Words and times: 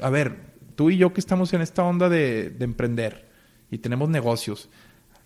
A 0.00 0.10
ver, 0.10 0.54
tú 0.74 0.90
y 0.90 0.96
yo 0.96 1.12
que 1.12 1.20
estamos 1.20 1.52
en 1.52 1.60
esta 1.60 1.84
onda 1.84 2.08
de, 2.08 2.50
de 2.50 2.64
emprender 2.64 3.28
y 3.70 3.78
tenemos 3.78 4.08
negocios, 4.08 4.70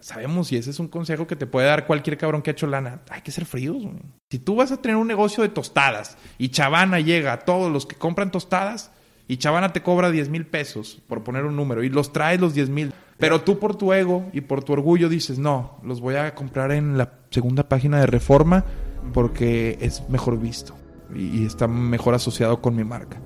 sabemos, 0.01 0.53
y 0.53 0.57
ese 0.57 0.71
es 0.71 0.79
un 0.79 0.89
consejo 0.89 1.27
que 1.27 1.37
te 1.37 1.47
puede 1.47 1.67
dar 1.67 1.87
cualquier 1.87 2.19
cabrón 2.19 2.43
que 2.43 2.51
ha 2.51 2.53
hecho 2.53 2.67
lana, 2.67 3.01
hay 3.11 3.23
que 3.23 3.31
ser 3.31 3.45
fríos. 3.45 3.83
güey. 3.83 3.97
Si 4.31 4.39
tú 4.39 4.57
vas 4.57 4.73
a 4.73 4.81
tener 4.81 4.97
un 4.97 5.07
negocio 5.07 5.43
de 5.43 5.49
tostadas 5.49 6.17
y 6.39 6.51
Chavana 6.51 7.01
llega 7.01 7.33
a 7.33 7.39
todos 7.41 7.73
los 7.73 7.87
que 7.87 7.97
compran 7.97 8.31
tostadas 8.31 8.93
y 9.29 9.39
Chavana 9.39 9.73
te 9.73 9.83
cobra 9.83 10.11
10 10.11 10.29
mil 10.29 10.47
pesos, 10.47 11.03
por 11.09 11.25
poner 11.25 11.45
un 11.45 11.57
número, 11.57 11.83
y 11.83 11.89
los 11.89 12.13
traes 12.13 12.41
los 12.41 12.55
10 12.55 12.69
mil, 12.71 12.93
pero 13.19 13.41
tú 13.41 13.59
por 13.59 13.77
tu 13.77 13.93
ego 13.93 14.29
y 14.33 14.43
por 14.43 14.63
tu 14.63 14.73
orgullo 14.73 15.09
dices, 15.09 15.39
no, 15.39 15.81
los 15.83 16.01
voy 16.01 16.17
a 16.17 16.35
comprar 16.35 16.71
en 16.73 16.99
la 16.99 17.15
segunda 17.31 17.69
página 17.69 17.99
de 17.99 18.07
Reforma 18.07 18.65
porque 19.13 19.79
es 19.81 20.09
mejor 20.09 20.39
visto 20.39 20.77
y 21.15 21.47
está 21.47 21.67
mejor 21.67 22.15
asociado 22.15 22.61
con 22.61 22.77
mi 22.77 22.85
marca. 22.85 23.19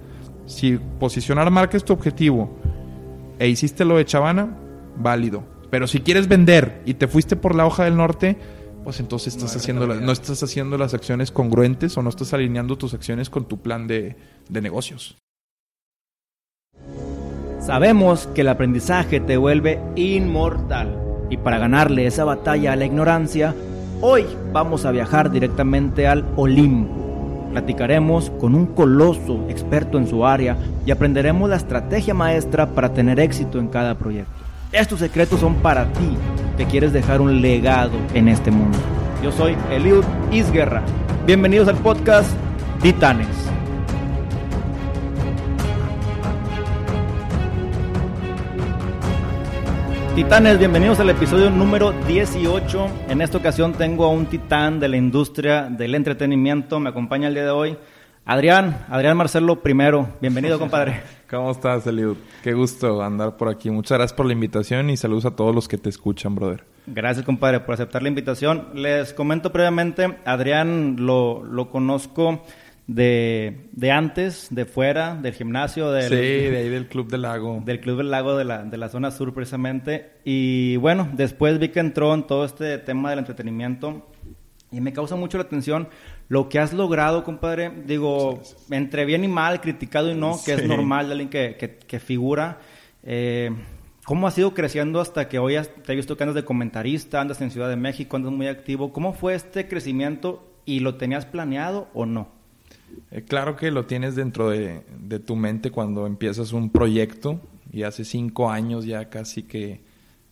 Si 0.51 0.79
posicionar 0.99 1.49
marca 1.51 1.77
es 1.77 1.85
tu 1.85 1.93
objetivo 1.93 2.51
e 3.39 3.49
hiciste 3.49 3.85
lo 3.85 3.97
de 3.97 4.05
Chavana, 4.05 4.57
válido. 4.97 5.45
Pero 5.71 5.87
si 5.87 6.01
quieres 6.01 6.27
vender 6.27 6.83
y 6.85 6.95
te 6.95 7.07
fuiste 7.07 7.37
por 7.37 7.55
la 7.55 7.65
hoja 7.67 7.85
del 7.85 7.97
norte, 7.97 8.37
pues 8.83 8.99
entonces 8.99 9.35
estás 9.37 9.55
haciendo 9.55 9.87
la- 9.87 9.95
no 9.95 10.11
estás 10.11 10.43
haciendo 10.43 10.77
las 10.77 10.93
acciones 10.93 11.31
congruentes 11.31 11.97
o 11.97 12.03
no 12.03 12.09
estás 12.09 12.35
alineando 12.35 12.77
tus 12.77 12.95
acciones 12.95 13.31
con 13.31 13.45
tu 13.45 13.59
plan 13.59 13.87
de, 13.87 14.17
de 14.49 14.61
negocios. 14.61 15.17
Sabemos 17.61 18.27
que 18.35 18.41
el 18.41 18.49
aprendizaje 18.49 19.21
te 19.21 19.37
vuelve 19.37 19.79
inmortal 19.95 20.97
y 21.31 21.37
para 21.37 21.59
ganarle 21.59 22.07
esa 22.07 22.25
batalla 22.25 22.73
a 22.73 22.77
la 22.77 22.87
ignorancia, 22.87 23.55
hoy 24.01 24.25
vamos 24.53 24.85
a 24.85 24.91
viajar 24.91 25.31
directamente 25.31 26.09
al 26.09 26.25
Olimpo. 26.37 27.10
Platicaremos 27.51 28.31
con 28.39 28.55
un 28.55 28.67
coloso 28.67 29.45
experto 29.49 29.99
en 29.99 30.07
su 30.07 30.25
área 30.25 30.57
y 30.87 30.91
aprenderemos 30.91 31.51
la 31.51 31.57
estrategia 31.57 32.15
maestra 32.15 32.67
para 32.67 32.93
tener 32.93 33.19
éxito 33.19 33.59
en 33.59 33.69
cada 33.69 33.97
proyecto. 33.97 34.31
Estos 34.73 35.01
secretos 35.01 35.41
son 35.41 35.57
para 35.57 35.93
ti 35.93 36.17
que 36.57 36.65
quieres 36.67 36.93
dejar 36.93 37.21
un 37.21 37.43
legado 37.43 37.99
en 38.15 38.29
este 38.29 38.51
mundo. 38.53 38.79
Yo 39.23 39.33
soy 39.33 39.57
Eliud 39.71 40.05
Isguerra. 40.31 40.83
Bienvenidos 41.27 41.67
al 41.67 41.77
podcast 41.77 42.31
Titanes. 42.81 43.60
Titanes, 50.21 50.59
bienvenidos 50.59 51.01
al 51.01 51.09
episodio 51.09 51.49
número 51.49 51.93
18. 52.07 52.89
En 53.09 53.23
esta 53.23 53.39
ocasión 53.39 53.73
tengo 53.73 54.05
a 54.05 54.11
un 54.11 54.27
titán 54.27 54.79
de 54.79 54.87
la 54.87 54.99
industria 54.99 55.63
del 55.71 55.95
entretenimiento. 55.95 56.79
Me 56.79 56.91
acompaña 56.91 57.29
el 57.29 57.33
día 57.33 57.45
de 57.45 57.51
hoy 57.51 57.79
Adrián, 58.27 58.85
Adrián 58.91 59.17
Marcelo 59.17 59.63
primero. 59.63 60.11
Bienvenido, 60.21 60.59
compadre. 60.59 61.01
¿Cómo 61.31 61.51
estás, 61.51 61.87
Eliud? 61.87 62.19
Qué 62.43 62.53
gusto 62.53 63.03
andar 63.03 63.39
por 63.39 63.49
aquí. 63.49 63.71
Muchas 63.71 63.97
gracias 63.97 64.15
por 64.15 64.27
la 64.27 64.35
invitación 64.35 64.91
y 64.91 64.99
saludos 64.99 65.25
a 65.25 65.31
todos 65.31 65.55
los 65.55 65.69
que 65.69 65.79
te 65.79 65.89
escuchan, 65.89 66.35
brother. 66.35 66.65
Gracias, 66.87 67.25
compadre, 67.25 67.61
por 67.61 67.73
aceptar 67.73 68.03
la 68.03 68.09
invitación. 68.09 68.69
Les 68.75 69.15
comento 69.15 69.53
previamente, 69.53 70.19
Adrián 70.27 70.97
lo, 70.99 71.43
lo 71.45 71.71
conozco 71.71 72.43
de, 72.95 73.69
de 73.73 73.91
antes, 73.93 74.49
de 74.51 74.65
fuera, 74.65 75.15
del 75.15 75.33
gimnasio, 75.33 75.93
del, 75.93 76.09
Sí, 76.09 76.17
de 76.17 76.57
ahí 76.59 76.69
del 76.69 76.89
Club 76.89 77.09
del 77.09 77.23
Lago. 77.23 77.63
del 77.65 77.81
Club 77.81 77.99
del 77.99 78.11
Lago 78.11 78.37
de 78.37 78.45
la, 78.45 78.65
de 78.65 78.77
la 78.77 78.89
zona 78.89 79.13
sur 79.13 79.33
precisamente. 79.33 80.11
Y 80.25 80.75
bueno, 80.77 81.09
después 81.13 81.59
vi 81.61 81.69
que 81.69 81.79
entró 81.81 82.13
en 82.15 82.25
todo 82.27 82.45
este 82.45 82.79
tema 82.79 83.11
del 83.11 83.21
entretenimiento 83.21 84.09
y 84.73 84.81
me 84.81 84.93
causa 84.93 85.15
mucho 85.15 85.39
la 85.39 85.45
atención 85.45 85.89
lo 86.29 86.49
que 86.49 86.59
has 86.59 86.73
logrado, 86.73 87.23
compadre. 87.23 87.71
Digo, 87.87 88.41
entre 88.71 89.05
bien 89.05 89.23
y 89.23 89.29
mal, 89.29 89.61
criticado 89.61 90.11
y 90.11 90.15
no, 90.17 90.37
que 90.45 90.55
es 90.55 90.67
normal 90.67 91.07
de 91.07 91.13
alguien 91.13 91.31
que, 91.31 91.57
que, 91.57 91.77
que 91.77 92.01
figura. 92.01 92.59
Eh, 93.05 93.51
¿Cómo 94.05 94.27
has 94.27 94.37
ido 94.37 94.53
creciendo 94.53 95.01
hasta 95.01 95.29
que 95.29 95.39
hoy 95.39 95.55
has- 95.55 95.71
te 95.85 95.93
he 95.93 95.97
visto 95.97 96.17
que 96.17 96.25
andas 96.25 96.35
de 96.35 96.45
comentarista, 96.45 97.21
andas 97.21 97.41
en 97.41 97.53
Ciudad 97.53 97.69
de 97.69 97.77
México, 97.77 98.17
andas 98.17 98.33
muy 98.33 98.49
activo? 98.49 98.93
¿Cómo 98.93 99.13
fue 99.13 99.35
este 99.35 99.69
crecimiento 99.69 100.53
y 100.65 100.81
lo 100.81 100.97
tenías 100.97 101.25
planeado 101.27 101.89
o 101.95 102.07
no? 102.07 102.40
Eh, 103.11 103.23
claro 103.23 103.57
que 103.57 103.71
lo 103.71 103.87
tienes 103.87 104.15
dentro 104.15 104.51
de, 104.51 104.83
tu 105.25 105.37
mente 105.37 105.71
cuando 105.71 106.07
empiezas 106.07 106.53
un 106.53 106.71
proyecto 106.71 107.41
y 107.73 107.83
hace 107.83 108.05
cinco 108.05 108.51
años 108.51 108.85
ya 108.85 109.11
casi 109.11 109.43
que, 109.43 109.81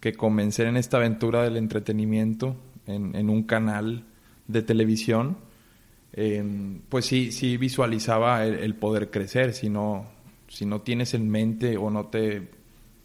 que 0.01 0.13
comencé 0.15 0.65
en 0.65 0.77
esta 0.77 0.99
aventura 0.99 1.43
del 1.43 1.57
entretenimiento 1.57 2.57
en, 2.87 3.15
en 3.15 3.31
un 3.31 3.43
canal 3.43 4.05
de 4.47 4.63
televisión, 4.63 5.37
eh, 6.13 6.43
pues 6.89 7.05
sí, 7.07 7.33
sí 7.33 7.57
visualizaba 7.57 8.45
el, 8.45 8.55
el 8.55 8.75
poder 8.75 9.11
crecer. 9.11 9.53
Si 9.53 9.69
no, 9.69 10.07
si 10.49 10.67
no 10.67 10.81
tienes 10.81 11.15
en 11.15 11.29
mente 11.29 11.77
o 11.77 11.91
no 11.91 12.07
te 12.07 12.49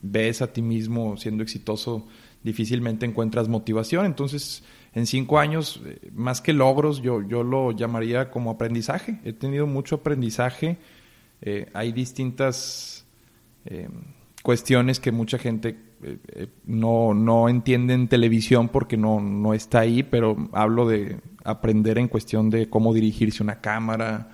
ves 0.01 0.41
a 0.41 0.51
ti 0.51 0.61
mismo 0.61 1.17
siendo 1.17 1.43
exitoso, 1.43 2.07
difícilmente 2.43 3.05
encuentras 3.05 3.47
motivación. 3.47 4.05
Entonces, 4.05 4.63
en 4.93 5.05
cinco 5.07 5.39
años, 5.39 5.81
eh, 5.85 6.09
más 6.13 6.41
que 6.41 6.53
logros, 6.53 7.01
yo, 7.01 7.21
yo 7.21 7.43
lo 7.43 7.71
llamaría 7.71 8.29
como 8.29 8.51
aprendizaje. 8.51 9.19
He 9.23 9.33
tenido 9.33 9.67
mucho 9.67 9.95
aprendizaje. 9.95 10.77
Eh, 11.41 11.69
hay 11.73 11.91
distintas 11.91 13.05
eh, 13.65 13.89
cuestiones 14.43 14.99
que 14.99 15.11
mucha 15.11 15.37
gente 15.37 15.77
eh, 16.03 16.47
no, 16.65 17.13
no 17.13 17.47
entiende 17.47 17.93
en 17.93 18.07
televisión 18.07 18.67
porque 18.69 18.97
no, 18.97 19.21
no 19.21 19.53
está 19.53 19.79
ahí, 19.79 20.03
pero 20.03 20.49
hablo 20.51 20.87
de 20.87 21.17
aprender 21.43 21.97
en 21.97 22.09
cuestión 22.09 22.49
de 22.49 22.69
cómo 22.69 22.93
dirigirse 22.93 23.41
una 23.41 23.61
cámara, 23.61 24.31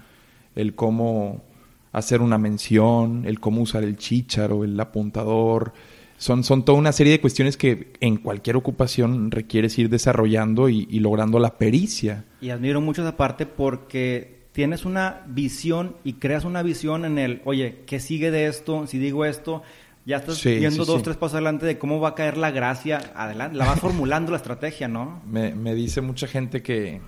el 0.55 0.73
cómo 0.73 1.43
hacer 1.91 2.21
una 2.21 2.37
mención, 2.37 3.23
el 3.25 3.39
cómo 3.39 3.61
usar 3.61 3.83
el 3.83 3.97
chícharo, 3.97 4.63
el 4.63 4.79
apuntador. 4.79 5.73
Son, 6.19 6.43
son 6.43 6.65
toda 6.65 6.77
una 6.77 6.91
serie 6.91 7.13
de 7.13 7.21
cuestiones 7.21 7.57
que 7.57 7.93
en 8.01 8.17
cualquier 8.17 8.57
ocupación 8.57 9.31
requieres 9.31 9.79
ir 9.79 9.89
desarrollando 9.89 10.69
y, 10.69 10.85
y 10.91 10.99
logrando 10.99 11.39
la 11.39 11.57
pericia. 11.57 12.25
Y 12.41 12.49
admiro 12.51 12.81
mucho 12.81 13.01
esa 13.01 13.15
parte 13.17 13.45
porque 13.45 14.47
tienes 14.51 14.83
una 14.85 15.21
visión 15.27 15.95
y 16.03 16.13
creas 16.13 16.43
una 16.43 16.61
visión 16.61 17.05
en 17.05 17.17
el, 17.17 17.41
oye, 17.45 17.79
¿qué 17.87 17.99
sigue 18.01 18.31
de 18.31 18.47
esto? 18.47 18.85
Si 18.85 18.97
digo 18.97 19.23
esto, 19.23 19.63
ya 20.05 20.17
estás 20.17 20.37
Sí, 20.39 20.55
viendo 20.55 20.83
sí, 20.83 20.87
dos, 20.91 20.97
sí. 20.97 21.03
tres 21.05 21.15
pasos 21.15 21.35
adelante 21.35 21.65
de 21.65 21.77
cómo 21.77 22.01
va 22.01 22.09
a 22.09 22.15
caer 22.15 22.35
la 22.35 22.51
gracia 22.51 22.99
adelante. 23.15 23.55
La 23.57 23.65
vas 23.65 23.79
formulando 23.79 24.31
la 24.31 24.37
estrategia, 24.37 24.89
¿no? 24.89 25.21
Me, 25.25 25.55
me 25.55 25.73
dice 25.73 26.01
mucha 26.01 26.27
gente 26.27 26.61
que, 26.61 26.99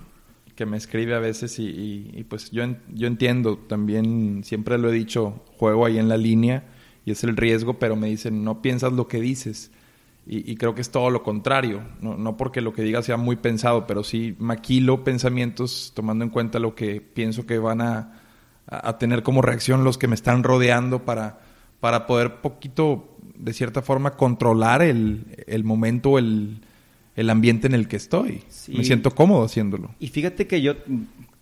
que 0.54 0.64
me 0.64 0.78
escribe 0.78 1.14
a 1.14 1.18
veces 1.18 1.58
y, 1.58 1.64
y- 1.66 2.10
y 2.14 2.24
pues 2.24 2.50
yo, 2.50 2.62
yo 2.94 3.06
entiendo, 3.08 3.58
también 3.58 4.42
siempre 4.44 4.78
lo 4.78 4.88
he 4.88 4.92
dicho, 4.94 5.44
juego 5.58 5.84
ahí 5.84 5.98
en 5.98 6.08
la 6.08 6.16
línea 6.16 6.64
y 7.04 7.10
es 7.12 7.24
el 7.24 7.36
riesgo, 7.36 7.74
pero 7.78 7.96
me 7.96 8.08
dicen, 8.08 8.44
no 8.44 8.62
piensas 8.62 8.92
lo 8.92 9.08
que 9.08 9.20
dices. 9.20 9.70
Y, 10.26 10.48
y 10.50 10.54
creo 10.56 10.74
que 10.74 10.80
es 10.82 10.90
todo 10.90 11.10
lo 11.10 11.24
contrario, 11.24 11.82
no, 12.00 12.16
no 12.16 12.36
porque 12.36 12.60
lo 12.60 12.72
que 12.72 12.82
diga 12.82 13.02
sea 13.02 13.16
muy 13.16 13.34
pensado, 13.36 13.86
pero 13.88 14.04
sí 14.04 14.36
maquilo 14.38 15.02
pensamientos 15.02 15.92
tomando 15.96 16.22
en 16.24 16.30
cuenta 16.30 16.60
lo 16.60 16.76
que 16.76 17.00
pienso 17.00 17.44
que 17.44 17.58
van 17.58 17.80
a, 17.80 18.20
a- 18.68 18.88
a 18.90 18.98
tener 18.98 19.24
como 19.24 19.42
reacción 19.42 19.82
los 19.82 19.98
que 19.98 20.06
me 20.06 20.14
están 20.14 20.44
rodeando 20.44 21.04
para, 21.04 21.40
para 21.80 22.06
poder 22.06 22.36
poquito, 22.40 23.16
de 23.34 23.52
cierta 23.52 23.82
forma, 23.82 24.12
controlar 24.12 24.80
el, 24.82 25.26
el 25.48 25.64
momento, 25.64 26.18
el, 26.18 26.60
el 27.16 27.28
ambiente 27.28 27.66
en 27.66 27.74
el 27.74 27.88
que 27.88 27.96
estoy. 27.96 28.44
Sí. 28.48 28.74
Me 28.76 28.84
siento 28.84 29.10
cómodo 29.10 29.42
haciéndolo. 29.44 29.92
Y 29.98 30.06
fíjate 30.06 30.46
que 30.46 30.62
yo, 30.62 30.74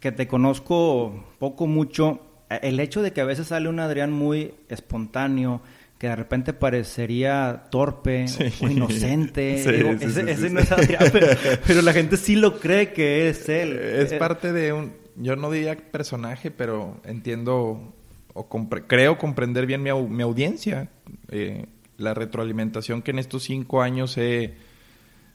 que 0.00 0.10
te 0.10 0.26
conozco 0.26 1.22
poco, 1.38 1.66
mucho, 1.66 2.22
el 2.56 2.80
hecho 2.80 3.02
de 3.02 3.12
que 3.12 3.20
a 3.20 3.24
veces 3.24 3.48
sale 3.48 3.68
un 3.68 3.80
Adrián 3.80 4.12
muy 4.12 4.54
espontáneo, 4.68 5.60
que 5.98 6.08
de 6.08 6.16
repente 6.16 6.52
parecería 6.52 7.64
torpe 7.70 8.26
Sí. 8.28 8.44
o 8.62 8.68
inocente. 8.68 9.58
Sí, 9.64 9.72
digo, 9.72 9.90
sí, 9.98 10.06
ese 10.26 10.50
no 10.50 10.60
es. 10.60 10.72
Adrián, 10.72 11.04
pero, 11.12 11.26
pero 11.66 11.82
la 11.82 11.92
gente 11.92 12.16
sí 12.16 12.36
lo 12.36 12.58
cree 12.58 12.92
que 12.92 13.28
es 13.28 13.48
él. 13.48 13.78
Es 13.78 14.12
Eh, 14.12 14.16
parte 14.18 14.52
de 14.52 14.72
un, 14.72 14.92
yo 15.16 15.36
no 15.36 15.50
diría 15.50 15.76
personaje, 15.76 16.50
pero 16.50 17.00
entiendo 17.04 17.94
o 18.32 18.48
compre- 18.48 18.84
creo 18.86 19.18
comprender 19.18 19.66
bien 19.66 19.82
mi, 19.82 19.92
mi 19.92 20.22
audiencia. 20.22 20.88
Eh, 21.30 21.66
la 21.98 22.14
retroalimentación 22.14 23.02
que 23.02 23.10
en 23.10 23.18
estos 23.18 23.42
cinco 23.44 23.82
años 23.82 24.16
he, 24.16 24.54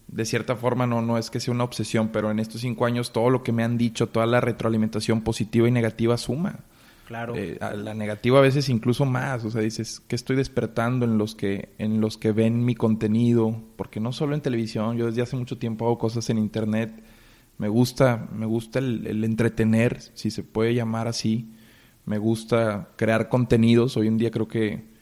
de 0.07 0.25
cierta 0.25 0.55
forma, 0.55 0.87
no, 0.87 1.01
no 1.03 1.17
es 1.19 1.29
que 1.29 1.39
sea 1.39 1.53
una 1.53 1.63
obsesión, 1.63 2.09
pero 2.09 2.31
en 2.31 2.39
estos 2.39 2.61
cinco 2.61 2.85
años 2.87 3.11
todo 3.13 3.29
lo 3.29 3.43
que 3.43 3.51
me 3.51 3.63
han 3.63 3.77
dicho, 3.77 4.07
toda 4.07 4.25
la 4.25 4.41
retroalimentación 4.41 5.21
positiva 5.21 5.67
y 5.67 5.71
negativa 5.71 6.17
suma. 6.17 6.61
Claro. 7.05 7.35
Eh, 7.35 7.59
la 7.59 7.93
negativa 7.93 8.39
a 8.39 8.41
veces 8.41 8.67
incluso 8.69 9.05
más, 9.05 9.45
o 9.45 9.51
sea, 9.51 9.61
dices, 9.61 10.01
¿qué 10.07 10.15
estoy 10.15 10.35
despertando 10.35 11.05
en 11.05 11.17
los 11.17 11.35
que 11.35 11.69
en 11.77 12.01
los 12.01 12.17
que 12.17 12.31
ven 12.31 12.65
mi 12.65 12.75
contenido? 12.75 13.61
Porque 13.75 13.99
no 13.99 14.11
solo 14.11 14.33
en 14.33 14.41
televisión, 14.41 14.97
yo 14.97 15.05
desde 15.05 15.21
hace 15.21 15.35
mucho 15.35 15.57
tiempo 15.57 15.85
hago 15.85 15.97
cosas 15.97 16.29
en 16.29 16.37
internet. 16.37 17.03
Me 17.57 17.67
gusta, 17.69 18.27
me 18.33 18.45
gusta 18.45 18.79
el, 18.79 19.05
el 19.07 19.23
entretener, 19.23 20.01
si 20.13 20.31
se 20.31 20.43
puede 20.43 20.73
llamar 20.73 21.07
así. 21.07 21.51
Me 22.05 22.17
gusta 22.17 22.89
crear 22.97 23.29
contenidos. 23.29 23.97
Hoy 23.97 24.07
en 24.07 24.17
día 24.17 24.31
creo 24.31 24.47
que 24.47 24.95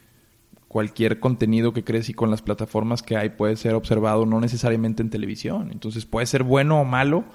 cualquier 0.73 1.19
contenido 1.19 1.71
que 1.71 1.83
crees 1.83 2.09
y 2.09 2.15
con 2.15 2.31
las 2.31 2.41
plataformas 2.41 3.03
que 3.03 3.15
hay 3.15 3.29
puede 3.29 3.55
ser 3.57 3.75
observado, 3.75 4.25
no 4.25 4.41
necesariamente 4.41 5.03
en 5.03 5.11
televisión. 5.11 5.69
Entonces 5.71 6.05
puede 6.05 6.25
ser 6.25 6.41
bueno 6.41 6.81
o 6.81 6.83
malo, 6.83 7.25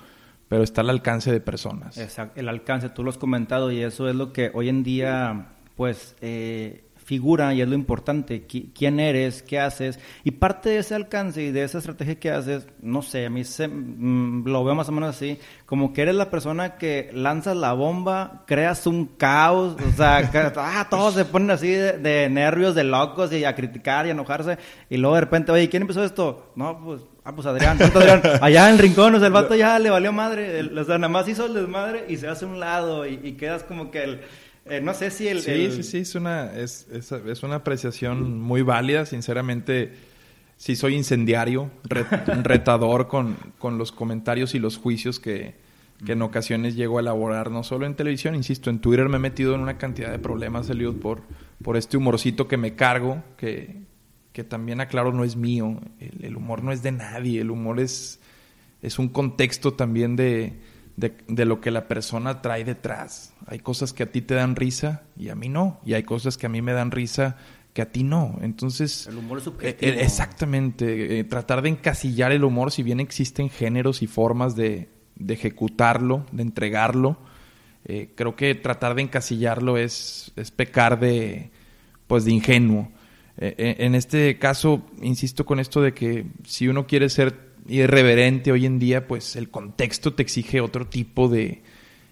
pero 0.48 0.62
está 0.62 0.80
al 0.80 0.90
alcance 0.90 1.30
de 1.30 1.40
personas. 1.40 1.98
Exacto, 1.98 2.40
el 2.40 2.48
alcance, 2.48 2.88
tú 2.88 3.04
lo 3.04 3.10
has 3.10 3.18
comentado 3.18 3.70
y 3.70 3.82
eso 3.82 4.08
es 4.08 4.16
lo 4.16 4.32
que 4.32 4.50
hoy 4.54 4.68
en 4.68 4.82
día, 4.82 5.48
pues, 5.76 6.16
eh, 6.20 6.87
figura 7.08 7.54
y 7.54 7.62
es 7.62 7.68
lo 7.68 7.74
importante, 7.74 8.46
quién 8.46 9.00
eres, 9.00 9.42
qué 9.42 9.58
haces. 9.58 9.98
Y 10.24 10.32
parte 10.32 10.68
de 10.68 10.78
ese 10.80 10.94
alcance 10.94 11.42
y 11.42 11.50
de 11.52 11.64
esa 11.64 11.78
estrategia 11.78 12.20
que 12.20 12.30
haces, 12.30 12.66
no 12.82 13.00
sé, 13.00 13.24
a 13.24 13.30
mí 13.30 13.44
se, 13.44 13.66
mm, 13.66 14.44
lo 14.46 14.62
veo 14.62 14.74
más 14.74 14.90
o 14.90 14.92
menos 14.92 15.16
así, 15.16 15.38
como 15.64 15.94
que 15.94 16.02
eres 16.02 16.16
la 16.16 16.28
persona 16.28 16.76
que 16.76 17.08
lanzas 17.14 17.56
la 17.56 17.72
bomba, 17.72 18.44
creas 18.46 18.86
un 18.86 19.06
caos, 19.06 19.74
o 19.80 19.96
sea, 19.96 20.18
ah, 20.56 20.86
todos 20.90 21.14
se 21.14 21.24
ponen 21.24 21.50
así 21.50 21.70
de, 21.70 22.28
nervios, 22.28 22.74
de 22.74 22.84
locos 22.84 23.32
y 23.32 23.42
a 23.42 23.54
criticar 23.54 24.04
y 24.04 24.10
a 24.10 24.12
enojarse. 24.12 24.58
Y 24.90 24.98
luego 24.98 25.14
de 25.14 25.22
repente, 25.22 25.50
oye, 25.50 25.70
¿quién 25.70 25.84
empezó 25.84 26.04
esto? 26.04 26.52
No, 26.56 26.78
pues, 26.84 27.00
ah, 27.24 27.34
pues 27.34 27.46
Adrián, 27.46 27.80
Adrián, 27.80 28.20
allá 28.42 28.68
en 28.68 28.74
el 28.74 28.80
rincón, 28.80 29.14
o 29.14 29.18
sea, 29.18 29.28
el 29.28 29.32
vato 29.32 29.56
ya 29.56 29.78
le 29.78 29.88
valió 29.88 30.12
madre, 30.12 30.60
o 30.60 30.84
sea, 30.84 30.98
nada 30.98 31.08
más 31.08 31.26
hizo 31.26 31.46
el 31.46 31.54
desmadre 31.54 32.04
y 32.06 32.18
se 32.18 32.28
hace 32.28 32.44
a 32.44 32.48
un 32.48 32.60
lado 32.60 33.06
y, 33.06 33.18
y 33.22 33.32
quedas 33.32 33.62
como 33.62 33.90
que 33.90 34.04
el 34.04 34.20
eh, 34.68 34.80
no 34.80 34.94
sé 34.94 35.10
si 35.10 35.28
el... 35.28 35.40
Sí, 35.40 35.70
sí, 35.70 35.82
sí, 35.82 35.98
es 35.98 36.14
una, 36.14 36.52
es, 36.52 36.86
es, 36.90 37.42
una 37.42 37.56
apreciación 37.56 38.40
muy 38.40 38.62
válida. 38.62 39.06
Sinceramente, 39.06 39.92
sí 40.56 40.76
soy 40.76 40.94
incendiario, 40.94 41.70
retador 42.42 43.08
con, 43.08 43.36
con, 43.58 43.78
los 43.78 43.92
comentarios 43.92 44.54
y 44.54 44.58
los 44.58 44.76
juicios 44.76 45.18
que, 45.20 45.54
que, 46.04 46.12
en 46.12 46.22
ocasiones 46.22 46.76
llego 46.76 46.98
a 46.98 47.00
elaborar, 47.00 47.50
no 47.50 47.62
solo 47.62 47.86
en 47.86 47.94
televisión, 47.94 48.34
insisto, 48.34 48.70
en 48.70 48.80
Twitter 48.80 49.08
me 49.08 49.16
he 49.16 49.20
metido 49.20 49.54
en 49.54 49.60
una 49.60 49.78
cantidad 49.78 50.10
de 50.10 50.18
problemas, 50.18 50.68
Eliud, 50.68 50.96
por, 50.96 51.22
por 51.62 51.76
este 51.76 51.96
humorcito 51.96 52.48
que 52.48 52.56
me 52.56 52.74
cargo, 52.74 53.22
que, 53.36 53.82
que 54.32 54.44
también 54.44 54.80
aclaro 54.80 55.12
no 55.12 55.24
es 55.24 55.36
mío. 55.36 55.80
El, 56.00 56.24
el 56.24 56.36
humor 56.36 56.62
no 56.62 56.72
es 56.72 56.82
de 56.82 56.92
nadie, 56.92 57.40
el 57.40 57.50
humor 57.50 57.80
es, 57.80 58.20
es 58.82 58.98
un 58.98 59.08
contexto 59.08 59.72
también 59.74 60.16
de 60.16 60.54
de, 60.98 61.44
lo 61.44 61.60
que 61.60 61.70
la 61.70 61.86
persona 61.86 62.42
trae 62.42 62.64
detrás. 62.64 63.32
Hay 63.46 63.60
cosas 63.60 63.92
que 63.92 64.02
a 64.02 64.10
ti 64.10 64.20
te 64.20 64.34
dan 64.34 64.56
risa 64.56 65.02
y 65.16 65.28
a 65.28 65.36
mí 65.36 65.48
no. 65.48 65.80
Y 65.84 65.94
hay 65.94 66.02
cosas 66.02 66.36
que 66.36 66.46
a 66.46 66.48
mí 66.48 66.60
me 66.60 66.72
dan 66.72 66.90
risa 66.90 67.36
que 67.72 67.82
a 67.82 67.92
ti 67.92 68.02
no. 68.02 68.36
Entonces... 68.42 69.06
El 69.06 69.18
humor 69.18 69.38
es 69.38 69.44
subjetivo. 69.44 69.92
Eh, 69.92 70.02
exactamente. 70.02 71.20
Eh, 71.20 71.24
tratar 71.24 71.62
de 71.62 71.68
encasillar 71.68 72.32
el 72.32 72.42
humor, 72.42 72.72
si 72.72 72.82
bien 72.82 72.98
existen 72.98 73.48
géneros 73.48 74.02
y 74.02 74.08
formas 74.08 74.56
de, 74.56 74.88
de 75.14 75.34
ejecutarlo, 75.34 76.26
de 76.32 76.42
entregarlo, 76.42 77.18
eh, 77.84 78.10
creo 78.16 78.34
que 78.34 78.56
tratar 78.56 78.96
de 78.96 79.02
encasillarlo 79.02 79.78
es, 79.78 80.32
es 80.34 80.50
pecar 80.50 80.98
de, 80.98 81.52
pues, 82.08 82.24
de 82.24 82.32
ingenuo. 82.32 82.90
en 83.36 83.94
este 83.94 84.36
caso, 84.40 84.84
insisto 85.00 85.46
con 85.46 85.60
esto 85.60 85.80
de 85.80 85.94
que 85.94 86.26
si 86.44 86.66
uno 86.66 86.88
quiere 86.88 87.08
ser 87.08 87.47
irreverente 87.68 88.50
hoy 88.50 88.66
en 88.66 88.78
día, 88.78 89.06
pues 89.06 89.36
el 89.36 89.50
contexto 89.50 90.14
te 90.14 90.22
exige 90.22 90.60
otro 90.60 90.86
tipo 90.86 91.28
de... 91.28 91.62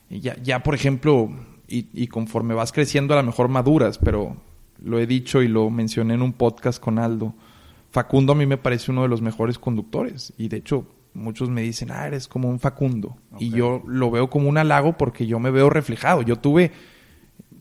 Ya, 0.08 0.36
ya 0.40 0.62
por 0.62 0.74
ejemplo, 0.74 1.30
y, 1.68 2.06
conforme 2.06 2.54
vas 2.54 2.72
creciendo 2.72 3.14
a 3.14 3.16
lo 3.16 3.22
mejor 3.24 3.48
maduras, 3.48 3.98
pero 3.98 4.36
lo 4.82 4.98
he 4.98 5.06
dicho 5.06 5.42
y 5.42 5.48
lo 5.48 5.68
mencioné 5.70 6.14
en 6.14 6.22
un 6.22 6.32
podcast 6.32 6.80
con 6.80 6.98
Aldo, 6.98 7.34
Facundo 7.90 8.32
a 8.32 8.36
mí 8.36 8.46
me 8.46 8.58
parece 8.58 8.90
uno 8.90 9.02
de 9.02 9.08
los 9.08 9.22
mejores 9.22 9.58
conductores 9.58 10.32
y 10.36 10.48
de 10.48 10.58
hecho 10.58 10.86
muchos 11.14 11.48
me 11.48 11.62
dicen, 11.62 11.90
ah, 11.90 12.06
eres 12.06 12.28
como 12.28 12.48
un 12.50 12.60
Facundo. 12.60 13.16
Y 13.38 13.50
yo 13.50 13.82
lo 13.86 14.10
veo 14.10 14.28
como 14.28 14.48
un 14.48 14.58
halago 14.58 14.98
porque 14.98 15.26
yo 15.26 15.40
me 15.40 15.50
veo 15.50 15.70
reflejado. 15.70 16.20
Yo 16.20 16.36
tuve, 16.36 16.72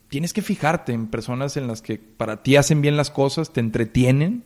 tienes 0.09 0.33
que 0.33 0.41
fijarte 0.41 0.91
en 0.91 1.07
personas 1.07 1.56
en 1.56 1.68
las 1.68 1.81
que 1.81 1.98
para 1.98 2.44
ti 2.44 2.57
hacen 2.57 2.81
bien 2.81 2.98
las 2.98 3.12
cosas, 3.12 3.53
te 3.53 3.62
entretienen 3.62 4.44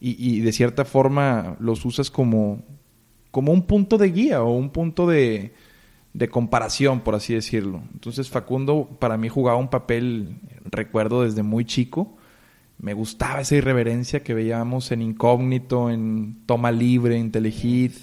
y, 0.00 0.16
y 0.18 0.40
de 0.40 0.52
cierta 0.52 0.84
forma 0.84 1.56
los 1.60 1.84
usas 1.84 2.10
como, 2.10 2.64
como 3.30 3.52
un 3.52 3.62
punto 3.62 3.98
de 3.98 4.10
guía 4.10 4.42
o 4.42 4.52
un 4.52 4.70
punto 4.70 5.06
de, 5.06 5.52
de 6.12 6.28
comparación, 6.28 7.00
por 7.00 7.14
así 7.14 7.34
decirlo. 7.34 7.82
Entonces 7.92 8.28
Facundo 8.28 8.88
para 8.98 9.16
mí 9.16 9.28
jugaba 9.28 9.58
un 9.58 9.68
papel, 9.68 10.40
recuerdo 10.64 11.22
desde 11.22 11.42
muy 11.42 11.64
chico, 11.64 12.16
me 12.78 12.94
gustaba 12.94 13.40
esa 13.40 13.56
irreverencia 13.56 14.22
que 14.22 14.34
veíamos 14.34 14.92
en 14.92 15.02
Incógnito, 15.02 15.90
en 15.90 16.42
Toma 16.46 16.70
Libre, 16.70 17.16
en 17.16 17.32
Telehit. 17.32 17.94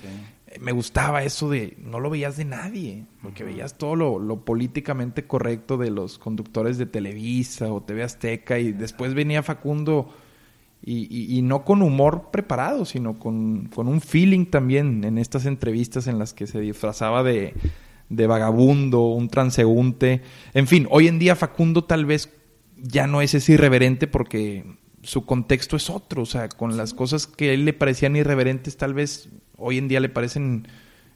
Me 0.59 0.71
gustaba 0.71 1.23
eso 1.23 1.49
de, 1.49 1.77
no 1.79 1.99
lo 1.99 2.09
veías 2.09 2.37
de 2.37 2.45
nadie, 2.45 3.05
porque 3.21 3.43
veías 3.43 3.77
todo 3.77 3.95
lo, 3.95 4.19
lo, 4.19 4.43
políticamente 4.45 5.25
correcto 5.27 5.77
de 5.77 5.91
los 5.91 6.17
conductores 6.17 6.77
de 6.77 6.85
Televisa 6.85 7.71
o 7.71 7.83
TV 7.83 8.03
Azteca 8.03 8.59
y 8.59 8.71
después 8.71 9.13
venía 9.13 9.43
Facundo 9.43 10.13
y, 10.87 11.35
y, 11.35 11.41
no 11.41 11.65
con 11.65 11.81
humor 11.81 12.29
preparado, 12.31 12.85
sino 12.85 13.17
con, 13.17 13.69
con, 13.73 13.87
un 13.87 14.01
feeling 14.01 14.45
también 14.45 15.03
en 15.03 15.17
estas 15.17 15.47
entrevistas 15.47 16.05
en 16.05 16.19
las 16.19 16.33
que 16.35 16.45
se 16.45 16.59
disfrazaba 16.59 17.23
de, 17.23 17.55
de 18.09 18.27
vagabundo, 18.27 19.07
un 19.07 19.27
transeúnte. 19.29 20.21
En 20.53 20.67
fin, 20.67 20.87
hoy 20.91 21.07
en 21.07 21.17
día 21.17 21.35
Facundo 21.35 21.85
tal 21.85 22.05
vez 22.05 22.29
ya 22.77 23.07
no 23.07 23.21
es 23.21 23.33
ese 23.33 23.53
irreverente 23.53 24.05
porque 24.05 24.63
su 25.01 25.25
contexto 25.25 25.75
es 25.75 25.89
otro, 25.89 26.21
o 26.21 26.27
sea, 26.27 26.49
con 26.49 26.77
las 26.77 26.93
cosas 26.93 27.25
que 27.25 27.49
a 27.49 27.53
él 27.53 27.65
le 27.65 27.73
parecían 27.73 28.15
irreverentes 28.15 28.77
tal 28.77 28.93
vez 28.93 29.29
hoy 29.57 29.79
en 29.79 29.87
día 29.87 29.99
le 29.99 30.09
parecen 30.09 30.67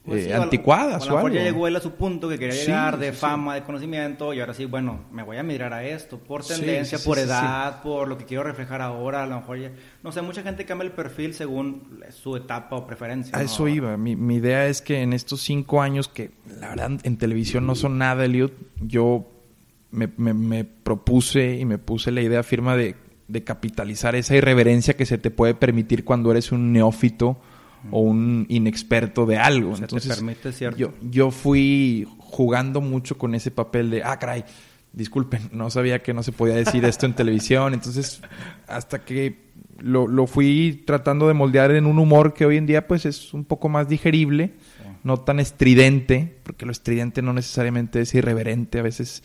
pues 0.03 0.25
eh, 0.25 0.33
anticuadas 0.33 1.07
o, 1.07 1.17
algo. 1.17 1.29
ya 1.29 1.43
llegó 1.43 1.67
él 1.67 1.75
a 1.75 1.79
su 1.79 1.91
punto 1.91 2.29
que 2.29 2.39
quería 2.39 2.55
llegar 2.55 2.97
de 2.97 3.11
fama, 3.13 3.55
de 3.55 3.63
conocimiento 3.63 4.33
y 4.33 4.39
ahora 4.39 4.53
sí, 4.53 4.65
bueno, 4.65 5.01
me 5.11 5.23
voy 5.23 5.37
a 5.37 5.43
mirar 5.43 5.73
a 5.73 5.83
esto 5.83 6.17
por 6.17 6.45
tendencia, 6.45 6.97
por 6.99 7.19
edad, 7.19 7.81
por 7.81 8.07
lo 8.07 8.17
que 8.17 8.25
quiero 8.25 8.43
reflejar 8.43 8.81
ahora, 8.81 9.23
a 9.23 9.27
lo 9.27 9.35
mejor 9.35 9.59
ya, 9.59 9.71
no 10.01 10.11
sé, 10.11 10.21
mucha 10.21 10.41
gente 10.41 10.65
cambia 10.65 10.85
el 10.85 10.93
perfil 10.93 11.33
según 11.33 12.01
su 12.11 12.35
etapa 12.35 12.75
o 12.77 12.87
preferencia. 12.87 13.37
A 13.37 13.43
eso 13.43 13.67
iba, 13.67 13.97
mi, 13.97 14.15
mi, 14.15 14.35
idea 14.35 14.67
es 14.67 14.81
que 14.81 15.01
en 15.01 15.13
estos 15.13 15.41
cinco 15.41 15.81
años 15.81 16.07
que 16.07 16.31
la 16.59 16.69
verdad 16.69 16.91
en 17.03 17.17
televisión 17.17 17.67
no 17.67 17.75
son 17.75 17.97
nada, 17.97 18.25
Eliud, 18.25 18.51
yo 18.81 19.27
me, 19.91 20.07
me, 20.17 20.63
propuse 20.63 21.57
y 21.57 21.65
me 21.65 21.77
puse 21.77 22.11
la 22.11 22.21
idea 22.21 22.43
firma 22.43 22.75
de, 22.75 22.95
de 23.27 23.43
capitalizar 23.43 24.15
esa 24.15 24.35
irreverencia 24.35 24.95
que 24.95 25.05
se 25.05 25.17
te 25.17 25.31
puede 25.31 25.55
permitir 25.55 26.05
cuando 26.05 26.31
eres 26.31 26.51
un 26.51 26.71
neófito 26.71 27.39
o 27.91 28.01
un 28.01 28.45
inexperto 28.49 29.25
de 29.25 29.37
algo. 29.37 29.75
Entonces, 29.75 30.21
Yo, 30.77 30.93
yo 31.01 31.31
fui 31.31 32.07
jugando 32.17 32.81
mucho 32.81 33.17
con 33.17 33.35
ese 33.35 33.51
papel 33.51 33.89
de, 33.89 34.03
ah, 34.03 34.17
caray, 34.19 34.45
disculpen, 34.93 35.49
no 35.51 35.69
sabía 35.69 36.01
que 36.01 36.13
no 36.13 36.23
se 36.23 36.31
podía 36.31 36.55
decir 36.55 36.85
esto 36.85 37.05
en 37.05 37.13
televisión. 37.13 37.73
Entonces, 37.73 38.21
hasta 38.67 39.03
que 39.03 39.49
lo, 39.79 40.07
lo, 40.07 40.27
fui 40.27 40.83
tratando 40.85 41.27
de 41.27 41.33
moldear 41.33 41.71
en 41.71 41.85
un 41.85 41.99
humor 41.99 42.33
que 42.33 42.45
hoy 42.45 42.57
en 42.57 42.65
día 42.65 42.87
pues 42.87 43.05
es 43.05 43.33
un 43.33 43.45
poco 43.45 43.69
más 43.69 43.87
digerible, 43.87 44.53
no 45.03 45.17
tan 45.17 45.39
estridente, 45.39 46.37
porque 46.43 46.65
lo 46.65 46.71
estridente 46.71 47.21
no 47.21 47.33
necesariamente 47.33 48.01
es 48.01 48.13
irreverente. 48.13 48.79
A 48.79 48.83
veces 48.83 49.23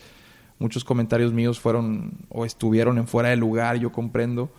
muchos 0.59 0.83
comentarios 0.83 1.33
míos 1.33 1.59
fueron 1.59 2.13
o 2.29 2.45
estuvieron 2.45 2.97
en 2.97 3.07
fuera 3.07 3.29
de 3.29 3.35
lugar, 3.35 3.77
yo 3.77 3.91
comprendo. 3.91 4.51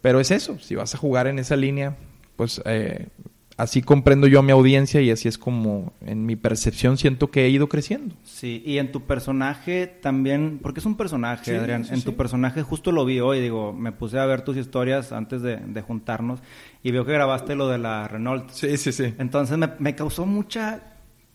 Pero 0.00 0.20
es 0.20 0.30
eso, 0.30 0.58
si 0.58 0.74
vas 0.74 0.94
a 0.94 0.98
jugar 0.98 1.28
en 1.28 1.38
esa 1.38 1.56
línea, 1.56 1.96
pues 2.36 2.60
eh, 2.64 3.08
así 3.56 3.82
comprendo 3.82 4.26
yo 4.26 4.40
a 4.40 4.42
mi 4.42 4.52
audiencia 4.52 5.00
y 5.00 5.10
así 5.10 5.28
es 5.28 5.38
como 5.38 5.92
en 6.04 6.26
mi 6.26 6.36
percepción 6.36 6.96
siento 6.96 7.30
que 7.30 7.44
he 7.44 7.48
ido 7.48 7.68
creciendo. 7.68 8.14
Sí, 8.24 8.62
y 8.64 8.78
en 8.78 8.92
tu 8.92 9.02
personaje 9.02 9.86
también, 9.86 10.58
porque 10.62 10.80
es 10.80 10.86
un 10.86 10.96
personaje, 10.96 11.56
Adrián, 11.56 11.86
en 11.90 12.02
tu 12.02 12.14
personaje 12.16 12.62
justo 12.62 12.92
lo 12.92 13.04
vi 13.04 13.20
hoy, 13.20 13.40
digo, 13.40 13.72
me 13.72 13.92
puse 13.92 14.18
a 14.18 14.26
ver 14.26 14.42
tus 14.42 14.56
historias 14.56 15.12
antes 15.12 15.42
de, 15.42 15.82
juntarnos 15.82 16.40
y 16.82 16.92
veo 16.92 17.04
que 17.04 17.12
grabaste 17.12 17.56
lo 17.56 17.68
de 17.68 17.78
la 17.78 18.06
Renault. 18.06 18.50
Sí, 18.50 18.76
sí, 18.76 18.92
sí. 18.92 19.14
Entonces 19.18 19.58
me, 19.58 19.70
me 19.78 19.94
causó 19.94 20.26
mucha 20.26 20.91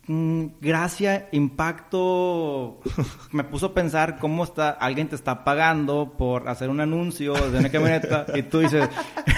gracia, 0.08 1.28
impacto, 1.32 2.80
me 3.32 3.44
puso 3.44 3.68
a 3.68 3.74
pensar 3.74 4.20
cómo 4.20 4.44
está, 4.44 4.70
alguien 4.70 5.10
te 5.10 5.16
está 5.16 5.44
pagando 5.44 6.16
por 6.18 6.48
hacer 6.48 6.70
un 6.70 6.80
anuncio 6.80 7.34
de 7.34 7.60
una 7.60 7.70
camioneta 7.70 8.26
y 8.34 8.44
tú 8.44 8.60
dices, 8.60 8.88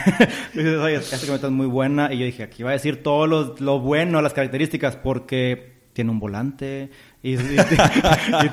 dices 0.54 0.78
oye, 0.78 0.96
esta 0.96 1.18
camioneta 1.18 1.48
es 1.48 1.54
muy 1.54 1.66
buena 1.66 2.14
y 2.14 2.20
yo 2.20 2.26
dije, 2.26 2.44
aquí 2.44 2.62
va 2.62 2.70
a 2.70 2.74
decir 2.74 3.02
todo 3.02 3.26
lo, 3.26 3.56
lo 3.58 3.80
bueno, 3.80 4.22
las 4.22 4.34
características, 4.34 4.96
porque 4.96 5.79
tiene 6.00 6.12
un 6.12 6.20
volante 6.22 6.90
y, 7.24 7.36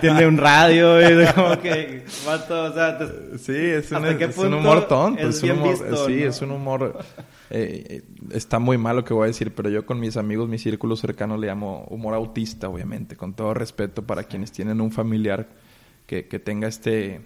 tiene 0.00 0.26
un 0.26 0.36
radio 0.36 1.00
y 1.00 1.24
como 1.32 1.56
que 1.60 2.02
o 2.26 2.72
sea, 2.72 2.98
sí 3.38 3.54
es 3.54 3.92
un, 3.92 4.04
es 4.04 4.36
un 4.36 4.54
humor 4.54 4.88
tonto 4.88 5.28
es, 5.28 5.40
un 5.44 5.50
humor, 5.52 5.76
sí 6.08 6.24
es 6.24 6.42
un 6.42 6.50
humor 6.50 6.98
eh, 7.50 8.02
está 8.32 8.58
muy 8.58 8.78
mal 8.78 8.96
lo 8.96 9.04
que 9.04 9.14
voy 9.14 9.26
a 9.26 9.26
decir 9.28 9.54
pero 9.54 9.70
yo 9.70 9.86
con 9.86 10.00
mis 10.00 10.16
amigos 10.16 10.48
mi 10.48 10.58
círculo 10.58 10.96
cercano 10.96 11.36
le 11.36 11.46
llamo 11.46 11.86
humor 11.88 12.14
autista 12.14 12.68
obviamente 12.68 13.14
con 13.14 13.34
todo 13.34 13.54
respeto 13.54 14.02
para 14.02 14.24
quienes 14.24 14.50
tienen 14.50 14.80
un 14.80 14.90
familiar 14.90 15.46
que, 16.08 16.26
que 16.26 16.40
tenga 16.40 16.66
este 16.66 17.20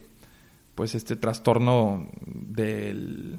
pues 0.81 0.95
este 0.95 1.15
trastorno 1.15 2.09
del 2.25 3.37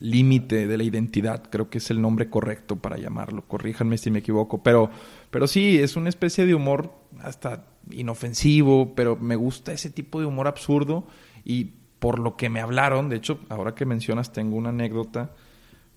límite 0.00 0.66
de 0.66 0.78
la 0.78 0.84
identidad, 0.84 1.42
creo 1.50 1.68
que 1.68 1.76
es 1.76 1.90
el 1.90 2.00
nombre 2.00 2.30
correcto 2.30 2.76
para 2.76 2.96
llamarlo, 2.96 3.46
corríjanme 3.46 3.98
si 3.98 4.10
me 4.10 4.20
equivoco, 4.20 4.62
pero, 4.62 4.88
pero 5.30 5.46
sí, 5.46 5.78
es 5.78 5.96
una 5.96 6.08
especie 6.08 6.46
de 6.46 6.54
humor 6.54 6.94
hasta 7.20 7.66
inofensivo, 7.90 8.94
pero 8.94 9.16
me 9.16 9.36
gusta 9.36 9.74
ese 9.74 9.90
tipo 9.90 10.18
de 10.18 10.24
humor 10.24 10.48
absurdo 10.48 11.06
y 11.44 11.72
por 11.98 12.20
lo 12.20 12.38
que 12.38 12.48
me 12.48 12.62
hablaron, 12.62 13.10
de 13.10 13.16
hecho, 13.16 13.40
ahora 13.50 13.74
que 13.74 13.84
mencionas 13.84 14.32
tengo 14.32 14.56
una 14.56 14.70
anécdota, 14.70 15.34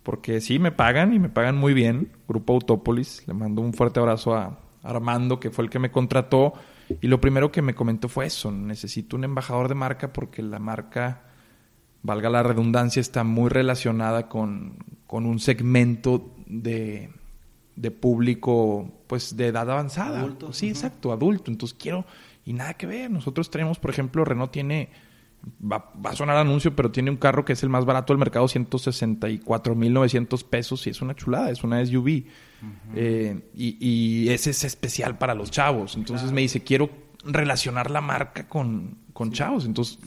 porque 0.04 0.42
sí, 0.42 0.60
me 0.60 0.74
pagan 0.74 1.14
y 1.14 1.20
me 1.20 1.30
pagan 1.30 1.56
muy 1.56 1.74
bien, 1.74 2.12
Grupo 2.28 2.52
Autópolis, 2.52 3.26
le 3.28 3.34
mando 3.34 3.62
un 3.62 3.74
fuerte 3.74 4.02
abrazo 4.02 4.36
a 4.36 4.60
Armando, 4.84 5.40
que 5.40 5.52
fue 5.52 5.64
el 5.64 5.70
que 5.70 5.80
me 5.80 5.90
contrató, 5.90 6.52
y 7.00 7.08
lo 7.08 7.22
primero 7.22 7.52
que 7.52 7.62
me 7.62 7.76
comentó 7.76 8.10
fue 8.10 8.26
eso, 8.26 8.52
necesito 8.52 9.16
un 9.16 9.24
embajador 9.24 9.68
de 9.68 9.76
marca 9.76 10.12
porque 10.12 10.42
la 10.42 10.60
marca 10.60 11.24
valga 12.04 12.30
la 12.30 12.44
redundancia, 12.44 13.00
está 13.00 13.24
muy 13.24 13.50
relacionada 13.50 14.28
con, 14.28 14.78
con 15.08 15.26
un 15.26 15.40
segmento 15.40 16.34
de, 16.48 17.12
de, 17.76 17.92
público 17.92 19.04
pues 19.08 19.38
de 19.38 19.48
edad 19.48 19.70
avanzada. 19.70 20.20
Adulto. 20.20 20.54
Sí, 20.54 20.70
exacto, 20.70 21.12
adulto. 21.12 21.52
Entonces 21.52 21.78
quiero, 21.80 22.06
y 22.46 22.54
nada 22.54 22.74
que 22.74 22.88
ver. 22.88 23.12
Nosotros 23.12 23.50
tenemos, 23.50 23.80
por 23.80 23.92
ejemplo, 23.92 24.26
Renault 24.26 24.52
tiene, 24.52 24.90
va, 25.62 25.92
va 26.04 26.12
a 26.12 26.16
sonar 26.16 26.38
anuncio, 26.38 26.76
pero 26.76 26.92
tiene 26.92 27.10
un 27.12 27.18
carro 27.18 27.46
que 27.46 27.54
es 27.54 27.64
el 27.64 27.70
más 27.70 27.86
barato 27.86 28.14
del 28.14 28.20
mercado, 28.20 28.46
164.900 28.46 30.44
pesos, 30.44 30.86
y 30.88 30.92
es 30.92 31.02
una 31.02 31.16
chulada, 31.16 31.50
es 31.50 31.64
una 31.64 31.86
SUV. 31.86 32.26
eh, 32.96 33.50
y, 33.56 33.78
y, 33.80 34.30
ese 34.30 34.52
es 34.52 34.64
especial 34.64 35.18
para 35.18 35.34
los 35.34 35.50
chavos. 35.52 35.96
Entonces 35.96 36.24
claro. 36.26 36.36
me 36.36 36.42
dice, 36.42 36.64
quiero 36.64 36.90
relacionar 37.24 37.92
la 37.92 38.02
marca 38.02 38.48
con, 38.48 38.98
con 39.14 39.30
sí. 39.30 39.38
chavos. 39.38 39.66
Entonces, 39.66 40.00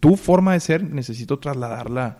tu 0.00 0.16
forma 0.16 0.52
de 0.52 0.60
ser 0.60 0.82
necesito 0.82 1.38
trasladarla 1.38 2.18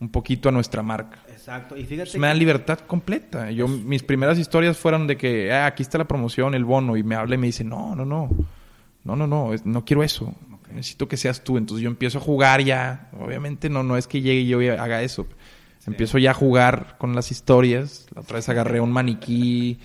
un 0.00 0.08
poquito 0.08 0.48
a 0.48 0.52
nuestra 0.52 0.82
marca. 0.82 1.20
Exacto. 1.28 1.76
Y 1.76 1.80
fíjate. 1.80 1.94
Entonces, 1.94 2.20
me 2.20 2.26
dan 2.26 2.38
libertad 2.38 2.80
completa. 2.80 3.50
Yo, 3.50 3.68
mis 3.68 4.02
primeras 4.02 4.38
historias 4.38 4.76
fueron 4.76 5.06
de 5.06 5.16
que 5.16 5.52
ah, 5.52 5.66
aquí 5.66 5.82
está 5.82 5.98
la 5.98 6.08
promoción, 6.08 6.54
el 6.54 6.64
bono, 6.64 6.96
y 6.96 7.02
me 7.02 7.14
habla 7.14 7.36
y 7.36 7.38
me 7.38 7.46
dice, 7.46 7.64
no, 7.64 7.94
no, 7.94 8.04
no. 8.04 8.28
No, 9.04 9.16
no, 9.16 9.26
no, 9.26 9.50
no 9.64 9.84
quiero 9.84 10.02
eso. 10.02 10.32
Necesito 10.74 11.08
que 11.08 11.16
seas 11.16 11.42
tú. 11.44 11.58
Entonces 11.58 11.82
yo 11.82 11.90
empiezo 11.90 12.18
a 12.18 12.20
jugar 12.20 12.62
ya. 12.62 13.10
Obviamente 13.18 13.68
no, 13.68 13.82
no 13.82 13.96
es 13.96 14.06
que 14.06 14.20
llegue 14.20 14.40
y 14.40 14.48
yo 14.48 14.58
haga 14.80 15.02
eso. 15.02 15.26
Sí. 15.78 15.90
Empiezo 15.90 16.18
ya 16.18 16.30
a 16.30 16.34
jugar 16.34 16.96
con 16.98 17.14
las 17.14 17.30
historias. 17.30 18.06
La 18.14 18.22
otra 18.22 18.36
vez 18.36 18.48
agarré 18.48 18.80
un 18.80 18.92
maniquí. 18.92 19.78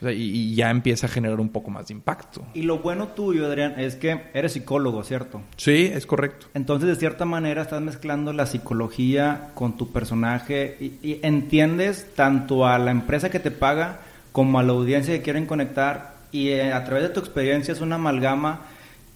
O 0.00 0.04
sea, 0.04 0.12
y, 0.12 0.22
y, 0.22 0.54
ya 0.54 0.70
empieza 0.70 1.06
a 1.06 1.10
generar 1.10 1.40
un 1.40 1.48
poco 1.48 1.70
más 1.70 1.88
de 1.88 1.94
impacto. 1.94 2.46
Y 2.54 2.62
lo 2.62 2.78
bueno 2.78 3.08
tuyo, 3.08 3.46
Adrián, 3.46 3.74
es 3.78 3.96
que 3.96 4.30
eres 4.32 4.52
psicólogo, 4.52 5.02
¿cierto? 5.02 5.42
Sí, 5.56 5.90
es 5.92 6.06
correcto. 6.06 6.46
Entonces, 6.54 6.88
de 6.88 6.94
cierta 6.94 7.24
manera, 7.24 7.62
estás 7.62 7.82
mezclando 7.82 8.32
la 8.32 8.46
psicología 8.46 9.50
con 9.54 9.76
tu 9.76 9.90
personaje 9.90 10.76
y, 10.78 10.84
y 11.02 11.18
entiendes 11.24 12.14
tanto 12.14 12.64
a 12.64 12.78
la 12.78 12.92
empresa 12.92 13.28
que 13.28 13.40
te 13.40 13.50
paga 13.50 13.98
como 14.30 14.60
a 14.60 14.62
la 14.62 14.72
audiencia 14.72 15.14
que 15.14 15.22
quieren 15.22 15.46
conectar 15.46 16.14
y 16.30 16.48
eh, 16.50 16.72
a 16.72 16.84
través 16.84 17.04
de 17.04 17.08
tu 17.10 17.20
experiencia 17.20 17.72
es 17.72 17.80
una 17.80 17.96
amalgama 17.96 18.60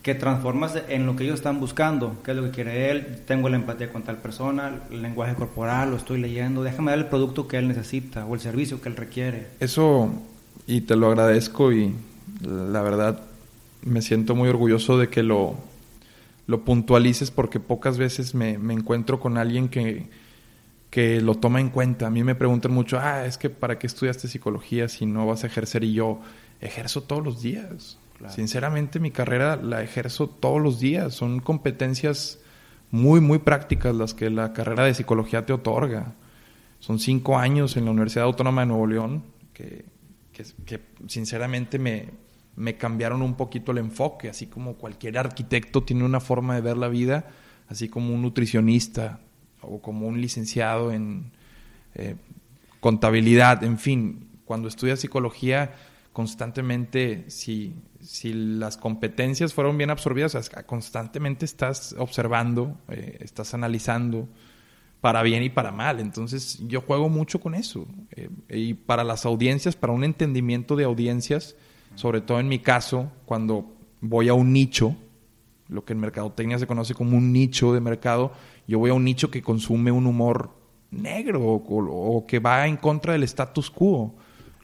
que 0.03 0.17
transformas 0.17 0.77
en 0.89 1.07
lo 1.07 1.15
que 1.15 1.25
ellos 1.25 1.37
están 1.37 1.61
buscando, 1.61 2.17
qué 2.25 2.33
es 2.33 2.37
lo 2.37 2.43
que 2.45 2.51
quiere 2.51 2.91
él, 2.91 3.23
tengo 3.25 3.49
la 3.49 3.57
empatía 3.57 3.93
con 3.93 4.03
tal 4.03 4.19
persona, 4.19 4.83
el 4.91 5.01
lenguaje 5.01 5.35
corporal, 5.35 5.91
lo 5.91 5.97
estoy 5.97 6.21
leyendo, 6.21 6.65
déjame 6.65 6.91
dar 6.91 6.99
el 6.99 7.07
producto 7.07 7.47
que 7.47 7.59
él 7.59 7.69
necesita 7.69 8.27
o 8.27 8.35
el 8.35 8.41
servicio 8.41 8.81
que 8.81 8.89
él 8.89 8.97
requiere. 8.97 9.47
Eso, 9.61 10.13
y 10.67 10.81
te 10.83 10.97
lo 10.97 11.07
agradezco 11.07 11.73
y 11.73 11.95
la 12.41 12.83
verdad 12.83 13.21
me 13.85 14.03
siento 14.03 14.35
muy 14.35 14.49
orgulloso 14.49 14.99
de 14.99 15.09
que 15.09 15.23
lo, 15.23 15.55
lo 16.49 16.65
puntualices 16.65 17.31
porque 17.31 17.61
pocas 17.61 17.97
veces 17.97 18.35
me, 18.35 18.59
me 18.59 18.75
encuentro 18.75 19.21
con 19.21 19.39
alguien 19.39 19.69
que, 19.69 20.09
que 20.91 21.21
lo 21.21 21.37
toma 21.37 21.61
en 21.61 21.71
cuenta. 21.71 22.09
A 22.09 22.11
mí 22.11 22.25
me 22.25 22.35
preguntan 22.35 22.73
mucho, 22.73 22.99
ah, 22.99 23.25
es 23.25 23.39
que 23.39 23.51
¿para 23.51 23.79
qué 23.79 23.87
estudiaste 23.87 24.27
psicología 24.27 24.89
si 24.89 25.07
no 25.07 25.27
vas 25.27 25.45
a 25.45 25.47
ejercer? 25.47 25.85
Y 25.85 25.95
yo 25.95 26.21
ejerzo 26.61 27.05
todos 27.05 27.25
los 27.25 27.41
días. 27.41 27.99
Sinceramente, 28.29 29.01
mi 29.01 29.11
carrera 29.11 29.57
la 29.57 29.83
ejerzo 29.83 30.29
todos 30.29 30.61
los 30.61 30.81
días. 30.81 31.15
Son 31.15 31.41
competencias 31.41 32.41
muy, 32.91 33.21
muy 33.21 33.39
prácticas 33.39 33.95
las 33.95 34.15
que 34.15 34.31
la 34.31 34.53
carrera 34.53 34.85
de 34.85 34.95
psicología 34.95 35.47
te 35.47 35.53
otorga. 35.53 36.15
Son 36.79 36.99
cinco 36.99 37.39
años 37.39 37.77
en 37.77 37.85
la 37.85 37.91
Universidad 37.91 38.25
Autónoma 38.25 38.63
de 38.63 38.67
Nuevo 38.67 38.87
León 38.87 39.25
que, 39.53 39.85
que, 40.33 40.45
que 40.65 40.81
sinceramente 41.07 41.79
me, 41.79 42.11
me 42.57 42.77
cambiaron 42.77 43.23
un 43.23 43.35
poquito 43.35 43.73
el 43.73 43.79
enfoque, 43.79 44.29
así 44.29 44.47
como 44.47 44.75
cualquier 44.75 45.19
arquitecto 45.19 45.83
tiene 45.83 46.05
una 46.05 46.21
forma 46.21 46.55
de 46.55 46.61
ver 46.61 46.77
la 46.77 46.89
vida, 46.89 47.27
así 47.69 47.89
como 47.89 48.15
un 48.15 48.23
nutricionista 48.23 49.21
o 49.63 49.81
como 49.81 50.07
un 50.07 50.21
licenciado 50.21 50.93
en 50.93 51.33
eh, 51.95 52.17
contabilidad, 52.81 53.63
en 53.65 53.79
fin, 53.79 54.29
cuando 54.45 54.69
estudias 54.69 55.01
psicología 55.01 55.75
constantemente, 56.13 57.25
si, 57.29 57.75
si 58.03 58.33
las 58.33 58.77
competencias 58.77 59.55
fueron 59.55 59.79
bien 59.79 59.91
absorbidas, 59.91 60.51
constantemente 60.67 61.45
estás 61.45 61.95
observando, 61.99 62.77
eh, 62.89 63.19
estás 63.21 63.55
analizando 63.55 64.29
para 65.01 65.23
bien 65.23 65.43
y 65.43 65.51
para 65.51 65.71
mal. 65.73 66.01
Entonces 66.01 66.59
yo 66.67 66.81
juego 66.81 67.09
mucho 67.09 67.41
con 67.41 67.55
eso. 67.55 67.87
Eh, 68.11 68.29
y 68.49 68.75
para 68.75 69.05
las 69.05 69.25
audiencias, 69.25 69.77
para 69.77 69.93
un 69.93 70.05
entendimiento 70.05 70.77
de 70.77 70.85
audiencias, 70.85 71.57
sobre 71.95 72.21
todo 72.21 72.41
en 72.41 72.49
mi 72.49 72.59
caso, 72.59 73.13
cuando 73.25 73.73
voy 74.01 74.29
a 74.29 74.35
un 74.35 74.53
nicho, 74.53 74.97
lo 75.69 75.85
que 75.85 75.93
en 75.93 76.01
mercadotecnia 76.01 76.59
se 76.59 76.67
conoce 76.67 76.95
como 76.95 77.17
un 77.17 77.33
nicho 77.33 77.73
de 77.73 77.81
mercado, 77.81 78.33
yo 78.67 78.79
voy 78.79 78.91
a 78.91 78.95
un 78.95 79.05
nicho 79.05 79.31
que 79.31 79.43
consume 79.43 79.93
un 79.93 80.07
humor 80.07 80.51
negro 80.91 81.43
o 81.43 82.27
que 82.27 82.39
va 82.39 82.67
en 82.67 82.77
contra 82.77 83.15
del 83.15 83.23
status 83.23 83.71
quo 83.71 84.15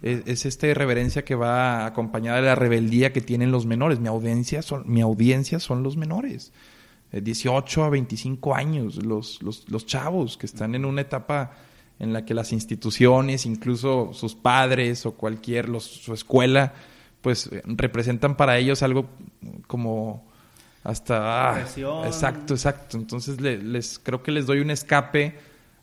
es, 0.02 0.22
es, 0.26 0.46
esta 0.46 0.66
irreverencia 0.66 1.24
que 1.24 1.34
va 1.34 1.86
acompañada 1.86 2.36
de 2.36 2.46
la 2.46 2.54
rebeldía 2.54 3.12
que 3.12 3.20
tienen 3.20 3.50
los 3.50 3.66
menores. 3.66 4.00
Mi 4.00 4.08
audiencia 4.08 4.62
son, 4.62 4.84
mi 4.86 5.00
audiencia 5.00 5.58
son 5.60 5.82
los 5.82 5.96
menores. 5.96 6.52
Eh, 7.12 7.20
18 7.20 7.84
a 7.84 7.90
25 7.90 8.54
años, 8.54 8.96
los, 9.04 9.42
los, 9.42 9.68
los 9.68 9.86
chavos 9.86 10.36
que 10.36 10.46
están 10.46 10.74
en 10.74 10.84
una 10.84 11.00
etapa 11.00 11.52
en 11.98 12.12
la 12.12 12.24
que 12.24 12.34
las 12.34 12.52
instituciones, 12.52 13.44
incluso 13.46 14.10
sus 14.12 14.34
padres 14.34 15.04
o 15.06 15.12
cualquier, 15.12 15.68
los, 15.68 15.84
su 15.84 16.14
escuela, 16.14 16.74
pues 17.20 17.50
representan 17.64 18.36
para 18.36 18.58
ellos 18.58 18.82
algo 18.82 19.08
como 19.66 20.24
hasta... 20.84 21.56
Ah, 21.56 21.60
exacto, 22.06 22.54
exacto. 22.54 22.96
Entonces 22.96 23.40
les, 23.40 23.98
creo 23.98 24.22
que 24.22 24.30
les 24.30 24.46
doy 24.46 24.60
un 24.60 24.70
escape 24.70 25.38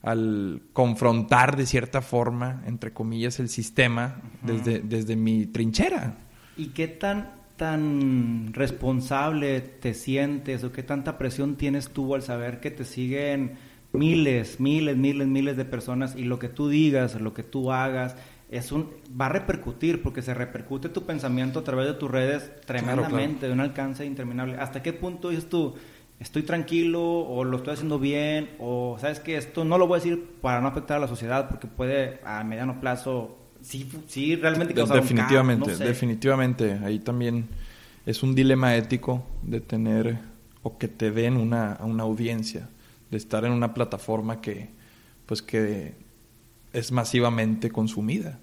al 0.06 0.62
confrontar 0.72 1.58
de 1.58 1.66
cierta 1.66 2.02
forma, 2.02 2.62
entre 2.68 2.94
comillas, 2.94 3.40
el 3.40 3.50
sistema 3.50 4.18
uh 4.18 4.48
-huh. 4.48 4.54
desde, 4.54 4.80
desde 4.82 5.16
mi 5.16 5.48
trinchera. 5.48 6.16
¿Y 6.56 6.68
qué 6.68 6.88
tan, 6.88 7.32
tan 7.58 8.54
responsable 8.54 9.62
te 9.62 9.96
sientes 9.96 10.64
o 10.64 10.72
qué 10.72 10.84
tanta 10.84 11.18
presión 11.18 11.56
tienes 11.56 11.90
tú 11.90 12.14
al 12.14 12.22
saber 12.22 12.60
que 12.60 12.70
te 12.70 12.86
siguen 12.86 13.54
miles, 13.94 14.60
miles, 14.60 14.96
miles, 14.96 15.28
miles 15.28 15.58
de 15.58 15.66
personas 15.66 16.16
y 16.16 16.24
lo 16.24 16.38
que 16.38 16.50
tú 16.50 16.70
digas, 16.70 17.20
lo 17.20 17.34
que 17.34 17.44
tú 17.44 17.72
hagas, 17.72 18.16
es 18.50 18.72
un, 18.72 18.92
va 19.20 19.26
a 19.26 19.30
repercutir 19.30 20.04
porque 20.04 20.22
se 20.22 20.36
repercute 20.36 20.90
tu 20.90 21.04
pensamiento 21.06 21.60
a 21.60 21.64
través 21.64 21.88
de 21.88 21.94
tus 21.96 22.12
redes 22.12 22.52
tremendamente, 22.66 23.10
claro, 23.10 23.40
claro. 23.40 23.48
de 23.48 23.54
un 23.54 23.60
alcance 23.60 24.06
interminable. 24.06 24.58
¿Hasta 24.58 24.84
qué 24.84 24.94
punto 24.94 25.30
dices 25.30 25.50
tú? 25.50 25.74
Estoy 26.20 26.44
tranquilo 26.44 27.04
o 27.04 27.44
lo 27.44 27.58
estoy 27.58 27.74
haciendo 27.74 28.00
bien 28.00 28.52
o 28.60 28.98
sabes 29.00 29.20
que 29.20 29.38
esto 29.38 29.66
no 29.66 29.78
lo 29.78 29.88
voy 29.88 29.98
a 30.00 30.04
decir 30.04 30.24
para 30.42 30.62
no 30.62 30.68
afectar 30.68 30.98
a 30.98 31.00
la 31.02 31.08
sociedad 31.08 31.50
porque 31.50 31.68
puede 31.68 32.20
a 32.24 32.44
mediano 32.44 32.80
plazo 32.80 33.38
sí, 33.62 33.90
sí 34.08 34.36
realmente 34.36 34.74
causar 34.74 35.02
definitivamente 35.02 35.64
un 35.64 35.68
caos, 35.68 35.80
no 35.80 35.86
sé. 35.86 35.90
definitivamente. 35.90 36.80
Ahí 36.84 37.00
también 37.00 37.50
es 38.06 38.24
un 38.24 38.36
dilema 38.36 38.76
ético 38.76 39.26
de 39.42 39.60
tener 39.60 40.18
o 40.64 40.78
que 40.78 40.88
te 40.88 41.12
den 41.12 41.38
una, 41.38 41.78
una 41.82 42.04
audiencia 42.04 42.70
de 43.12 43.18
estar 43.18 43.46
en 43.46 43.52
una 43.52 43.74
plataforma 43.74 44.42
que 44.42 44.70
pues 45.26 45.42
que 45.42 45.96
es 46.72 46.92
masivamente 46.92 47.72
consumida. 47.72 48.40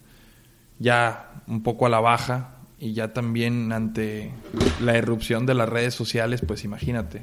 Ya 0.79 1.43
un 1.47 1.63
poco 1.63 1.87
a 1.87 1.89
la 1.89 2.01
baja 2.01 2.57
y 2.79 2.93
ya 2.93 3.13
también 3.13 3.73
ante 3.73 4.33
la 4.81 4.99
irrupción 4.99 5.47
de 5.47 5.55
las 5.55 5.69
redes 5.69 5.95
sociales 5.95 6.43
pues 6.47 6.65
imagínate 6.65 7.23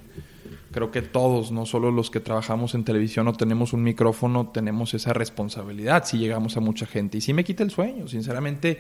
creo 0.72 0.92
que 0.92 1.02
todos, 1.02 1.52
no 1.52 1.66
solo 1.66 1.92
los 1.92 2.12
que 2.12 2.20
trabajamos 2.20 2.76
en 2.76 2.84
televisión 2.84 3.28
o 3.28 3.34
tenemos 3.34 3.74
un 3.74 3.84
micrófono, 3.84 4.50
tenemos 4.50 4.94
esa 4.94 5.14
responsabilidad 5.14 6.06
si 6.06 6.18
llegamos 6.18 6.58
a 6.58 6.60
mucha 6.60 6.86
gente. 6.86 7.18
Y 7.18 7.22
sí 7.22 7.34
me 7.34 7.44
quita 7.44 7.64
el 7.64 7.72
sueño, 7.72 8.08
sinceramente. 8.08 8.80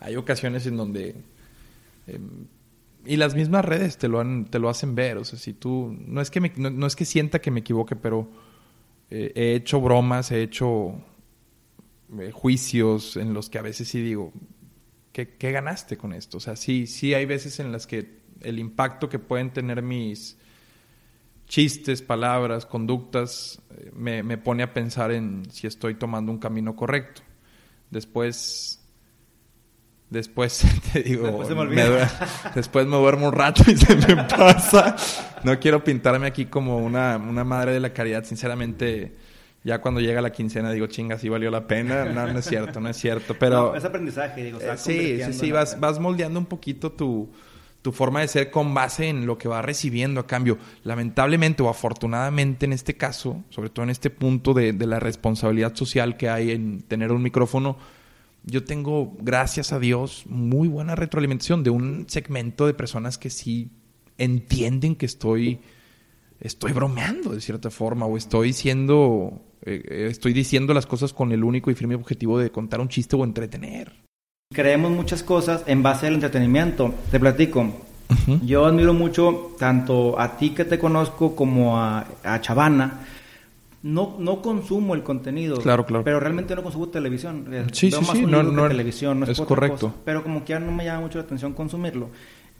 Hay 0.00 0.16
ocasiones 0.16 0.66
en 0.66 0.76
donde... 0.76 1.14
Eh, 2.06 2.18
y 3.06 3.16
las 3.16 3.34
mismas 3.34 3.64
redes 3.64 3.98
te 3.98 4.08
lo, 4.08 4.20
han, 4.20 4.46
te 4.46 4.58
lo 4.58 4.68
hacen 4.68 4.94
ver. 4.94 5.18
O 5.18 5.24
sea, 5.24 5.38
si 5.38 5.52
tú... 5.52 5.96
No 6.06 6.20
es 6.20 6.30
que, 6.30 6.40
no, 6.40 6.86
es 6.86 6.96
que 6.96 7.04
sienta 7.04 7.40
que 7.40 7.50
me 7.50 7.60
equivoque, 7.60 7.96
pero 7.96 8.28
eh, 9.10 9.32
he 9.34 9.54
hecho 9.54 9.80
bromas, 9.80 10.30
he 10.30 10.42
hecho 10.42 10.94
eh, 12.18 12.30
juicios 12.32 13.16
en 13.16 13.32
los 13.34 13.48
que 13.48 13.58
a 13.58 13.62
veces 13.62 13.88
sí 13.88 14.00
digo, 14.02 14.32
¿qué, 15.12 15.36
¿qué 15.36 15.52
ganaste 15.52 15.96
con 15.96 16.12
esto? 16.12 16.38
O 16.38 16.40
sea, 16.40 16.56
sí, 16.56 16.86
sí 16.86 17.14
hay 17.14 17.24
veces 17.24 17.60
en 17.60 17.72
las 17.72 17.86
que 17.86 18.24
el 18.40 18.58
impacto 18.58 19.08
que 19.08 19.18
pueden 19.18 19.50
tener 19.50 19.82
mis 19.82 20.38
chistes, 21.46 22.02
palabras, 22.02 22.66
conductas, 22.66 23.60
eh, 23.76 23.90
me, 23.94 24.22
me, 24.22 24.38
pone 24.38 24.62
a 24.62 24.72
pensar 24.72 25.12
en 25.12 25.50
si 25.50 25.66
estoy 25.66 25.94
tomando 25.94 26.32
un 26.32 26.38
camino 26.38 26.74
correcto. 26.74 27.22
Después, 27.90 28.82
después 30.10 30.64
te 30.92 31.02
digo, 31.02 31.26
después, 31.26 31.50
me, 31.50 31.64
me, 31.66 32.08
después 32.54 32.86
me 32.86 32.96
duermo 32.96 33.28
un 33.28 33.32
rato 33.32 33.62
y 33.70 33.76
se 33.76 33.94
me 33.94 34.16
pasa. 34.24 34.96
No 35.44 35.58
quiero 35.60 35.84
pintarme 35.84 36.26
aquí 36.26 36.46
como 36.46 36.78
una, 36.78 37.16
una 37.16 37.44
madre 37.44 37.72
de 37.72 37.80
la 37.80 37.92
caridad, 37.92 38.24
sinceramente. 38.24 39.16
Ya 39.62 39.80
cuando 39.80 39.98
llega 39.98 40.20
la 40.20 40.30
quincena 40.30 40.70
digo, 40.72 40.88
chinga, 40.88 41.18
sí 41.18 41.30
valió 41.30 41.50
la 41.50 41.66
pena. 41.66 42.04
No, 42.04 42.26
no 42.26 42.38
es 42.38 42.44
cierto, 42.44 42.80
no 42.80 42.88
es 42.90 42.98
cierto. 42.98 43.34
Pero 43.38 43.70
no, 43.70 43.74
es 43.74 43.84
aprendizaje, 43.84 44.44
digo. 44.44 44.60
Eh, 44.60 44.76
sí, 44.76 45.22
sí, 45.24 45.32
sí, 45.32 45.52
vas, 45.52 45.80
vas 45.80 45.98
moldeando 45.98 46.38
un 46.38 46.44
poquito 46.44 46.92
tu, 46.92 47.30
tu 47.84 47.92
forma 47.92 48.22
de 48.22 48.28
ser 48.28 48.50
con 48.50 48.72
base 48.72 49.10
en 49.10 49.26
lo 49.26 49.36
que 49.36 49.46
va 49.46 49.60
recibiendo 49.60 50.18
a 50.18 50.26
cambio. 50.26 50.56
Lamentablemente 50.84 51.62
o 51.62 51.68
afortunadamente 51.68 52.64
en 52.64 52.72
este 52.72 52.96
caso, 52.96 53.44
sobre 53.50 53.68
todo 53.68 53.82
en 53.82 53.90
este 53.90 54.08
punto 54.08 54.54
de, 54.54 54.72
la 54.72 55.00
responsabilidad 55.00 55.74
social 55.74 56.16
que 56.16 56.30
hay 56.30 56.52
en 56.52 56.80
tener 56.80 57.12
un 57.12 57.22
micrófono, 57.22 57.76
yo 58.42 58.64
tengo, 58.64 59.14
gracias 59.20 59.74
a 59.74 59.78
Dios, 59.80 60.24
muy 60.26 60.66
buena 60.66 60.94
retroalimentación 60.94 61.62
de 61.62 61.68
un 61.68 62.06
segmento 62.08 62.66
de 62.66 62.72
personas 62.72 63.18
que 63.18 63.28
sí 63.28 63.70
entienden 64.16 64.96
que 64.96 65.04
estoy, 65.04 65.60
estoy 66.40 66.72
bromeando 66.72 67.34
de 67.34 67.42
cierta 67.42 67.70
forma 67.70 68.06
o 68.06 68.16
estoy 68.16 68.54
siendo, 68.54 69.42
eh, 69.60 69.82
eh, 69.86 70.06
estoy 70.10 70.32
diciendo 70.32 70.72
las 70.72 70.86
cosas 70.86 71.12
con 71.12 71.32
el 71.32 71.44
único 71.44 71.70
y 71.70 71.74
firme 71.74 71.96
objetivo 71.96 72.38
de 72.38 72.50
contar 72.50 72.80
un 72.80 72.88
chiste 72.88 73.14
o 73.14 73.24
entretener. 73.24 74.03
Creemos 74.54 74.90
muchas 74.90 75.22
cosas 75.22 75.62
en 75.66 75.82
base 75.82 76.06
al 76.06 76.14
entretenimiento. 76.14 76.94
Te 77.10 77.20
platico. 77.20 77.70
Yo 78.42 78.64
admiro 78.64 78.94
mucho 78.94 79.54
tanto 79.58 80.18
a 80.18 80.36
ti 80.36 80.50
que 80.50 80.64
te 80.64 80.78
conozco 80.78 81.34
como 81.34 81.78
a, 81.78 82.06
a 82.22 82.40
Chavana 82.40 83.00
no, 83.84 84.16
no 84.18 84.40
consumo 84.40 84.94
el 84.94 85.02
contenido. 85.02 85.58
Claro, 85.58 85.84
claro. 85.84 86.04
Pero 86.04 86.18
realmente 86.18 86.56
no 86.56 86.62
consumo 86.62 86.88
televisión. 86.88 87.46
Eh, 87.52 87.66
sí, 87.70 87.90
sí, 87.90 88.04
sí. 88.12 88.24
No, 88.26 88.42
no, 88.42 88.66
televisión, 88.66 89.20
no 89.20 89.26
es, 89.26 89.38
correcto. 89.42 89.94
Pero 90.06 90.22
como 90.22 90.42
que 90.42 90.54
ya 90.54 90.58
no 90.58 90.72
me 90.72 90.86
llama 90.86 91.02
mucho 91.02 91.18
la 91.18 91.24
atención 91.24 91.52
consumirlo. 91.52 92.08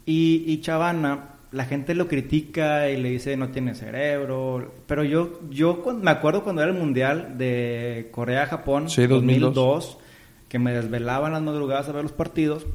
Y, 0.05 0.43
y 0.45 0.61
Chavana, 0.61 1.29
la 1.51 1.65
gente 1.65 1.95
lo 1.95 2.07
critica 2.07 2.91
y 2.91 3.01
le 3.01 3.09
dice 3.09 3.35
no 3.37 3.49
tiene 3.49 3.73
cerebro. 3.73 4.71
Pero 4.85 5.03
yo, 5.03 5.39
yo 5.49 5.83
me 5.99 6.11
acuerdo 6.11 6.43
cuando 6.43 6.61
era 6.61 6.69
el 6.69 6.77
mundial 6.77 7.39
de 7.39 8.09
Corea-Japón, 8.11 8.87
sí, 8.87 9.07
2002, 9.07 9.97
que 10.49 10.59
me 10.59 10.73
desvelaban 10.73 11.33
las 11.33 11.41
madrugadas 11.41 11.89
a 11.89 11.91
ver 11.91 12.03
los 12.03 12.11
partidos. 12.11 12.65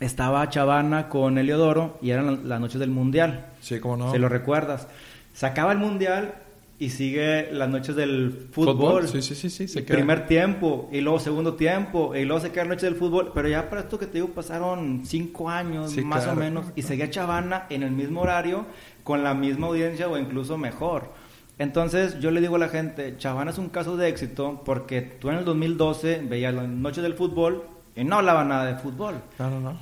Estaba 0.00 0.48
Chavana 0.48 1.08
con 1.08 1.38
Eliodoro 1.38 1.98
y 2.00 2.10
eran 2.10 2.48
las 2.48 2.60
noches 2.60 2.78
del 2.78 2.90
mundial. 2.90 3.46
Sí, 3.60 3.80
cómo 3.80 3.96
no. 3.96 4.12
Si 4.12 4.18
lo 4.18 4.28
recuerdas. 4.28 4.88
Se 5.32 5.46
acaba 5.46 5.72
el 5.72 5.78
mundial 5.78 6.34
y 6.78 6.90
sigue 6.90 7.50
las 7.52 7.68
noches 7.68 7.96
del 7.96 8.48
fútbol. 8.52 9.08
Sí, 9.08 9.20
sí, 9.20 9.34
sí, 9.34 9.50
sí. 9.50 9.66
Se 9.66 9.82
primer 9.82 10.26
tiempo, 10.28 10.88
y 10.92 11.00
luego 11.00 11.18
segundo 11.18 11.54
tiempo, 11.54 12.14
y 12.14 12.24
luego 12.24 12.40
se 12.40 12.52
queda 12.52 12.64
la 12.64 12.70
noche 12.70 12.86
del 12.86 12.94
fútbol. 12.94 13.32
Pero 13.34 13.48
ya 13.48 13.68
para 13.68 13.82
esto 13.82 13.98
que 13.98 14.06
te 14.06 14.14
digo, 14.14 14.28
pasaron 14.28 15.02
cinco 15.04 15.50
años 15.50 15.96
más 16.04 16.26
o 16.28 16.36
menos, 16.36 16.66
y 16.76 16.82
seguía 16.82 17.10
Chavana 17.10 17.66
en 17.68 17.82
el 17.82 17.90
mismo 17.90 18.20
horario, 18.20 18.66
con 19.02 19.24
la 19.24 19.34
misma 19.34 19.66
audiencia 19.66 20.08
o 20.08 20.16
incluso 20.16 20.56
mejor. 20.56 21.10
Entonces 21.58 22.18
yo 22.20 22.30
le 22.30 22.40
digo 22.40 22.56
a 22.56 22.58
la 22.58 22.68
gente, 22.68 23.16
Chavana 23.16 23.50
es 23.50 23.58
un 23.58 23.68
caso 23.68 23.96
de 23.96 24.08
éxito 24.08 24.62
porque 24.64 25.02
tú 25.02 25.28
en 25.30 25.36
el 25.36 25.44
2012 25.44 26.22
veías 26.28 26.54
las 26.54 26.68
noches 26.68 27.02
del 27.02 27.14
fútbol 27.14 27.64
y 27.98 28.04
no 28.04 28.16
hablaba 28.16 28.44
nada 28.44 28.64
de 28.66 28.76
fútbol. 28.76 29.20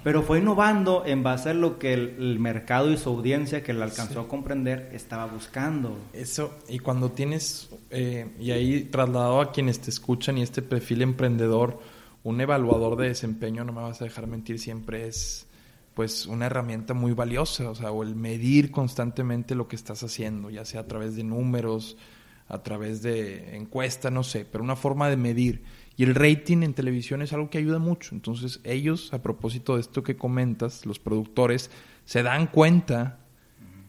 Pero 0.02 0.22
fue 0.22 0.38
innovando 0.38 1.04
en 1.04 1.22
base 1.22 1.50
a 1.50 1.54
lo 1.54 1.78
que 1.78 1.92
el, 1.92 2.38
mercado 2.38 2.90
y 2.90 2.96
su 2.96 3.10
audiencia 3.10 3.62
que 3.62 3.74
le 3.74 3.82
alcanzó 3.82 4.20
a 4.20 4.28
comprender 4.28 4.88
estaba 4.94 5.26
buscando. 5.26 5.98
Eso, 6.14 6.54
y 6.66 6.78
cuando 6.78 7.10
tienes, 7.10 7.68
eh, 7.90 8.26
y 8.40 8.52
ahí 8.52 8.84
trasladado 8.84 9.42
a 9.42 9.52
quienes 9.52 9.80
te 9.80 9.90
escuchan 9.90 10.38
y 10.38 10.42
este 10.42 10.62
perfil 10.62 11.02
emprendedor, 11.02 11.78
un 12.22 12.40
evaluador 12.40 12.96
de 12.96 13.08
desempeño, 13.08 13.64
no 13.64 13.74
me 13.74 13.82
vas 13.82 14.00
a 14.00 14.04
dejar 14.04 14.26
mentir, 14.26 14.58
siempre 14.58 15.08
es 15.08 15.45
pues 15.96 16.26
una 16.26 16.44
herramienta 16.44 16.92
muy 16.92 17.14
valiosa, 17.14 17.70
o 17.70 17.74
sea, 17.74 17.90
o 17.90 18.02
el 18.02 18.14
medir 18.14 18.70
constantemente 18.70 19.54
lo 19.54 19.66
que 19.66 19.76
estás 19.76 20.02
haciendo, 20.02 20.50
ya 20.50 20.66
sea 20.66 20.82
a 20.82 20.86
través 20.86 21.16
de 21.16 21.24
números, 21.24 21.96
a 22.48 22.62
través 22.62 23.00
de 23.00 23.56
encuesta, 23.56 24.10
no 24.10 24.22
sé, 24.22 24.44
pero 24.44 24.62
una 24.62 24.76
forma 24.76 25.08
de 25.08 25.16
medir. 25.16 25.62
Y 25.96 26.04
el 26.04 26.14
rating 26.14 26.58
en 26.62 26.74
televisión 26.74 27.22
es 27.22 27.32
algo 27.32 27.48
que 27.48 27.56
ayuda 27.56 27.78
mucho. 27.78 28.14
Entonces 28.14 28.60
ellos, 28.62 29.14
a 29.14 29.22
propósito 29.22 29.76
de 29.76 29.80
esto 29.80 30.02
que 30.02 30.16
comentas, 30.16 30.84
los 30.84 30.98
productores, 30.98 31.70
se 32.04 32.22
dan 32.22 32.48
cuenta 32.48 33.20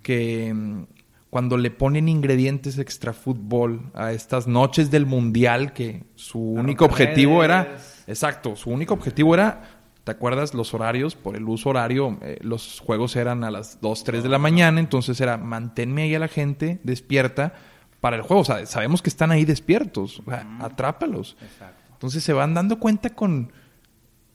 que 0.02 0.54
mm, 0.54 0.84
cuando 1.30 1.58
le 1.58 1.72
ponen 1.72 2.08
ingredientes 2.08 2.80
extra 2.80 3.12
fútbol 3.12 3.92
a 3.94 4.14
estas 4.14 4.48
noches 4.48 4.92
del 4.92 5.06
mundial, 5.06 5.74
que 5.74 6.06
su 6.16 6.40
único 6.40 6.86
objetivo 6.86 7.44
era, 7.44 7.80
exacto, 8.08 8.56
su 8.56 8.70
único 8.70 8.94
objetivo 8.94 9.34
era 9.34 9.77
¿Te 10.08 10.12
acuerdas 10.12 10.54
los 10.54 10.74
horarios? 10.74 11.16
Por 11.16 11.36
el 11.36 11.44
uso 11.50 11.68
horario, 11.68 12.18
eh, 12.22 12.38
los 12.40 12.80
juegos 12.80 13.18
eran 13.18 13.44
a 13.44 13.52
las 13.52 13.82
2, 13.82 14.06
3 14.06 14.24
de 14.24 14.30
la 14.30 14.38
mañana, 14.38 14.80
entonces 14.80 15.20
era 15.20 15.36
manténme 15.36 16.04
ahí 16.04 16.16
a 16.16 16.20
la 16.20 16.30
gente 16.30 16.80
despierta 16.86 17.56
para 18.00 18.16
el 18.16 18.22
juego. 18.22 18.44
O 18.44 18.46
sea, 18.46 18.66
sabemos 18.68 19.02
que 19.02 19.10
están 19.10 19.32
ahí 19.32 19.44
despiertos, 19.44 20.22
o 20.22 20.24
sea, 20.32 20.48
atrápalos. 20.62 21.36
Exacto. 21.42 21.92
Entonces 21.92 22.24
se 22.24 22.32
van 22.32 22.54
dando 22.54 22.80
cuenta 22.80 23.10
con 23.10 23.52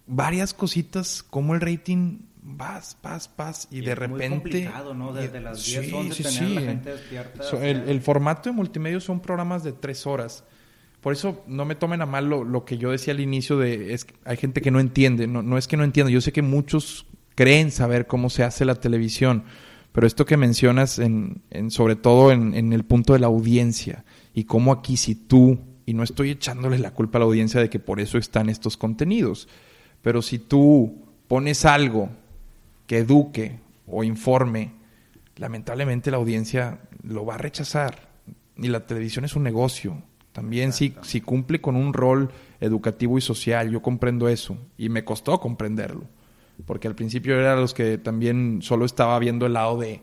varias 0.07 0.53
cositas 0.53 1.23
como 1.23 1.55
el 1.55 1.63
rating 1.63 2.19
vas, 2.43 2.99
vas, 3.03 3.31
vas 3.35 3.67
y, 3.71 3.81
de 3.81 3.95
repente... 3.95 4.29
Muy 4.29 4.41
complicado, 4.41 4.93
¿no? 4.93 5.15
Desde 5.15 5.41
las 5.41 5.65
10, 5.65 5.87
sí, 5.87 5.95
11 5.95 6.23
sí, 6.23 6.39
tener 6.39 6.51
la 6.51 6.61
gente 6.61 6.91
despierta. 6.91 7.45
el, 7.63 8.01
formato 8.03 8.51
de 8.51 8.55
multimedia 8.55 9.01
son 9.01 9.21
programas 9.21 9.65
de 9.65 9.73
tres 9.73 10.07
horas. 10.07 10.45
Por 11.03 11.13
eso 11.13 11.43
no 11.47 11.65
me 11.65 11.75
tomen 11.75 12.01
a 12.01 12.07
mal 12.07 12.29
lo, 12.29 12.65
que 12.65 12.79
yo 12.79 12.91
decía 12.91 13.13
al 13.13 13.21
inicio 13.21 13.59
de... 13.59 13.93
Es, 13.93 14.07
hay 14.25 14.37
gente 14.37 14.63
que 14.63 14.71
no 14.71 14.81
entiende, 14.81 15.27
no, 15.27 15.43
no 15.43 15.59
es 15.59 15.67
que 15.67 15.77
no 15.77 15.85
entienda, 15.85 16.11
yo 16.11 16.21
sé 16.21 16.33
que 16.33 16.43
muchos 16.43 17.07
creen 17.35 17.71
saber 17.71 18.07
cómo 18.07 18.31
se 18.31 18.45
hace 18.45 18.65
la 18.65 18.77
televisión, 18.77 19.45
pero 19.91 20.07
esto 20.07 20.25
que 20.25 20.37
mencionas 20.37 20.99
en, 20.99 21.43
en 21.51 21.71
sobre 21.71 21.97
todo 21.97 22.31
en, 22.31 22.55
en 22.55 22.73
el 22.73 22.85
punto 22.85 23.15
de 23.15 23.19
la 23.19 23.27
audiencia 23.27 24.05
y 24.33 24.45
cómo 24.45 24.73
aquí 24.73 24.97
si 24.97 25.15
tú 25.15 25.59
y 25.85 25.95
no 25.95 26.05
estoy 26.05 26.31
echándole 26.31 26.79
la 26.79 26.93
culpa 26.93 27.19
a 27.19 27.21
la 27.21 27.27
audiencia 27.27 27.61
de 27.61 27.69
que 27.69 27.81
por 27.81 28.01
eso 28.01 28.17
están 28.17 28.49
estos 28.49 28.77
contenidos, 28.77 29.49
pero 30.03 30.23
si 30.23 30.39
tú 30.39 31.05
pones 31.27 31.65
algo 31.65 32.11
que 32.87 32.99
eduque 32.99 33.59
o 33.87 34.05
informe, 34.05 34.73
lamentablemente 35.37 36.11
la 36.11 36.19
audiencia 36.19 36.81
lo 37.03 37.25
va 37.25 37.35
a 37.35 37.39
rechazar. 37.39 38.13
Y 38.57 38.69
la 38.69 38.87
televisión 38.87 39.25
es 39.25 39.35
un 39.35 39.43
negocio. 39.43 40.03
También 40.33 40.73
si, 40.73 40.95
si 41.03 41.21
cumple 41.21 41.61
con 41.61 41.77
un 41.77 41.93
rol 41.93 42.31
educativo 42.61 43.19
y 43.19 43.21
social, 43.21 43.71
yo 43.71 43.83
comprendo 43.83 44.29
eso. 44.29 44.57
Y 44.77 44.89
me 44.89 45.05
costó 45.05 45.39
comprenderlo. 45.41 46.05
Porque 46.67 46.89
al 46.89 46.95
principio 46.95 47.39
era 47.39 47.57
los 47.57 47.75
que 47.75 47.99
también 47.99 48.61
solo 48.63 48.85
estaba 48.85 49.19
viendo 49.19 49.47
el 49.47 49.55
lado 49.55 49.79
de, 49.79 50.03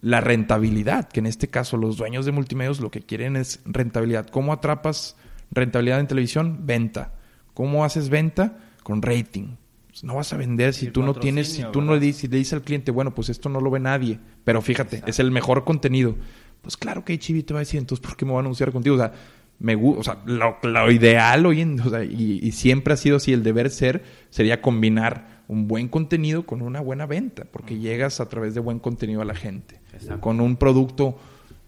la 0.00 0.20
rentabilidad, 0.20 1.08
que 1.08 1.20
en 1.20 1.26
este 1.26 1.48
caso 1.48 1.76
los 1.76 1.96
dueños 1.96 2.26
de 2.26 2.32
multimedios 2.32 2.80
lo 2.80 2.90
que 2.90 3.00
quieren 3.00 3.36
es 3.36 3.60
rentabilidad. 3.64 4.26
¿Cómo 4.28 4.52
atrapas 4.52 5.16
rentabilidad 5.50 6.00
en 6.00 6.06
televisión? 6.06 6.60
Venta. 6.66 7.14
¿Cómo 7.54 7.84
haces 7.84 8.08
venta? 8.08 8.58
Con 8.82 9.02
rating. 9.02 9.56
Pues 9.88 10.04
no 10.04 10.16
vas 10.16 10.32
a 10.32 10.36
vender 10.36 10.74
si 10.74 10.90
tú 10.90 11.02
no 11.02 11.14
tienes, 11.14 11.50
si 11.52 11.64
tú 11.72 11.80
no 11.80 11.94
le 11.94 12.00
dices, 12.00 12.30
le 12.30 12.36
dices 12.36 12.52
al 12.52 12.62
cliente, 12.62 12.90
bueno, 12.90 13.14
pues 13.14 13.30
esto 13.30 13.48
no 13.48 13.60
lo 13.60 13.70
ve 13.70 13.80
nadie, 13.80 14.20
pero 14.44 14.60
fíjate, 14.60 15.02
es 15.06 15.18
el 15.18 15.30
mejor 15.30 15.64
contenido. 15.64 16.16
Pues 16.60 16.76
claro 16.76 17.04
que 17.04 17.18
Chivi 17.18 17.42
te 17.42 17.54
va 17.54 17.60
a 17.60 17.62
decir, 17.62 17.78
entonces, 17.78 18.06
¿por 18.06 18.16
qué 18.16 18.26
me 18.26 18.32
voy 18.32 18.38
a 18.38 18.40
anunciar 18.40 18.72
contigo? 18.72 18.96
O 18.96 18.98
sea, 18.98 19.12
me 19.58 19.74
o 19.76 20.02
sea, 20.02 20.18
lo, 20.26 20.90
ideal 20.90 21.46
hoy 21.46 21.62
en, 21.62 21.80
o 21.80 21.90
sea, 21.90 22.04
y, 22.04 22.40
y 22.42 22.52
siempre 22.52 22.94
ha 22.94 22.96
sido 22.96 23.16
así, 23.16 23.32
el 23.32 23.42
deber 23.42 23.70
ser 23.70 24.04
sería 24.30 24.60
combinar 24.60 25.42
un 25.48 25.68
buen 25.68 25.88
contenido 25.88 26.44
con 26.44 26.62
una 26.62 26.80
buena 26.80 27.06
venta, 27.06 27.44
porque 27.50 27.78
llegas 27.78 28.20
a 28.20 28.28
través 28.28 28.54
de 28.54 28.60
buen 28.60 28.78
contenido 28.78 29.22
a 29.22 29.24
la 29.24 29.34
gente 29.34 29.80
con 30.20 30.40
un 30.40 30.56
producto 30.56 31.18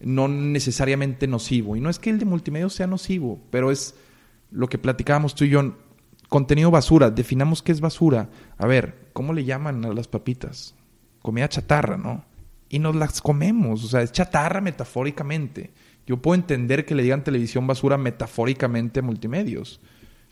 no 0.01 0.27
necesariamente 0.27 1.27
nocivo. 1.27 1.75
Y 1.75 1.81
no 1.81 1.89
es 1.89 1.99
que 1.99 2.09
el 2.09 2.19
de 2.19 2.25
multimedia 2.25 2.69
sea 2.69 2.87
nocivo, 2.87 3.39
pero 3.49 3.71
es 3.71 3.95
lo 4.51 4.67
que 4.67 4.77
platicábamos 4.77 5.35
tú 5.35 5.45
y 5.45 5.49
yo. 5.49 5.75
Contenido 6.29 6.71
basura, 6.71 7.09
definamos 7.09 7.63
qué 7.63 7.71
es 7.71 7.81
basura. 7.81 8.29
A 8.57 8.67
ver, 8.67 9.09
¿cómo 9.13 9.33
le 9.33 9.45
llaman 9.45 9.83
a 9.83 9.93
las 9.93 10.07
papitas? 10.07 10.75
Comida 11.21 11.49
chatarra, 11.49 11.97
¿no? 11.97 12.23
Y 12.69 12.79
nos 12.79 12.95
las 12.95 13.19
comemos, 13.19 13.83
o 13.83 13.87
sea, 13.87 14.03
es 14.03 14.11
chatarra 14.11 14.61
metafóricamente. 14.61 15.71
Yo 16.09 16.17
puedo 16.17 16.33
entender 16.33 16.87
que 16.87 16.95
le 16.95 17.03
digan 17.03 17.23
televisión 17.23 17.67
basura 17.67 17.95
metafóricamente 17.95 19.01
a 19.01 19.03
multimedios. 19.03 19.79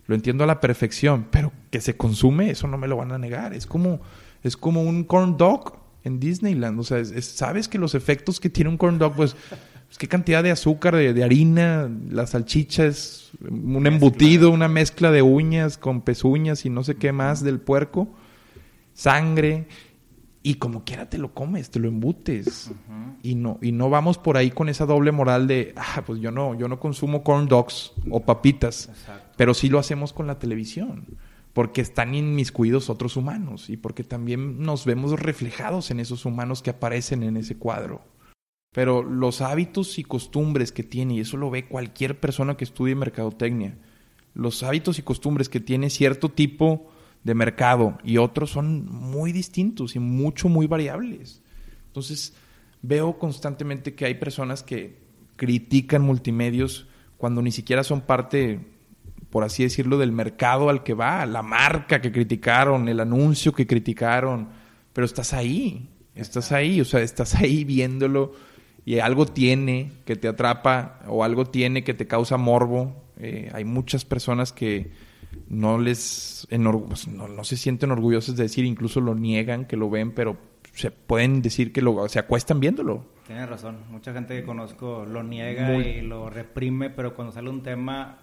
Lo 0.08 0.16
entiendo 0.16 0.44
a 0.44 0.48
la 0.48 0.60
perfección, 0.60 1.28
pero 1.30 1.54
que 1.70 1.82
se 1.82 1.96
consume, 1.96 2.50
eso 2.50 2.68
no 2.68 2.80
me 2.80 2.88
lo 2.88 2.98
van 2.98 3.12
a 3.12 3.20
negar. 3.20 3.54
Es 3.54 3.68
como, 3.68 4.02
es 4.42 4.58
como 4.58 4.82
un 4.82 5.04
corn 5.04 5.38
dog 5.38 5.78
en 6.04 6.20
Disneyland. 6.20 6.80
O 6.80 6.84
sea, 6.84 7.06
sabes 7.06 7.68
que 7.68 7.78
los 7.78 7.94
efectos 7.94 8.40
que 8.40 8.50
tiene 8.50 8.72
un 8.72 8.78
corn 8.78 8.98
dog, 8.98 9.14
pues, 9.16 9.36
pues 9.86 10.00
qué 10.00 10.08
cantidad 10.08 10.42
de 10.42 10.50
azúcar, 10.50 10.96
de, 10.96 11.24
harina, 11.24 11.92
la 12.10 12.26
salchicha 12.26 12.88
es 12.88 13.30
un 13.48 13.86
embutido, 13.86 14.50
una 14.50 14.68
mezcla 14.68 15.12
de 15.12 15.22
uñas 15.22 15.78
con 15.78 16.02
pezuñas 16.02 16.66
y 16.66 16.72
no 16.72 16.84
sé 16.84 16.96
qué 16.96 17.12
más 17.12 17.44
del 17.44 17.60
puerco, 17.60 18.10
sangre. 18.96 19.68
Y 20.44 20.56
como 20.56 20.84
quiera 20.84 21.10
te 21.10 21.18
lo 21.18 21.34
comes, 21.34 21.70
te 21.72 21.80
lo 21.80 21.88
embutes. 21.88 22.72
Y 23.24 23.36
no, 23.36 23.60
y 23.62 23.72
no 23.72 23.90
vamos 23.90 24.18
por 24.18 24.38
ahí 24.38 24.52
con 24.52 24.70
esa 24.70 24.86
doble 24.86 25.12
moral 25.12 25.48
de, 25.48 25.74
ah, 25.76 26.04
pues 26.06 26.22
yo 26.22 26.32
no, 26.32 26.56
yo 26.56 26.68
no 26.68 26.80
consumo 26.80 27.24
corn 27.24 27.48
dogs 27.48 27.94
o 28.10 28.22
papitas. 28.22 28.90
Pero 29.36 29.54
sí 29.54 29.70
lo 29.70 29.80
hacemos 29.80 30.14
con 30.14 30.28
la 30.28 30.40
televisión 30.40 31.06
porque 31.58 31.82
están 31.82 32.14
inmiscuidos 32.14 32.88
otros 32.88 33.18
humanos 33.18 33.72
y 33.72 33.78
porque 33.78 34.04
también 34.04 34.62
nos 34.62 34.86
vemos 34.86 35.20
reflejados 35.20 35.90
en 35.90 36.00
esos 36.00 36.24
humanos 36.24 36.62
que 36.62 36.70
aparecen 36.70 37.24
en 37.24 37.36
ese 37.36 37.58
cuadro. 37.58 38.04
Pero 38.74 39.02
los 39.02 39.42
hábitos 39.42 39.98
y 39.98 40.04
costumbres 40.04 40.72
que 40.72 40.84
tiene, 40.84 41.16
y 41.16 41.22
eso 41.22 41.36
lo 41.36 41.50
ve 41.50 41.66
cualquier 41.66 42.20
persona 42.20 42.58
que 42.58 42.64
estudie 42.64 42.94
mercadotecnia, 42.94 43.76
los 44.36 44.62
hábitos 44.62 45.00
y 45.00 45.02
costumbres 45.02 45.50
que 45.50 45.60
tiene 45.60 45.90
cierto 45.90 46.30
tipo 46.30 46.92
de 47.28 47.36
mercado 47.36 47.98
y 48.06 48.18
otros 48.18 48.50
son 48.52 48.86
muy 48.86 49.34
distintos 49.34 49.98
y 49.98 50.00
mucho, 50.00 50.48
muy 50.48 50.66
variables. 50.66 51.42
Entonces, 51.88 52.34
veo 52.82 53.20
constantemente 53.20 53.96
que 53.96 54.06
hay 54.06 54.14
personas 54.14 54.64
que 54.64 54.98
critican 55.36 56.02
multimedios 56.04 56.88
cuando 57.18 57.42
ni 57.42 57.52
siquiera 57.52 57.84
son 57.84 58.00
parte, 58.00 58.62
por 59.30 59.44
así 59.44 59.64
decirlo, 59.64 59.98
del 59.98 60.14
mercado 60.14 60.70
al 60.70 60.84
que 60.84 60.94
va, 60.94 61.26
la 61.26 61.44
marca 61.44 62.00
que 62.00 62.14
criticaron, 62.14 62.88
el 62.88 63.02
anuncio 63.02 63.52
que 63.52 63.68
criticaron, 63.68 64.48
pero 64.94 65.04
estás 65.04 65.34
ahí, 65.34 65.90
estás 66.16 66.54
ahí, 66.54 66.80
o 66.80 66.86
sea, 66.86 67.02
estás 67.02 67.36
ahí 67.36 67.66
viéndolo 67.66 68.32
y 68.86 69.00
algo 69.00 69.26
tiene 69.26 69.92
que 70.06 70.16
te 70.16 70.30
atrapa 70.30 71.02
o 71.08 71.26
algo 71.26 71.46
tiene 71.46 71.84
que 71.84 71.94
te 71.94 72.08
causa 72.08 72.38
morbo. 72.38 73.04
Eh, 73.20 73.52
hay 73.54 73.66
muchas 73.66 74.06
personas 74.06 74.54
que 74.54 74.92
no 75.48 75.80
les 75.80 76.48
pues, 76.50 77.08
no, 77.08 77.28
no, 77.28 77.44
se 77.44 77.58
sienten 77.58 77.92
orgullosos 77.92 78.36
de 78.36 78.44
decir, 78.44 78.66
incluso 78.66 79.02
lo 79.02 79.16
niegan, 79.16 79.66
que 79.66 79.78
lo 79.78 79.90
ven, 79.90 80.12
pero 80.12 80.38
se 80.74 80.92
pueden 80.92 81.42
decir 81.42 81.74
que 81.74 81.82
lo, 81.82 82.08
se 82.08 82.20
acuestan 82.20 82.60
viéndolo. 82.60 83.06
Tienes 83.26 83.50
razón, 83.50 83.80
mucha 83.90 84.14
gente 84.14 84.36
que 84.36 84.44
conozco 84.46 85.06
lo 85.06 85.24
niega 85.24 85.76
y 85.76 86.02
lo 86.02 86.30
reprime, 86.30 86.90
pero 86.90 87.16
cuando 87.16 87.34
sale 87.34 87.50
un 87.50 87.64
tema, 87.64 88.20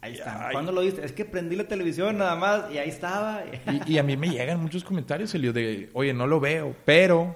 ahí 0.00 0.14
está. 0.14 0.48
¿Cuándo 0.52 0.72
lo 0.72 0.82
viste? 0.82 1.04
Es 1.04 1.12
que 1.12 1.24
prendí 1.24 1.56
la 1.56 1.68
televisión 1.68 2.18
nada 2.18 2.36
más 2.36 2.72
y 2.72 2.78
ahí 2.78 2.88
estaba. 2.88 3.44
Y, 3.86 3.98
a 3.98 4.02
mí 4.02 4.16
me 4.16 4.30
llegan 4.30 4.60
muchos 4.60 4.84
comentarios, 4.84 5.34
Elio, 5.34 5.52
de, 5.52 5.90
oye, 5.92 6.14
no 6.14 6.26
lo 6.26 6.40
veo, 6.40 6.74
pero 6.84 7.34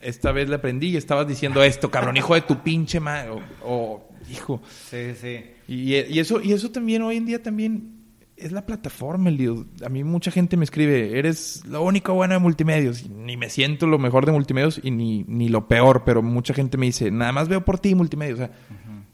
esta 0.00 0.32
vez 0.32 0.48
le 0.48 0.56
aprendí 0.56 0.88
y 0.88 0.96
estabas 0.96 1.28
diciendo 1.28 1.62
esto, 1.62 1.90
cabrón, 1.90 2.16
hijo 2.16 2.34
de 2.34 2.40
tu 2.40 2.62
pinche 2.62 2.98
madre, 2.98 3.42
o, 3.62 4.02
hijo. 4.30 4.60
Sí, 4.68 5.14
sí. 5.14 5.44
Y, 5.68 5.94
y, 5.94 6.18
eso, 6.18 6.40
y 6.40 6.52
eso 6.52 6.70
también 6.70 7.02
hoy 7.02 7.18
en 7.18 7.26
día 7.26 7.42
también 7.42 8.01
es 8.42 8.52
la 8.52 8.66
plataforma, 8.66 9.30
el 9.30 9.66
A 9.84 9.88
mí 9.88 10.04
mucha 10.04 10.30
gente 10.30 10.56
me 10.56 10.64
escribe, 10.64 11.18
eres 11.18 11.62
lo 11.66 11.82
único 11.82 12.12
bueno 12.14 12.34
de 12.34 12.40
multimedios. 12.40 13.02
Y 13.02 13.08
ni 13.08 13.36
me 13.36 13.48
siento 13.48 13.86
lo 13.86 13.98
mejor 13.98 14.26
de 14.26 14.32
multimedios 14.32 14.80
y 14.82 14.90
ni, 14.90 15.24
ni 15.28 15.48
lo 15.48 15.68
peor, 15.68 16.02
pero 16.04 16.22
mucha 16.22 16.52
gente 16.52 16.76
me 16.76 16.86
dice, 16.86 17.10
nada 17.10 17.32
más 17.32 17.48
veo 17.48 17.64
por 17.64 17.78
ti 17.78 17.94
multimedios. 17.94 18.40
O 18.40 18.46
sea, 18.46 18.52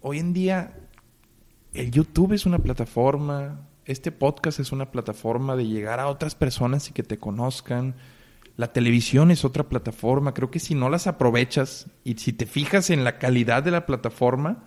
hoy 0.00 0.18
en 0.18 0.32
día 0.32 0.78
el 1.72 1.90
YouTube 1.90 2.32
es 2.32 2.46
una 2.46 2.58
plataforma, 2.58 3.68
este 3.84 4.12
podcast 4.12 4.60
es 4.60 4.72
una 4.72 4.90
plataforma 4.90 5.56
de 5.56 5.66
llegar 5.66 6.00
a 6.00 6.08
otras 6.08 6.34
personas 6.34 6.88
y 6.88 6.92
que 6.92 7.02
te 7.02 7.18
conozcan. 7.18 7.96
La 8.56 8.72
televisión 8.72 9.30
es 9.30 9.44
otra 9.44 9.68
plataforma. 9.68 10.34
Creo 10.34 10.50
que 10.50 10.58
si 10.58 10.74
no 10.74 10.88
las 10.88 11.06
aprovechas 11.06 11.86
y 12.02 12.14
si 12.14 12.32
te 12.32 12.46
fijas 12.46 12.90
en 12.90 13.04
la 13.04 13.18
calidad 13.18 13.62
de 13.62 13.70
la 13.70 13.86
plataforma, 13.86 14.64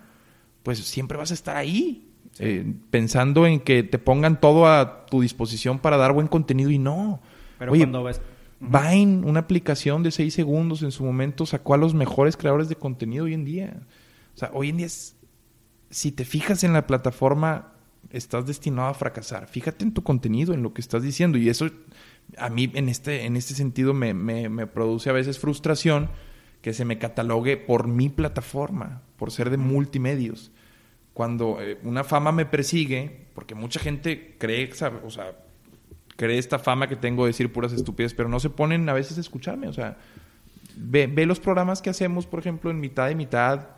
pues 0.62 0.78
siempre 0.78 1.18
vas 1.18 1.30
a 1.30 1.34
estar 1.34 1.56
ahí. 1.56 2.11
Eh, 2.38 2.74
pensando 2.90 3.46
en 3.46 3.60
que 3.60 3.82
te 3.82 3.98
pongan 3.98 4.40
todo 4.40 4.66
a 4.66 5.04
tu 5.06 5.20
disposición 5.20 5.78
para 5.78 5.96
dar 5.96 6.12
buen 6.12 6.28
contenido 6.28 6.70
y 6.70 6.78
no. 6.78 7.20
Pero 7.58 7.72
cuando 7.72 8.04
ves... 8.04 8.20
Vine, 8.64 9.26
una 9.26 9.40
aplicación 9.40 10.04
de 10.04 10.12
6 10.12 10.32
segundos 10.32 10.82
en 10.82 10.92
su 10.92 11.04
momento, 11.04 11.46
sacó 11.46 11.74
a 11.74 11.76
los 11.76 11.94
mejores 11.94 12.36
creadores 12.36 12.68
de 12.68 12.76
contenido 12.76 13.24
hoy 13.24 13.34
en 13.34 13.44
día. 13.44 13.76
O 14.36 14.38
sea, 14.38 14.52
hoy 14.54 14.68
en 14.68 14.76
día 14.76 14.86
es, 14.86 15.16
si 15.90 16.12
te 16.12 16.24
fijas 16.24 16.62
en 16.62 16.72
la 16.72 16.86
plataforma, 16.86 17.72
estás 18.10 18.46
destinado 18.46 18.86
a 18.86 18.94
fracasar. 18.94 19.48
Fíjate 19.48 19.84
en 19.84 19.92
tu 19.92 20.04
contenido, 20.04 20.54
en 20.54 20.62
lo 20.62 20.72
que 20.74 20.80
estás 20.80 21.02
diciendo. 21.02 21.38
Y 21.38 21.48
eso 21.48 21.70
a 22.38 22.50
mí 22.50 22.70
en 22.74 22.88
este, 22.88 23.26
en 23.26 23.36
este 23.36 23.54
sentido 23.54 23.94
me, 23.94 24.14
me, 24.14 24.48
me 24.48 24.68
produce 24.68 25.10
a 25.10 25.12
veces 25.12 25.40
frustración 25.40 26.08
que 26.60 26.72
se 26.72 26.84
me 26.84 26.98
catalogue 26.98 27.56
por 27.56 27.88
mi 27.88 28.10
plataforma, 28.10 29.02
por 29.16 29.32
ser 29.32 29.50
de 29.50 29.56
multimedios 29.56 30.51
cuando 31.14 31.58
eh, 31.60 31.78
una 31.82 32.04
fama 32.04 32.32
me 32.32 32.46
persigue, 32.46 33.26
porque 33.34 33.54
mucha 33.54 33.80
gente 33.80 34.36
cree, 34.38 34.70
o 35.04 35.10
sea, 35.10 35.32
cree 36.16 36.38
esta 36.38 36.58
fama 36.58 36.88
que 36.88 36.96
tengo 36.96 37.24
de 37.24 37.30
decir 37.30 37.52
puras 37.52 37.72
estupideces, 37.72 38.14
pero 38.16 38.28
no 38.28 38.40
se 38.40 38.50
ponen 38.50 38.88
a 38.88 38.92
veces 38.92 39.18
a 39.18 39.20
escucharme, 39.20 39.68
o 39.68 39.72
sea, 39.72 39.98
ve, 40.76 41.26
los 41.26 41.40
programas 41.40 41.82
que 41.82 41.90
hacemos, 41.90 42.26
por 42.26 42.40
ejemplo, 42.40 42.70
en 42.70 42.80
mitad 42.80 43.10
y 43.10 43.14
mitad, 43.14 43.68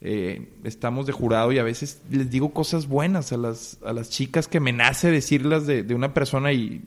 eh, 0.00 0.52
estamos 0.64 1.06
de 1.06 1.12
jurado 1.12 1.52
y 1.52 1.58
a 1.58 1.62
veces 1.62 2.02
les 2.10 2.28
digo 2.28 2.52
cosas 2.52 2.88
buenas 2.88 3.32
a 3.32 3.36
las, 3.36 3.78
a 3.84 3.92
las 3.92 4.10
chicas 4.10 4.48
que 4.48 4.58
me 4.58 4.72
nace 4.72 5.10
decirlas 5.10 5.66
de, 5.66 5.84
de 5.84 5.94
una 5.94 6.12
persona 6.12 6.52
y, 6.52 6.82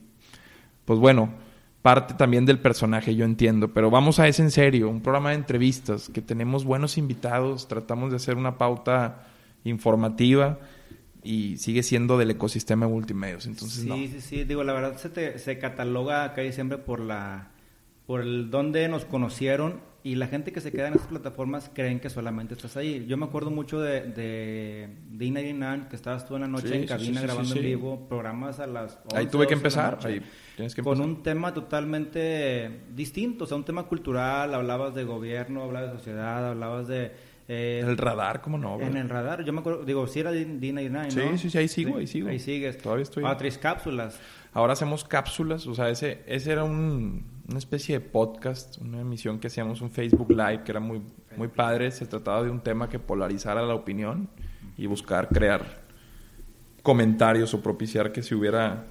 pues 0.84 0.98
bueno, 0.98 1.32
parte 1.80 2.14
también 2.14 2.44
del 2.44 2.58
personaje, 2.58 3.14
yo 3.14 3.24
entiendo, 3.24 3.68
pero 3.68 3.90
vamos 3.90 4.18
a 4.18 4.28
ese 4.28 4.42
en 4.42 4.50
serio, 4.50 4.90
un 4.90 5.00
programa 5.00 5.30
de 5.30 5.36
entrevistas, 5.36 6.10
que 6.12 6.20
tenemos 6.20 6.64
buenos 6.64 6.98
invitados, 6.98 7.68
tratamos 7.68 8.10
de 8.10 8.16
hacer 8.16 8.36
una 8.36 8.58
pauta 8.58 9.22
informativa 9.66 10.58
y 11.22 11.56
sigue 11.56 11.82
siendo 11.82 12.18
del 12.18 12.30
ecosistema 12.30 12.86
de 12.86 12.92
multimedios. 12.92 13.46
Entonces, 13.46 13.82
sí, 13.82 13.88
no. 13.88 13.96
sí, 13.96 14.20
sí. 14.20 14.44
Digo, 14.44 14.64
la 14.64 14.72
verdad 14.72 14.96
se, 14.96 15.10
te, 15.10 15.38
se 15.38 15.58
cataloga 15.58 16.24
acá 16.24 16.50
siempre 16.52 16.78
por 16.78 17.00
la 17.00 17.50
por 18.06 18.20
el 18.20 18.50
donde 18.50 18.88
nos 18.88 19.04
conocieron 19.04 19.80
y 20.04 20.14
la 20.14 20.28
gente 20.28 20.52
que 20.52 20.60
se 20.60 20.70
queda 20.70 20.86
en 20.86 20.94
esas 20.94 21.08
plataformas 21.08 21.68
creen 21.74 21.98
que 21.98 22.08
solamente 22.08 22.54
estás 22.54 22.76
ahí. 22.76 23.04
Yo 23.08 23.16
me 23.16 23.24
acuerdo 23.24 23.50
mucho 23.50 23.80
de, 23.80 24.02
de 24.02 24.88
D99, 25.10 25.88
que 25.88 25.96
estabas 25.96 26.24
tú 26.24 26.36
en 26.36 26.42
la 26.42 26.46
noche 26.46 26.76
en 26.76 26.86
cabina 26.86 27.20
grabando 27.20 27.56
en 27.56 27.62
vivo, 27.62 28.06
programas 28.08 28.60
a 28.60 28.68
las 28.68 29.00
11, 29.06 29.16
Ahí 29.16 29.26
tuve 29.26 29.48
que 29.48 29.54
empezar, 29.54 29.98
ahí 30.04 30.22
tienes 30.54 30.76
que 30.76 30.82
Con 30.84 31.00
un 31.00 31.24
tema 31.24 31.52
totalmente 31.52 32.82
distinto, 32.94 33.42
o 33.42 33.46
sea, 33.48 33.56
un 33.56 33.64
tema 33.64 33.82
cultural, 33.88 34.54
hablabas 34.54 34.94
de 34.94 35.02
gobierno, 35.02 35.64
hablabas 35.64 35.90
de 35.90 35.98
sociedad, 35.98 36.50
hablabas 36.50 36.86
de 36.86 37.10
eh, 37.48 37.82
el 37.84 37.96
radar, 37.96 38.40
¿cómo 38.40 38.58
no? 38.58 38.80
En 38.80 38.96
el 38.96 39.08
radar, 39.08 39.44
yo 39.44 39.52
me 39.52 39.60
acuerdo, 39.60 39.84
digo, 39.84 40.06
si 40.08 40.20
era 40.20 40.32
D99, 40.32 40.90
¿no? 40.90 41.10
Sí, 41.10 41.38
sí, 41.38 41.50
sí, 41.50 41.58
ahí 41.58 41.68
sigo, 41.68 41.96
ahí 41.96 42.06
sigo. 42.06 42.28
Ahí 42.28 42.40
sigues. 42.40 42.78
Todavía 42.78 43.04
estoy. 43.04 43.24
Ah, 43.26 43.36
tres 43.36 43.56
cápsulas. 43.56 44.18
Ahora 44.52 44.72
hacemos 44.72 45.04
cápsulas, 45.04 45.66
o 45.66 45.74
sea, 45.74 45.88
ese, 45.90 46.22
ese 46.26 46.50
era 46.50 46.64
un, 46.64 47.24
una 47.48 47.58
especie 47.58 48.00
de 48.00 48.04
podcast, 48.04 48.78
una 48.78 49.00
emisión 49.00 49.38
que 49.38 49.46
hacíamos, 49.46 49.80
un 49.80 49.90
Facebook 49.90 50.30
Live, 50.30 50.62
que 50.64 50.72
era 50.72 50.80
muy, 50.80 51.02
muy 51.36 51.48
padre. 51.48 51.90
Se 51.92 52.06
trataba 52.06 52.42
de 52.42 52.50
un 52.50 52.60
tema 52.60 52.88
que 52.88 52.98
polarizara 52.98 53.62
la 53.62 53.74
opinión 53.74 54.28
y 54.76 54.86
buscar 54.86 55.28
crear 55.28 55.84
comentarios 56.82 57.54
o 57.54 57.62
propiciar 57.62 58.12
que 58.12 58.22
se 58.22 58.34
hubiera 58.34 58.86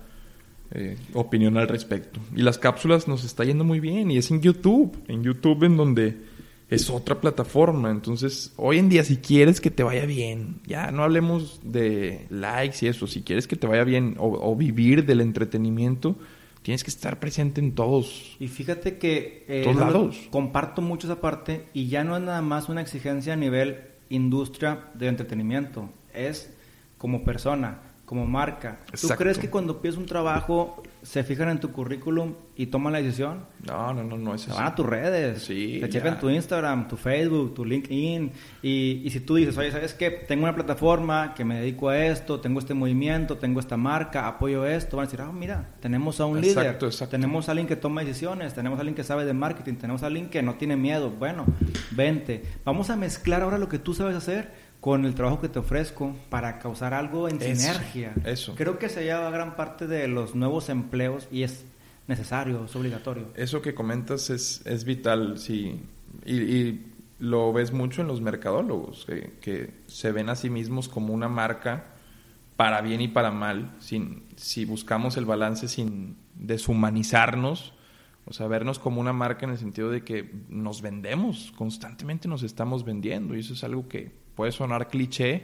eh, 0.71 0.97
opinión 1.13 1.57
al 1.57 1.67
respecto. 1.67 2.19
Y 2.35 2.41
las 2.41 2.57
cápsulas 2.57 3.07
nos 3.07 3.23
está 3.23 3.43
yendo 3.43 3.63
muy 3.63 3.79
bien 3.79 4.11
y 4.11 4.17
es 4.17 4.31
en 4.31 4.41
YouTube, 4.41 5.03
en 5.07 5.23
YouTube 5.23 5.63
en 5.63 5.77
donde 5.77 6.34
es 6.69 6.89
otra 6.89 7.21
plataforma. 7.21 7.91
Entonces, 7.91 8.53
hoy 8.55 8.79
en 8.79 8.89
día, 8.89 9.03
si 9.03 9.17
quieres 9.17 9.61
que 9.61 9.71
te 9.71 9.83
vaya 9.83 10.05
bien, 10.05 10.61
ya 10.65 10.91
no 10.91 11.03
hablemos 11.03 11.59
de 11.63 12.25
likes 12.29 12.85
y 12.85 12.87
eso, 12.87 13.07
si 13.07 13.21
quieres 13.21 13.47
que 13.47 13.55
te 13.55 13.67
vaya 13.67 13.83
bien 13.83 14.15
o, 14.17 14.55
vivir 14.55 15.05
del 15.05 15.21
entretenimiento, 15.21 16.15
tienes 16.61 16.83
que 16.83 16.89
estar 16.89 17.19
presente 17.19 17.61
en 17.61 17.73
todos. 17.73 18.35
Y 18.39 18.47
fíjate 18.47 18.97
que 18.97 19.45
eh, 19.47 19.61
todos 19.63 19.77
lados. 19.77 20.27
comparto 20.31 20.81
mucho 20.81 21.07
esa 21.07 21.21
parte 21.21 21.67
y 21.73 21.87
ya 21.87 22.03
no 22.03 22.17
es 22.17 22.23
nada 22.23 22.41
más 22.41 22.69
una 22.69 22.81
exigencia 22.81 23.33
a 23.33 23.37
nivel 23.37 23.79
industria 24.09 24.89
de 24.93 25.07
entretenimiento, 25.07 25.89
es 26.13 26.51
como 26.97 27.23
persona 27.23 27.81
como 28.05 28.25
marca. 28.25 28.79
¿Tú 28.99 29.07
crees 29.17 29.37
que 29.37 29.49
cuando 29.49 29.81
pides 29.81 29.97
un 29.97 30.05
trabajo 30.05 30.83
se 31.05 31.23
fijan 31.23 31.49
en 31.49 31.59
tu 31.59 31.71
currículum 31.71 32.33
y 32.55 32.65
toman 32.65 32.93
la 32.93 32.99
decisión? 32.99 33.45
No, 33.67 33.93
no, 33.93 34.03
no, 34.03 34.17
no 34.17 34.33
es 34.33 34.47
Van 34.47 34.65
a 34.65 34.73
tus 34.73 34.87
redes. 34.87 35.43
Sí. 35.43 35.77
Te 35.79 35.87
checan 35.87 36.19
tu 36.19 36.31
Instagram, 36.31 36.87
tu 36.87 36.97
Facebook, 36.97 37.53
tu 37.53 37.63
LinkedIn. 37.63 38.31
Y, 38.63 39.01
y 39.03 39.09
si 39.11 39.19
tú 39.19 39.35
dices, 39.35 39.55
oye, 39.55 39.71
¿sabes 39.71 39.93
qué? 39.93 40.09
Tengo 40.09 40.43
una 40.43 40.55
plataforma 40.55 41.35
que 41.35 41.45
me 41.45 41.59
dedico 41.59 41.89
a 41.89 42.05
esto, 42.05 42.39
tengo 42.39 42.59
este 42.59 42.73
movimiento, 42.73 43.37
tengo 43.37 43.59
esta 43.59 43.77
marca, 43.77 44.27
apoyo 44.27 44.65
esto. 44.65 44.97
Van 44.97 45.03
a 45.03 45.07
decir, 45.07 45.21
ah, 45.21 45.31
mira, 45.31 45.75
tenemos 45.79 46.19
a 46.19 46.25
un 46.25 46.41
líder. 46.41 46.75
Exacto. 46.81 46.89
Tenemos 47.07 47.47
a 47.49 47.51
alguien 47.51 47.67
que 47.67 47.75
toma 47.75 48.01
decisiones, 48.01 48.55
tenemos 48.55 48.79
a 48.79 48.81
alguien 48.81 48.95
que 48.95 49.03
sabe 49.03 49.25
de 49.25 49.33
marketing, 49.33 49.75
tenemos 49.75 50.01
a 50.01 50.07
alguien 50.07 50.31
que 50.31 50.41
no 50.41 50.55
tiene 50.55 50.75
miedo. 50.75 51.11
Bueno, 51.11 51.45
vente. 51.91 52.41
Vamos 52.63 52.89
a 52.89 52.95
mezclar 52.95 53.43
ahora 53.43 53.59
lo 53.59 53.69
que 53.69 53.77
tú 53.77 53.93
sabes 53.93 54.15
hacer 54.15 54.64
con 54.85 55.03
el 55.03 55.15
trabajo 55.15 55.41
que 55.41 55.49
te 55.49 55.57
ofrezco 55.57 56.15
para 56.29 56.59
causar 56.59 56.93
algo 56.93 57.27
en 57.27 57.41
sinergia. 57.41 58.13
Eso. 58.23 58.53
Creo 58.53 58.77
que 58.77 58.87
se 58.87 59.03
lleva 59.03 59.31
gran 59.31 59.55
parte 59.55 59.87
de 59.87 60.07
los 60.07 60.35
nuevos 60.35 60.69
empleos 60.69 61.27
y 61.31 61.41
es 61.41 61.65
necesario, 62.05 62.65
es 62.65 62.75
obligatorio. 62.75 63.29
Eso 63.33 63.63
que 63.63 63.73
comentas 63.73 64.29
es, 64.29 64.61
es 64.63 64.85
vital, 64.85 65.39
sí. 65.39 65.81
Y, 66.23 66.81
lo 67.17 67.51
ves 67.51 67.73
mucho 67.73 68.03
en 68.03 68.07
los 68.07 68.21
mercadólogos, 68.21 69.07
que, 69.07 69.73
se 69.87 70.11
ven 70.11 70.29
a 70.29 70.35
sí 70.35 70.51
mismos 70.51 70.87
como 70.87 71.15
una 71.15 71.29
marca 71.29 71.95
para 72.55 72.81
bien 72.81 73.01
y 73.01 73.07
para 73.07 73.31
mal, 73.31 73.73
sin, 73.79 74.25
si 74.35 74.65
buscamos 74.65 75.17
el 75.17 75.25
balance 75.25 75.67
sin 75.67 76.15
deshumanizarnos, 76.35 77.73
o 78.25 78.33
sea, 78.33 78.45
vernos 78.45 78.77
como 78.77 79.01
una 79.01 79.13
marca 79.13 79.47
en 79.47 79.53
el 79.53 79.57
sentido 79.57 79.89
de 79.89 80.03
que 80.03 80.31
nos 80.47 80.83
vendemos, 80.83 81.51
constantemente 81.57 82.27
nos 82.27 82.43
estamos 82.43 82.85
vendiendo, 82.85 83.35
y 83.35 83.39
eso 83.39 83.53
es 83.53 83.63
algo 83.63 83.87
que 83.87 84.24
puede 84.35 84.51
sonar 84.51 84.87
cliché, 84.89 85.43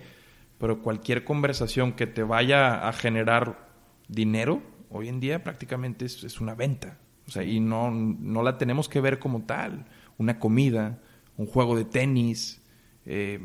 pero 0.58 0.82
cualquier 0.82 1.23
conversación 1.23 1.93
que 1.93 2.08
te 2.08 2.23
vaya 2.23 2.88
a 2.88 2.93
generar 2.93 3.67
dinero, 4.08 4.62
hoy 4.89 5.08
en 5.08 5.19
día 5.19 5.43
prácticamente 5.43 6.06
es, 6.06 6.39
una 6.39 6.54
venta. 6.54 6.99
O 7.27 7.32
sea, 7.32 7.43
y 7.43 7.60
no, 7.60 7.89
no 7.91 8.43
la 8.43 8.58
tenemos 8.58 8.89
que 8.89 9.01
ver 9.01 9.19
como 9.19 9.43
tal. 9.43 9.86
Una 10.17 10.38
comida, 10.38 10.99
un 11.38 11.47
juego 11.47 11.75
de 11.75 11.86
tenis, 11.86 12.62
eh, 13.06 13.39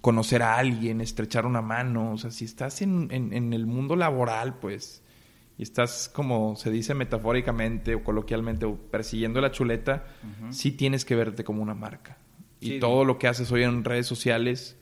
conocer 0.00 0.42
a 0.42 0.56
alguien, 0.56 1.00
estrechar 1.00 1.46
una 1.46 1.62
mano. 1.62 2.12
O 2.12 2.18
sea, 2.18 2.30
si 2.30 2.44
estás 2.44 2.82
en, 2.82 3.08
en, 3.10 3.52
el 3.52 3.66
mundo 3.66 3.96
laboral, 3.96 4.58
pues, 4.58 5.02
y 5.58 5.62
estás 5.62 6.08
como 6.08 6.54
se 6.56 6.70
dice 6.70 6.94
metafóricamente 6.94 7.94
o 7.94 8.04
coloquialmente 8.04 8.66
o 8.66 8.76
persiguiendo 8.76 9.40
la 9.40 9.50
chuleta, 9.50 10.04
sí 10.50 10.72
tienes 10.72 11.04
que 11.04 11.16
verte 11.16 11.44
como 11.44 11.62
una 11.62 11.74
marca. 11.74 12.18
Y 12.60 12.78
todo 12.78 13.04
lo 13.04 13.18
que 13.18 13.26
haces 13.26 13.50
hoy 13.50 13.62
en 13.62 13.84
redes 13.84 14.06
sociales, 14.06 14.76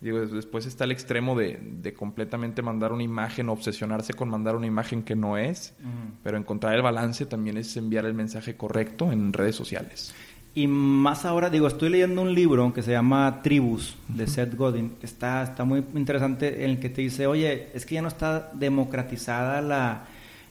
digo, 0.00 0.20
después 0.26 0.66
está 0.66 0.84
el 0.84 0.92
extremo 0.92 1.36
de, 1.36 1.58
de 1.62 1.94
completamente 1.94 2.62
mandar 2.62 2.92
una 2.92 3.02
imagen, 3.02 3.48
obsesionarse 3.48 4.14
con 4.14 4.28
mandar 4.28 4.56
una 4.56 4.66
imagen 4.66 5.02
que 5.02 5.16
no 5.16 5.38
es, 5.38 5.74
pero 6.22 6.36
encontrar 6.36 6.74
el 6.74 6.82
balance 6.82 7.26
también 7.26 7.56
es 7.56 7.76
enviar 7.76 8.04
el 8.04 8.14
mensaje 8.14 8.56
correcto 8.56 9.12
en 9.12 9.32
redes 9.32 9.56
sociales. 9.56 10.14
Y 10.54 10.68
más 10.68 11.26
ahora, 11.26 11.50
digo, 11.50 11.66
estoy 11.66 11.90
leyendo 11.90 12.22
un 12.22 12.34
libro 12.34 12.72
que 12.72 12.82
se 12.82 12.90
llama 12.90 13.42
Tribus, 13.42 13.94
de 14.08 14.26
Seth 14.26 14.54
Godin, 14.54 14.96
que 14.98 15.04
está, 15.04 15.42
está 15.42 15.64
muy 15.64 15.84
interesante, 15.94 16.64
en 16.64 16.70
el 16.70 16.78
que 16.78 16.88
te 16.88 17.02
dice, 17.02 17.26
oye, 17.26 17.68
es 17.74 17.84
que 17.84 17.96
ya 17.96 18.02
no 18.02 18.08
está 18.08 18.50
democratizada 18.54 19.60
la, 19.60 20.06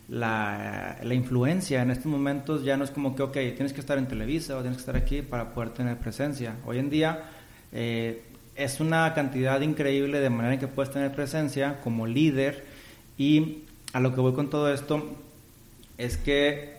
la, 0.08 0.98
la, 1.02 1.14
influencia. 1.16 1.82
En 1.82 1.90
estos 1.90 2.06
momentos 2.06 2.64
ya 2.64 2.78
no 2.78 2.84
es 2.84 2.92
como 2.92 3.16
que, 3.16 3.24
ok, 3.24 3.34
tienes 3.34 3.74
que 3.74 3.80
estar 3.80 3.98
en 3.98 4.08
Televisa 4.08 4.56
o 4.56 4.62
tienes 4.62 4.78
que 4.78 4.82
estar 4.82 4.96
aquí 4.96 5.24
para 5.24 5.52
poder 5.52 5.72
tener 5.72 5.98
presencia. 5.98 6.58
Hoy 6.68 6.78
en 6.78 6.92
día 6.92 7.24
eh, 7.72 8.25
es 8.56 8.80
una 8.80 9.14
cantidad 9.14 9.60
increíble 9.62 10.20
de 10.20 10.30
manera 10.30 10.54
en 10.54 10.60
que 10.60 10.68
puedes 10.68 10.92
tener 10.92 11.14
presencia 11.14 11.80
como 11.84 12.08
líder 12.08 12.66
y 13.18 13.60
a 13.94 14.00
lo 14.00 14.14
que 14.14 14.22
voy 14.22 14.34
con 14.34 14.50
todo 14.50 14.74
esto 14.74 15.16
es 15.98 16.18
que 16.18 16.78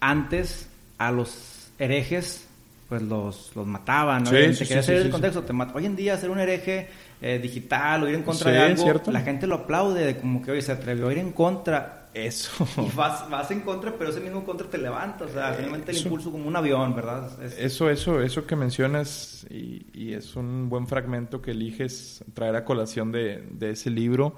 antes 0.00 0.68
a 0.98 1.10
los 1.10 1.70
herejes 1.78 2.48
pues 2.88 3.02
los, 3.02 3.54
los 3.54 3.66
mataban, 3.66 4.24
¿no? 4.24 4.30
Sí, 4.30 4.54
sí, 4.64 4.92
el 4.92 5.10
contexto, 5.10 5.42
te 5.42 5.52
Hoy 5.74 5.84
en 5.84 5.94
día 5.94 6.16
ser 6.16 6.30
un 6.30 6.40
hereje 6.40 6.88
eh, 7.20 7.38
digital 7.38 8.02
o 8.02 8.08
ir 8.08 8.14
en 8.14 8.22
contra 8.22 8.50
de 8.50 8.58
algo, 8.60 9.02
la 9.10 9.20
gente 9.20 9.46
lo 9.46 9.56
aplaude, 9.56 10.16
como 10.16 10.42
que 10.42 10.52
hoy 10.52 10.62
se 10.62 10.72
atrevió 10.72 11.08
a 11.08 11.12
ir 11.12 11.18
en 11.18 11.32
contra. 11.32 11.97
Eso. 12.14 12.66
Y 12.78 12.94
vas, 12.96 13.28
vas 13.30 13.50
en 13.50 13.60
contra, 13.60 13.96
pero 13.96 14.10
ese 14.10 14.20
mismo 14.20 14.44
contra 14.44 14.68
te 14.68 14.78
levanta, 14.78 15.24
o 15.24 15.28
sea, 15.28 15.52
finalmente 15.54 15.92
el 15.92 15.98
impulso 15.98 16.32
como 16.32 16.46
un 16.46 16.56
avión, 16.56 16.94
¿verdad? 16.94 17.30
Eso, 17.42 17.90
eso, 17.90 18.20
eso 18.20 18.46
que 18.46 18.56
mencionas 18.56 19.46
y, 19.50 19.86
y, 19.92 20.14
es 20.14 20.36
un 20.36 20.68
buen 20.68 20.86
fragmento 20.86 21.42
que 21.42 21.52
eliges 21.52 22.24
traer 22.34 22.56
a 22.56 22.64
colación 22.64 23.12
de, 23.12 23.44
de 23.50 23.70
ese 23.70 23.90
libro, 23.90 24.34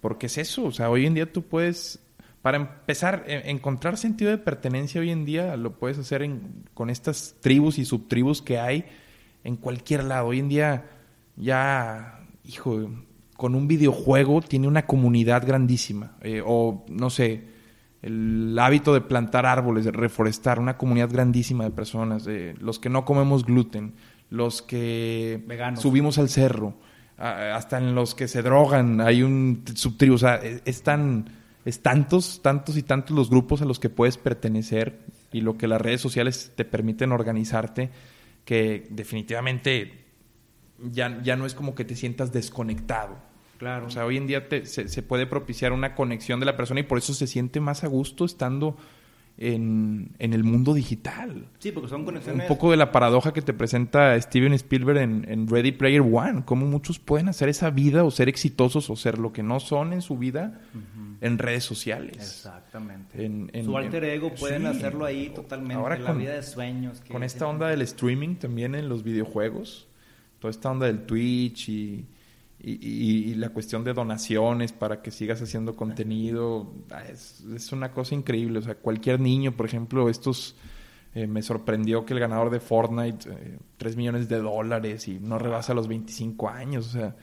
porque 0.00 0.26
es 0.26 0.38
eso, 0.38 0.64
o 0.64 0.72
sea, 0.72 0.90
hoy 0.90 1.06
en 1.06 1.14
día 1.14 1.32
tú 1.32 1.42
puedes 1.42 2.00
para 2.42 2.56
empezar, 2.56 3.24
e, 3.26 3.50
encontrar 3.50 3.96
sentido 3.96 4.30
de 4.30 4.38
pertenencia 4.38 5.00
hoy 5.00 5.10
en 5.10 5.24
día 5.24 5.56
lo 5.56 5.72
puedes 5.78 5.98
hacer 5.98 6.28
con 6.74 6.90
estas 6.90 7.34
tribus 7.40 7.78
y 7.78 7.84
subtribus 7.84 8.42
que 8.42 8.58
hay 8.58 8.84
en 9.44 9.56
cualquier 9.56 10.04
lado. 10.04 10.28
Hoy 10.28 10.38
en 10.38 10.48
día 10.48 10.90
ya, 11.36 12.20
hijo, 12.44 12.90
con 13.38 13.54
un 13.54 13.68
videojuego 13.68 14.40
tiene 14.40 14.66
una 14.66 14.84
comunidad 14.84 15.46
grandísima. 15.46 16.16
Eh, 16.22 16.42
o, 16.44 16.84
no 16.88 17.08
sé, 17.08 17.44
el 18.02 18.58
hábito 18.58 18.92
de 18.92 19.00
plantar 19.00 19.46
árboles, 19.46 19.84
de 19.84 19.92
reforestar, 19.92 20.58
una 20.58 20.76
comunidad 20.76 21.08
grandísima 21.08 21.62
de 21.62 21.70
personas. 21.70 22.26
los 22.58 22.80
que 22.80 22.88
no 22.88 23.04
comemos 23.04 23.46
gluten, 23.46 23.94
los 24.28 24.60
que 24.60 25.40
subimos 25.76 26.18
al 26.18 26.28
cerro, 26.28 26.74
hasta 27.16 27.78
en 27.78 27.94
los 27.94 28.16
que 28.16 28.26
se 28.26 28.42
drogan 28.42 29.00
hay 29.00 29.22
un 29.22 29.62
subtribu. 29.72 30.16
O 30.16 30.18
sea, 30.18 30.40
e, 30.42 30.60
es 30.64 30.82
tan 30.82 31.30
es 31.64 31.80
tantos, 31.80 32.42
tantos 32.42 32.76
y 32.76 32.82
tantos 32.82 33.16
los 33.16 33.30
grupos 33.30 33.62
a 33.62 33.66
los 33.66 33.78
que 33.78 33.88
puedes 33.88 34.18
pertenecer 34.18 34.98
y 35.30 35.42
lo 35.42 35.56
que 35.56 35.68
las 35.68 35.80
redes 35.80 36.00
sociales 36.00 36.50
te 36.56 36.64
permiten 36.64 37.12
organizarte, 37.12 37.90
que 38.44 38.88
definitivamente 38.90 40.06
ya, 40.82 41.22
ya 41.22 41.36
no 41.36 41.46
es 41.46 41.54
como 41.54 41.76
que 41.76 41.84
te 41.84 41.94
sientas 41.94 42.32
desconectado. 42.32 43.27
Claro. 43.58 43.86
O 43.86 43.90
sea, 43.90 44.06
hoy 44.06 44.16
en 44.16 44.26
día 44.26 44.46
se, 44.64 44.88
se, 44.88 45.02
puede 45.02 45.26
propiciar 45.26 45.72
una 45.72 45.94
conexión 45.94 46.40
de 46.40 46.46
la 46.46 46.56
persona 46.56 46.80
y 46.80 46.84
por 46.84 46.98
eso 46.98 47.12
se 47.12 47.26
siente 47.26 47.60
más 47.60 47.84
a 47.84 47.88
gusto 47.88 48.24
estando 48.24 48.76
en, 49.38 50.14
el 50.18 50.44
mundo 50.44 50.74
digital. 50.74 51.46
Sí, 51.58 51.70
porque 51.70 51.88
son 51.88 52.04
conexiones. 52.04 52.42
Un 52.42 52.48
poco 52.48 52.70
de 52.70 52.76
la 52.76 52.90
paradoja 52.90 53.32
que 53.32 53.40
te 53.40 53.52
presenta 53.52 54.20
Steven 54.20 54.52
Spielberg 54.54 54.98
en, 54.98 55.48
Ready 55.48 55.72
Player 55.72 56.00
One, 56.00 56.42
cómo 56.44 56.66
muchos 56.66 56.98
pueden 56.98 57.28
hacer 57.28 57.48
esa 57.48 57.70
vida 57.70 58.04
o 58.04 58.10
ser 58.10 58.28
exitosos 58.28 58.90
o 58.90 58.96
ser 58.96 59.18
lo 59.18 59.32
que 59.32 59.42
no 59.42 59.60
son 59.60 59.92
en 59.92 60.02
su 60.02 60.18
vida 60.18 60.60
en 61.20 61.38
redes 61.38 61.64
sociales. 61.64 62.16
Exactamente. 62.16 63.24
En, 63.24 63.64
su 63.64 63.76
alter 63.76 64.04
ego 64.04 64.34
pueden 64.34 64.66
hacerlo 64.66 65.04
ahí 65.04 65.30
totalmente. 65.30 65.74
Ahora 65.74 65.98
la 65.98 66.12
vida 66.12 66.34
de 66.34 66.42
sueños. 66.42 67.00
con 67.10 67.22
esta 67.22 67.46
onda 67.46 67.68
del 67.68 67.82
streaming 67.82 68.36
también 68.36 68.74
en 68.74 68.88
los 68.88 69.04
videojuegos, 69.04 69.86
toda 70.40 70.50
esta 70.50 70.70
onda 70.70 70.86
del 70.86 71.02
Twitch 71.06 71.68
y 71.68 72.06
y, 72.60 73.34
la 73.34 73.50
cuestión 73.50 73.84
de 73.84 73.94
donaciones 73.94 74.72
para 74.72 75.00
que 75.00 75.10
sigas 75.10 75.40
haciendo 75.40 75.76
contenido 75.76 76.72
ah, 76.90 77.04
es, 77.04 77.72
una 77.72 77.92
cosa 77.92 78.14
increíble. 78.14 78.58
O 78.58 78.62
sea, 78.62 78.74
cualquier 78.74 79.20
niño, 79.20 79.52
por 79.52 79.66
ejemplo, 79.66 80.08
estos 80.08 80.56
eh, 81.14 81.26
me 81.26 81.42
sorprendió 81.42 82.04
que 82.04 82.14
el 82.14 82.20
ganador 82.20 82.50
de 82.50 82.60
Fortnite, 82.60 83.30
eh, 83.30 83.58
3 83.76 83.96
millones 83.96 84.28
de 84.28 84.38
dólares 84.38 85.06
y 85.06 85.20
no 85.20 85.38
rebasa 85.38 85.72
los 85.72 85.86
25 85.86 86.48
años. 86.48 86.88
O 86.88 86.90
sea, 86.90 87.16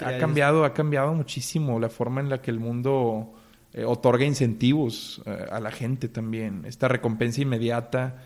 ha, 0.00 0.18
cambiado, 0.18 0.64
ha 0.64 0.74
cambiado 0.74 1.14
muchísimo 1.14 1.80
la 1.80 1.88
forma 1.88 2.20
en 2.20 2.28
la 2.28 2.40
que 2.40 2.50
el 2.50 2.60
mundo 2.60 3.34
eh, 3.72 3.84
otorga 3.84 4.24
incentivos 4.24 5.22
eh, 5.26 5.46
a 5.50 5.60
la 5.60 5.70
gente 5.70 6.08
también. 6.08 6.64
Esta 6.66 6.88
recompensa 6.88 7.40
inmediata 7.40 8.22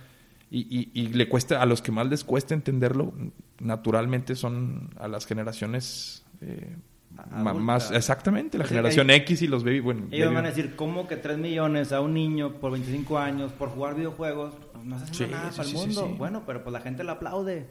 y, 0.51 0.91
y, 0.95 1.09
le 1.09 1.29
cuesta, 1.29 1.61
a 1.61 1.67
los 1.67 1.83
que 1.83 1.93
más 1.93 2.09
les 2.09 2.25
cuesta 2.25 2.55
entenderlo, 2.55 3.13
naturalmente 3.61 4.35
son 4.35 4.91
a 4.99 5.07
las 5.07 5.27
generaciones 5.27 6.25
eh, 6.41 6.75
más, 7.31 7.91
exactamente, 7.91 8.57
la 8.57 8.65
generación 8.65 9.11
X 9.11 9.43
y 9.43 9.47
los 9.47 9.65
baby, 9.65 9.81
bueno. 9.81 10.07
Ellos 10.11 10.33
van 10.33 10.47
a 10.47 10.49
decir, 10.49 10.75
¿cómo 10.77 11.07
que 11.07 11.17
3 11.17 11.37
millones 11.39 11.93
a 11.93 12.01
un 12.01 12.15
niño 12.15 12.55
por 12.55 12.73
25 12.73 13.19
años 13.19 13.53
por 13.53 13.69
jugar 13.71 13.95
videojuegos? 13.95 14.55
No 14.85 14.99
se 14.99 15.05
hace 15.05 15.27
nada 15.27 15.51
para 15.51 15.69
el 15.69 15.75
mundo. 15.75 16.15
Bueno, 16.17 16.43
pero 16.47 16.63
pues 16.63 16.73
la 16.73 16.81
gente 16.81 17.05
lo 17.05 17.13
aplaude. 17.13 17.67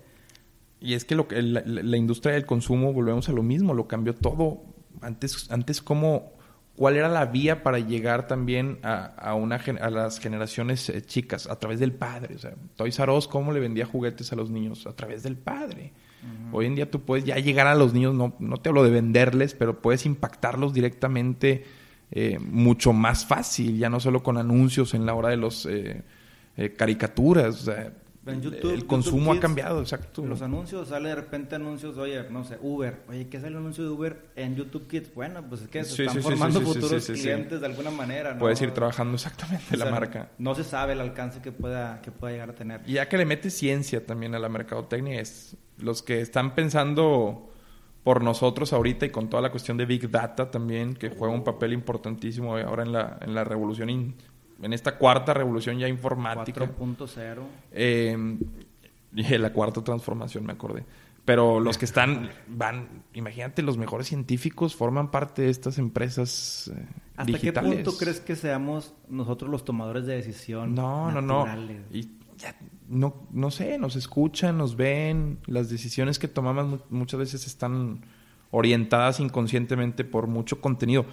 Y 0.79 0.93
es 0.93 1.05
que, 1.05 1.15
lo 1.15 1.27
que 1.27 1.41
la, 1.41 1.63
la, 1.65 1.97
industria 1.97 2.33
del 2.33 2.45
consumo, 2.45 2.93
volvemos 2.93 3.29
a 3.29 3.31
lo 3.31 3.41
mismo, 3.41 3.73
lo 3.73 3.87
cambió 3.87 4.13
todo. 4.13 4.61
Antes, 5.01 5.49
antes 5.49 5.81
como 5.81 6.36
cuál 6.77 6.95
era 6.95 7.09
la 7.09 7.25
vía 7.25 7.63
para 7.63 7.79
llegar 7.79 8.27
también 8.27 8.77
a, 8.83 9.33
una, 9.33 9.55
a 9.55 9.89
las 9.89 10.19
generaciones 10.19 10.87
eh, 10.89 11.01
chicas, 11.01 11.47
a 11.47 11.57
través 11.59 11.79
del 11.79 11.91
padre. 11.91 12.35
O 12.35 12.39
sea, 12.39 12.53
Toys 12.75 12.97
R 12.99 13.11
¿cómo 13.29 13.51
le 13.51 13.59
vendía 13.59 13.85
juguetes 13.85 14.31
a 14.31 14.35
los 14.35 14.51
niños? 14.51 14.85
A 14.85 14.95
través 14.95 15.23
del 15.23 15.35
padre. 15.35 15.91
Hoy 16.51 16.65
en 16.65 16.75
día 16.75 16.89
tú 16.89 17.01
puedes 17.01 17.25
ya 17.25 17.37
llegar 17.37 17.67
a 17.67 17.75
los 17.75 17.93
niños, 17.93 18.13
no, 18.13 18.35
no 18.39 18.57
te 18.57 18.69
hablo 18.69 18.83
de 18.83 18.89
venderles, 18.89 19.53
pero 19.53 19.81
puedes 19.81 20.05
impactarlos 20.05 20.73
directamente 20.73 21.63
eh, 22.11 22.37
mucho 22.39 22.91
más 22.91 23.25
fácil, 23.25 23.77
ya 23.77 23.89
no 23.89 23.99
solo 23.99 24.23
con 24.23 24.37
anuncios 24.37 24.93
en 24.93 25.05
la 25.05 25.13
hora 25.13 25.29
de 25.29 25.37
los 25.37 25.65
eh, 25.65 26.03
caricaturas. 26.75 27.61
O 27.61 27.65
sea, 27.65 27.93
el 28.27 28.85
consumo 28.85 29.31
ha 29.31 29.39
cambiado, 29.39 29.81
exacto. 29.81 30.25
Los 30.25 30.41
anuncios, 30.41 30.89
sale 30.89 31.09
de 31.09 31.15
repente 31.15 31.55
anuncios, 31.55 31.97
oye, 31.97 32.23
no 32.29 32.43
sé, 32.43 32.57
Uber. 32.61 33.01
Oye, 33.09 33.27
¿qué 33.27 33.37
es 33.37 33.43
el 33.43 33.55
anuncio 33.55 33.83
de 33.83 33.89
Uber 33.89 34.29
en 34.35 34.55
YouTube 34.55 34.87
Kids? 34.87 35.13
Bueno, 35.13 35.43
pues 35.47 35.61
es 35.61 35.67
que 35.67 35.83
se 35.83 36.05
están 36.05 36.21
formando 36.21 36.61
futuros 36.61 37.05
clientes 37.05 37.59
de 37.59 37.65
alguna 37.65 37.91
manera. 37.91 38.33
¿no? 38.33 38.39
Puedes 38.39 38.61
ir 38.61 38.71
trabajando 38.71 39.15
exactamente 39.15 39.77
la 39.77 39.89
marca. 39.89 40.31
No 40.37 40.55
se 40.55 40.63
sabe 40.63 40.93
el 40.93 41.01
alcance 41.01 41.41
que 41.41 41.51
pueda, 41.51 42.01
que 42.01 42.11
pueda 42.11 42.33
llegar 42.33 42.49
a 42.49 42.55
tener. 42.55 42.81
Y 42.85 42.93
ya 42.93 43.07
que 43.07 43.17
le 43.17 43.25
metes 43.25 43.53
ciencia 43.53 44.05
también 44.05 44.35
a 44.35 44.39
la 44.39 44.49
mercadotecnia, 44.49 45.19
es 45.19 45.57
los 45.77 46.01
que 46.01 46.21
están 46.21 46.55
pensando 46.55 47.51
por 48.03 48.23
nosotros 48.23 48.71
ahorita 48.71 49.05
y 49.05 49.09
con 49.09 49.29
toda 49.29 49.41
la 49.41 49.51
cuestión 49.51 49.75
de 49.75 49.85
Big 49.85 50.09
Data 50.09 50.49
también, 50.49 50.95
que 50.95 51.09
juega 51.09 51.33
un 51.33 51.43
papel 51.43 51.73
importantísimo 51.73 52.55
ahora 52.55 52.83
en 52.83 52.93
la, 52.93 53.17
en 53.21 53.35
la 53.35 53.43
revolución 53.43 53.89
en 54.61 54.73
esta 54.73 54.97
cuarta 54.97 55.33
revolución 55.33 55.77
ya 55.77 55.87
informática. 55.87 56.65
4.0. 56.65 57.43
Eh, 57.71 58.37
la 59.37 59.53
cuarta 59.53 59.83
transformación, 59.83 60.45
me 60.45 60.53
acordé. 60.53 60.85
Pero 61.25 61.59
los 61.59 61.77
que 61.77 61.83
están, 61.83 62.29
van, 62.47 63.03
imagínate, 63.13 63.61
los 63.61 63.77
mejores 63.77 64.07
científicos 64.07 64.75
forman 64.75 65.11
parte 65.11 65.41
de 65.41 65.49
estas 65.49 65.77
empresas 65.77 66.71
eh, 66.73 66.85
¿Hasta 67.17 67.39
qué 67.39 67.51
punto 67.51 67.97
crees 67.97 68.21
que 68.21 68.35
seamos 68.35 68.93
nosotros 69.09 69.49
los 69.49 69.65
tomadores 69.65 70.05
de 70.05 70.15
decisión? 70.15 70.73
No, 70.75 71.11
no, 71.11 71.21
no. 71.21 71.45
Y 71.91 72.11
ya, 72.37 72.55
no, 72.87 73.27
no 73.31 73.51
sé, 73.51 73.79
nos 73.79 73.95
escuchan, 73.95 74.57
nos 74.57 74.77
ven. 74.77 75.39
Las 75.47 75.69
decisiones 75.69 76.19
que 76.19 76.27
tomamos 76.27 76.79
muchas 76.89 77.19
veces 77.19 77.47
están 77.47 78.05
orientadas 78.51 79.19
inconscientemente 79.19 80.05
por 80.05 80.27
mucho 80.27 80.61
contenido 80.61 81.05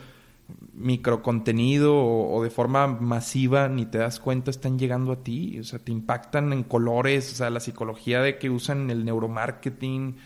microcontenido 0.74 1.96
o, 1.96 2.34
o, 2.34 2.42
de 2.42 2.50
forma 2.50 2.86
masiva 2.86 3.68
ni 3.68 3.86
te 3.86 3.98
das 3.98 4.20
cuenta 4.20 4.50
están 4.50 4.78
llegando 4.78 5.12
a 5.12 5.22
ti, 5.22 5.58
o 5.58 5.64
sea, 5.64 5.78
te 5.78 5.92
impactan 5.92 6.52
en 6.52 6.64
colores, 6.64 7.32
o 7.32 7.36
sea, 7.36 7.50
la 7.50 7.60
psicología 7.60 8.20
de 8.20 8.38
que 8.38 8.50
usan 8.50 8.90
el 8.90 9.04
neuromarketing, 9.04 10.16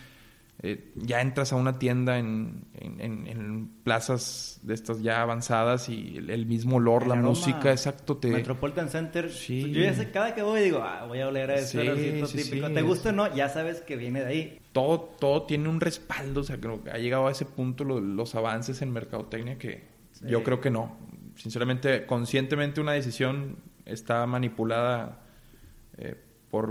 eh, 0.61 0.91
ya 0.95 1.21
entras 1.21 1.53
a 1.53 1.55
una 1.55 1.79
tienda 1.79 2.19
en, 2.19 2.65
en, 2.73 3.69
plazas 3.85 4.59
de 4.61 4.73
estas 4.73 5.01
ya 5.01 5.21
avanzadas 5.21 5.87
y 5.87 6.17
el, 6.17 6.45
mismo 6.45 6.75
olor, 6.77 7.07
la 7.07 7.15
música, 7.15 7.71
exacto. 7.71 8.17
Te... 8.17 8.27
Metropolitan 8.27 8.89
Center, 8.89 9.31
sí. 9.31 9.61
Pues, 9.61 9.73
yo 9.73 9.81
ya 9.83 9.93
sé, 9.93 10.11
cada 10.11 10.35
que 10.35 10.41
voy 10.41 10.59
digo, 10.61 10.79
ah, 10.83 11.05
voy 11.07 11.21
a 11.21 11.29
oler 11.29 11.51
a 11.51 11.55
ese 11.55 12.25
sí, 12.27 12.43
típico. 12.43 12.69
¿Te 12.71 12.81
gusta 12.81 13.09
o 13.09 13.11
no? 13.13 13.33
Ya 13.33 13.47
sabes 13.47 13.79
que 13.79 13.95
viene 13.95 14.19
de 14.19 14.25
ahí. 14.25 14.59
Todo, 14.73 14.99
todo 15.17 15.43
tiene 15.43 15.69
un 15.69 15.79
respaldo, 15.79 16.41
o 16.41 16.43
sea, 16.43 16.59
creo 16.59 16.83
que 16.83 16.91
ha 16.91 16.97
llegado 16.97 17.27
a 17.27 17.31
ese 17.31 17.45
punto 17.45 17.85
los 17.85 18.35
avances 18.35 18.81
en 18.81 18.91
mercadotecnia 18.91 19.57
que 19.57 19.98
yo 20.27 20.43
creo 20.43 20.59
que 20.61 20.69
no. 20.69 20.97
sinceramente, 21.35 22.05
conscientemente 22.05 22.81
una 22.81 22.93
decisión 22.93 23.57
está 23.85 24.25
manipulada 24.27 25.21
eh, 25.97 26.15
por 26.49 26.69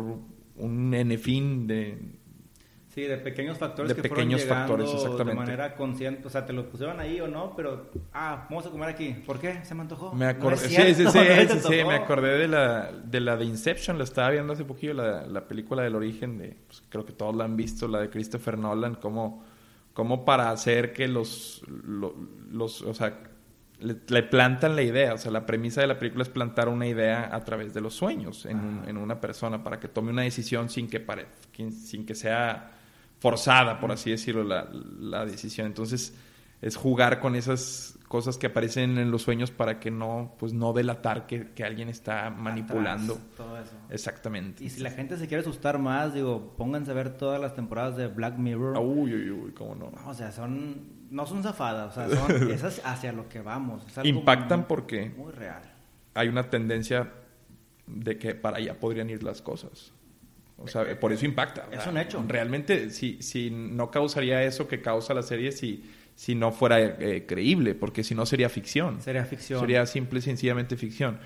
un 0.57 0.95
N 0.95 1.19
fin 1.19 1.67
de, 1.67 1.99
Sí, 2.95 3.03
de 3.05 3.17
pequeños 3.19 3.59
factores 3.59 3.91
de 3.91 3.95
que 3.95 4.09
pequeños 4.09 4.43
fueron 4.45 4.67
llegando 4.67 4.85
factores, 4.87 4.95
exactamente. 4.95 5.31
de 5.31 5.47
manera 5.57 5.77
consciente. 5.77 6.27
O 6.27 6.31
sea, 6.31 6.45
te 6.45 6.53
lo 6.53 6.69
pusieron 6.69 6.99
ahí 6.99 7.21
o 7.21 7.29
no, 7.29 7.55
pero, 7.55 7.91
ah, 8.13 8.47
vamos 8.51 8.67
a 8.67 8.71
comer 8.71 8.89
aquí. 8.89 9.11
¿Por 9.25 9.39
qué? 9.39 9.65
¿Se 9.65 9.75
me 9.77 9.83
antojó? 9.83 10.13
Me 10.15 10.27
acordé, 10.27 10.57
sí, 10.57 10.75
sí, 10.75 10.95
sí, 10.95 11.03
no 11.05 11.11
sí, 11.13 11.85
me 11.87 11.95
acordé 11.95 12.39
de 12.39 12.49
la, 12.49 12.91
de 12.91 13.21
la 13.21 13.37
de 13.37 13.45
Inception, 13.45 13.99
la 13.99 14.05
estaba 14.05 14.31
viendo 14.31 14.53
hace 14.53 14.65
poquillo, 14.65 14.95
la, 14.95 15.27
la 15.27 15.47
película 15.47 15.83
del 15.83 15.95
origen, 15.95 16.39
de, 16.39 16.57
pues, 16.67 16.83
creo 16.89 17.05
que 17.05 17.13
todos 17.13 17.37
la 17.37 17.45
han 17.45 17.57
visto, 17.57 17.87
la 17.87 18.01
de 18.01 18.11
Christopher 18.11 18.59
Nolan, 18.59 18.97
como, 18.97 19.45
como 19.93 20.25
para 20.25 20.51
hacer 20.51 20.93
que 20.93 21.07
los, 21.07 21.63
lo- 21.69 22.17
los, 22.51 22.83
o 22.83 22.95
sea, 22.95 23.23
le, 23.81 23.97
le 24.09 24.23
plantan 24.25 24.75
la 24.77 24.83
idea, 24.83 25.15
o 25.15 25.19
sea, 25.19 25.31
la 25.31 25.47
premisa 25.47 25.81
de 25.81 25.87
la 25.87 25.99
película 25.99 26.23
es 26.23 26.29
plantar 26.29 26.69
una 26.69 26.87
idea 26.87 27.29
a 27.35 27.45
través 27.45 27.73
de 27.75 27.81
los 27.81 27.95
sueños 27.95 28.45
en, 28.47 28.59
un- 28.59 28.89
en 28.89 28.97
una 28.97 29.21
persona 29.21 29.63
para 29.63 29.79
que 29.79 29.89
tome 29.89 30.11
una 30.11 30.23
decisión 30.23 30.69
sin 30.69 30.89
que, 30.89 31.01
pare, 31.01 31.27
sin 31.71 32.05
que 32.05 32.15
sea 32.15 32.73
forzada, 33.19 33.81
por 33.81 33.91
así 33.93 34.11
decirlo, 34.11 34.45
la, 34.45 34.69
la 34.73 35.25
decisión. 35.27 35.67
Entonces, 35.67 36.15
es 36.61 36.75
jugar 36.77 37.21
con 37.21 37.37
esas 37.37 37.97
cosas 38.09 38.37
que 38.37 38.47
aparecen 38.49 38.99
en 38.99 39.11
los 39.13 39.23
sueños 39.23 39.51
para 39.53 39.79
que 39.79 39.91
no, 39.93 40.35
pues 40.39 40.53
no 40.53 40.73
delatar 40.73 41.27
que, 41.27 41.51
que 41.53 41.63
alguien 41.63 41.89
está 41.89 42.31
manipulando. 42.31 43.13
Atrás, 43.15 43.29
todo 43.37 43.59
eso. 43.59 43.75
Exactamente. 43.91 44.65
Y 44.65 44.71
si 44.71 44.81
la 44.81 44.91
gente 44.91 45.17
se 45.19 45.29
quiere 45.29 45.43
asustar 45.43 45.79
más, 45.79 46.15
digo, 46.15 46.55
pónganse 46.57 46.91
a 46.91 46.95
ver 46.95 47.17
todas 47.17 47.41
las 47.41 47.55
temporadas 47.55 47.97
de 47.97 48.09
Black 48.09 48.39
Mirror. 48.39 48.77
Uy, 48.79 49.15
uy, 49.15 49.31
uy, 49.31 49.53
cómo 49.53 49.75
no. 49.77 49.91
No, 49.91 50.09
o 50.11 50.15
sea, 50.15 50.33
son, 50.33 50.98
no 51.11 51.27
son 51.27 51.43
zafadas, 51.43 51.97
o 51.97 52.09
sea, 52.09 52.17
son 52.27 52.51
esas 52.53 52.81
hacia 52.85 53.13
lo 53.13 53.29
que 53.29 53.41
vamos. 53.41 53.85
Es 53.87 53.99
algo 53.99 54.09
Impactan 54.09 54.61
muy- 54.61 54.67
porque 54.69 55.11
Muy 55.17 55.33
real. 55.33 55.63
hay 56.15 56.29
una 56.29 56.51
tendencia 56.51 57.11
de 57.87 58.19
que 58.19 58.35
para 58.35 58.59
allá 58.59 58.79
podrían 58.79 59.09
ir 59.11 59.23
las 59.23 59.41
cosas. 59.43 59.93
O 60.61 60.67
sea, 60.67 60.99
por 60.99 61.13
eso 61.13 61.25
impacta. 61.25 61.69
Es 61.71 61.87
un 61.87 61.97
hecho. 61.99 62.23
Realmente, 62.27 62.91
si, 62.91 63.23
si 63.23 63.49
no 63.51 63.91
causaría 63.93 64.43
eso 64.43 64.67
que 64.67 64.83
causa 64.83 65.15
la 65.15 65.23
serie 65.23 65.53
si, 65.53 65.89
si 66.17 66.35
no 66.35 66.51
fuera 66.51 66.81
eh, 66.81 67.27
creíble, 67.29 67.77
porque 67.77 68.03
si 68.03 68.15
no 68.17 68.27
sería 68.27 68.49
ficción. 68.49 69.01
Sería 69.01 69.25
ficción. 69.25 69.61
Sería 69.61 69.87
simple 69.87 70.19
y 70.19 70.23
sencillamente 70.23 70.77
ficción. 70.77 71.21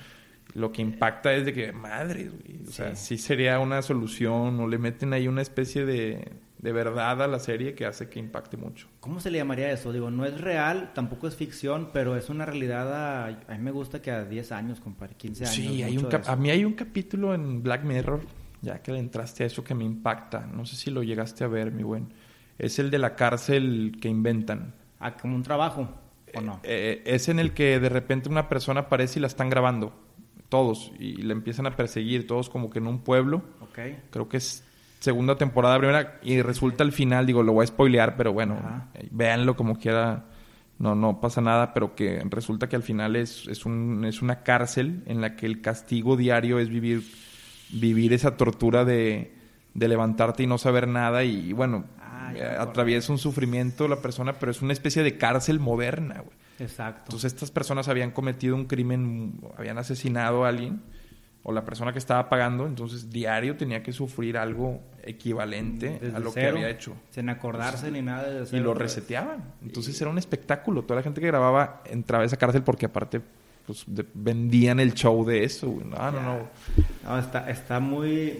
Lo 0.55 0.71
que 0.71 0.83
impacta 0.83 1.33
es 1.33 1.47
de 1.47 1.55
que, 1.55 1.73
madre, 1.73 2.25
güey, 2.29 2.68
o 2.68 2.71
sea, 2.71 2.95
sí 2.95 3.16
sería 3.16 3.59
una 3.59 3.81
solución 3.81 4.61
o 4.61 4.68
le 4.68 4.77
meten 4.77 5.14
ahí 5.14 5.27
una 5.29 5.40
especie 5.40 5.87
de, 5.87 6.31
de 6.62 6.72
verdad 6.72 7.20
a 7.20 7.27
la 7.27 7.40
serie 7.40 7.75
que 7.75 7.85
hace 7.85 8.09
que 8.09 8.20
impacte 8.20 8.57
mucho. 8.57 8.87
¿Cómo 9.01 9.18
se 9.20 9.33
le 9.33 9.38
llamaría 9.38 9.72
eso? 9.72 9.92
Digo, 9.92 10.12
no 10.12 10.25
es 10.25 10.40
real, 10.40 10.92
tampoco 10.94 11.27
es 11.27 11.35
ficción, 11.35 11.90
pero 11.92 12.16
es 12.16 12.31
una 12.31 12.46
realidad 12.46 12.94
a, 12.94 13.27
a 13.27 13.55
mí 13.57 13.59
me 13.59 13.72
gusta 13.72 14.01
que 14.01 14.12
a 14.12 14.25
10 14.25 14.53
años, 14.53 14.81
compadre, 14.81 15.16
15 15.16 15.44
años. 15.44 15.55
Sí, 15.57 15.83
hay 15.83 15.98
un 15.98 16.09
a 16.25 16.37
mí 16.37 16.51
hay 16.51 16.64
un 16.64 16.75
capítulo 16.75 17.35
en 17.35 17.64
Black 17.64 17.83
Mirror, 17.83 18.20
ya 18.61 18.81
que 18.81 18.92
le 18.92 19.01
entraste 19.01 19.42
a 19.42 19.46
eso 19.48 19.64
que 19.64 19.75
me 19.75 19.85
impacta. 19.85 20.46
No 20.46 20.64
sé 20.64 20.77
si 20.77 20.90
lo 20.92 21.03
llegaste 21.03 21.42
a 21.42 21.48
ver, 21.48 21.72
mi 21.72 21.83
buen. 21.83 22.14
Es 22.59 22.79
el 22.79 22.90
de 22.92 22.98
la 22.98 23.16
cárcel 23.16 23.96
que 24.01 24.09
inventan. 24.09 24.72
Ah, 25.01 25.16
como 25.16 25.35
un 25.35 25.42
trabajo, 25.42 25.88
¿o 26.33 26.40
no? 26.40 26.61
Eh, 26.62 27.03
es 27.05 27.29
en 27.29 27.40
el 27.40 27.55
que 27.55 27.81
de 27.81 27.88
repente 27.88 28.29
una 28.29 28.48
persona 28.48 28.83
aparece 28.83 29.18
y 29.18 29.22
la 29.22 29.27
están 29.27 29.51
grabando. 29.51 29.92
Todos. 30.48 30.92
Y 31.01 31.14
le 31.22 31.33
empiezan 31.33 31.66
a 31.66 31.75
perseguir, 31.75 32.29
todos 32.29 32.48
como 32.48 32.70
que 32.70 32.79
en 32.79 32.87
un 32.87 33.01
pueblo. 33.01 33.42
ok. 33.62 33.79
Creo 34.11 34.29
que 34.29 34.37
es 34.37 34.64
segunda 35.03 35.37
temporada, 35.37 35.79
primera. 35.79 36.19
Y 36.23 36.41
resulta 36.43 36.85
al 36.85 36.93
final, 36.93 37.27
digo, 37.27 37.43
lo 37.43 37.53
voy 37.53 37.65
a 37.65 37.67
spoilear, 37.67 38.17
pero 38.17 38.33
bueno, 38.33 38.57
Ajá. 38.59 38.88
eh, 38.95 39.09
véanlo 39.11 39.57
como 39.57 39.77
quiera. 39.79 40.27
No, 40.79 40.95
no 40.95 41.21
pasa 41.21 41.41
nada, 41.41 41.75
pero 41.75 41.95
que 41.95 42.23
resulta 42.29 42.69
que 42.69 42.75
al 42.77 42.83
final 42.83 43.15
es, 43.15 43.47
es, 43.47 43.67
un, 43.67 44.05
es 44.05 44.21
una 44.21 44.43
cárcel 44.43 45.03
en 45.07 45.21
la 45.21 45.37
que 45.37 45.47
el 45.47 45.61
castigo 45.61 46.17
diario 46.17 46.59
es 46.59 46.71
vivir, 46.71 47.03
vivir 47.71 48.12
esa 48.12 48.37
tortura 48.37 48.85
de, 48.85 49.33
de 49.75 49.88
levantarte 49.88 50.43
y 50.43 50.47
no 50.47 50.59
saber 50.59 50.88
nada. 50.88 51.23
Y 51.23 51.53
bueno, 51.53 51.85
eh, 52.35 52.57
atraviesa 52.59 53.12
un 53.12 53.19
sufrimiento 53.19 53.87
la 53.88 53.97
persona, 53.97 54.35
pero 54.35 54.51
es 54.51 54.62
una 54.62 54.73
especie 54.73 55.03
de 55.03 55.19
cárcel 55.19 55.61
moderna, 55.61 56.21
güey. 56.21 56.37
Exacto. 56.59 57.03
Entonces 57.07 57.33
estas 57.33 57.51
personas 57.51 57.88
habían 57.88 58.11
cometido 58.11 58.55
un 58.55 58.67
crimen, 58.67 59.41
habían 59.57 59.79
asesinado 59.79 60.45
a 60.45 60.49
alguien, 60.49 60.83
o 61.45 61.53
la 61.53 61.65
persona 61.65 61.93
que 61.93 61.99
estaba 61.99 62.29
pagando, 62.29 62.67
entonces 62.67 63.11
diario 63.11 63.57
tenía 63.57 63.83
que 63.83 63.93
sufrir 63.93 64.37
algo 64.39 64.81
equivalente 65.03 65.99
Desde 66.01 66.17
a 66.17 66.21
lo 66.21 66.31
cero, 66.31 66.55
que 66.55 66.63
había 66.65 66.71
hecho. 66.71 66.95
Sin 67.11 67.29
acordarse 67.29 67.91
ni 67.91 68.01
nada. 68.03 68.31
desde 68.31 68.57
Y 68.57 68.61
lo 68.61 68.75
reseteaban. 68.75 69.43
Entonces 69.63 70.01
era 70.01 70.09
un 70.11 70.19
espectáculo. 70.19 70.83
Toda 70.83 70.97
la 71.01 71.03
gente 71.03 71.21
que 71.21 71.27
grababa 71.27 71.83
entraba 71.87 72.23
a 72.23 72.27
esa 72.27 72.37
cárcel 72.37 72.63
porque 72.63 72.87
aparte 72.87 73.21
pues, 73.67 73.83
de- 73.87 74.07
vendían 74.15 74.79
el 74.79 74.95
show 74.95 75.25
de 75.25 75.43
eso. 75.45 75.67
No, 75.67 76.11
no, 76.13 76.23
no. 76.23 76.49
No, 77.05 77.19
está, 77.19 77.51
está 77.51 77.81
muy... 77.81 78.39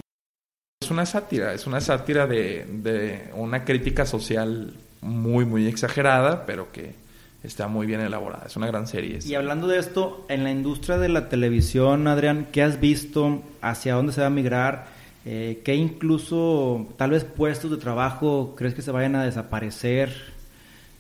Es 0.81 0.91
una 0.91 1.07
sátira, 1.07 1.53
es 1.55 1.67
una 1.67 1.81
sátira 1.81 2.27
de, 2.27 2.67
de 2.69 3.31
una 3.35 3.65
crítica 3.65 4.05
social 4.07 4.75
muy, 5.01 5.45
muy 5.45 5.67
exagerada, 5.67 6.45
pero 6.47 6.71
que 6.73 6.95
está 7.43 7.69
muy 7.69 7.87
bien 7.87 8.01
elaborada. 8.01 8.45
Es 8.47 8.57
una 8.57 8.67
gran 8.67 8.87
serie. 8.87 9.19
Y 9.25 9.35
hablando 9.35 9.67
de 9.67 9.79
esto, 9.79 10.25
en 10.29 10.45
la 10.45 10.51
industria 10.51 10.99
de 10.99 11.09
la 11.09 11.29
televisión, 11.29 12.07
Adrián, 12.07 12.49
¿qué 12.53 12.63
has 12.63 12.81
visto? 12.81 13.43
¿Hacia 13.61 13.95
dónde 13.95 14.13
se 14.13 14.21
va 14.21 14.29
a 14.29 14.31
migrar? 14.31 14.87
Eh, 15.25 15.61
¿Qué 15.65 15.75
incluso, 15.75 16.89
tal 16.97 17.11
vez 17.11 17.25
puestos 17.25 17.71
de 17.71 17.77
trabajo, 17.77 18.55
crees 18.57 18.75
que 18.75 18.83
se 18.83 18.91
vayan 18.91 19.17
a 19.17 19.25
desaparecer? 19.25 20.33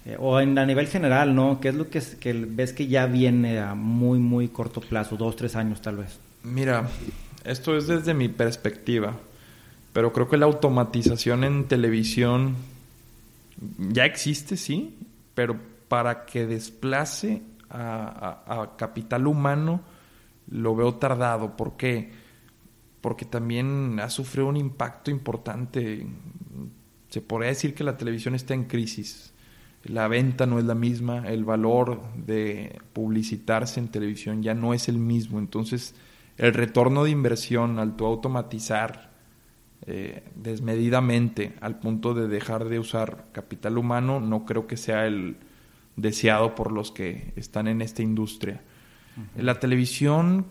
Eh, 0.04 0.16
o 0.18 0.40
en, 0.40 0.58
a 0.58 0.66
nivel 0.66 0.88
general, 0.88 1.34
¿no? 1.34 1.60
¿Qué 1.60 1.68
es 1.68 1.74
lo 1.74 1.88
que, 1.88 2.02
que 2.18 2.32
ves 2.32 2.72
que 2.72 2.88
ya 2.88 3.06
viene 3.06 3.60
a 3.60 3.74
muy, 3.74 4.18
muy 4.18 4.48
corto 4.48 4.80
plazo? 4.80 5.16
Dos, 5.16 5.36
tres 5.36 5.54
años 5.54 5.80
tal 5.80 5.96
vez. 5.96 6.18
Mira, 6.42 6.88
esto 7.44 7.76
es 7.76 7.86
desde 7.86 8.14
mi 8.14 8.28
perspectiva, 8.28 9.16
pero 9.92 10.12
creo 10.12 10.28
que 10.28 10.36
la 10.36 10.46
automatización 10.46 11.44
en 11.44 11.68
televisión 11.68 12.56
ya 13.78 14.04
existe, 14.04 14.56
sí, 14.56 14.96
pero 15.36 15.56
para 15.92 16.24
que 16.24 16.46
desplace 16.46 17.42
a, 17.68 18.72
capital 18.78 19.26
humano 19.26 19.82
lo 20.48 20.74
veo 20.74 20.94
tardado. 20.94 21.54
¿Por 21.54 21.76
qué? 21.76 22.10
Porque 23.02 23.26
también 23.26 24.00
ha 24.00 24.08
sufrido 24.08 24.48
un 24.48 24.56
impacto 24.56 25.10
importante. 25.10 26.06
Se 27.10 27.20
podría 27.20 27.50
decir 27.50 27.74
que 27.74 27.84
la 27.84 27.98
televisión 27.98 28.34
está 28.34 28.54
en 28.54 28.64
crisis. 28.64 29.34
La 29.84 30.08
venta 30.08 30.46
no 30.46 30.58
es 30.58 30.64
la 30.64 30.74
misma, 30.74 31.28
el 31.28 31.44
valor 31.44 32.00
de 32.14 32.80
publicitarse 32.94 33.78
en 33.78 33.88
televisión 33.88 34.42
ya 34.42 34.54
no 34.54 34.72
es 34.72 34.88
el 34.88 34.96
mismo. 34.96 35.38
Entonces, 35.38 35.94
el 36.38 36.54
retorno 36.54 37.04
de 37.04 37.10
inversión 37.10 37.78
al 37.78 37.96
tú 37.96 38.06
automatizar 38.06 39.10
eh, 39.86 40.24
desmedidamente 40.36 41.54
al 41.60 41.80
punto 41.80 42.14
de 42.14 42.28
dejar 42.28 42.70
de 42.70 42.78
usar 42.78 43.26
capital 43.32 43.76
humano 43.76 44.20
no 44.20 44.46
creo 44.46 44.66
que 44.66 44.78
sea 44.78 45.06
el 45.06 45.36
deseado 45.96 46.54
por 46.54 46.72
los 46.72 46.90
que 46.90 47.32
están 47.36 47.68
en 47.68 47.82
esta 47.82 48.02
industria. 48.02 48.62
La 49.36 49.60
televisión, 49.60 50.46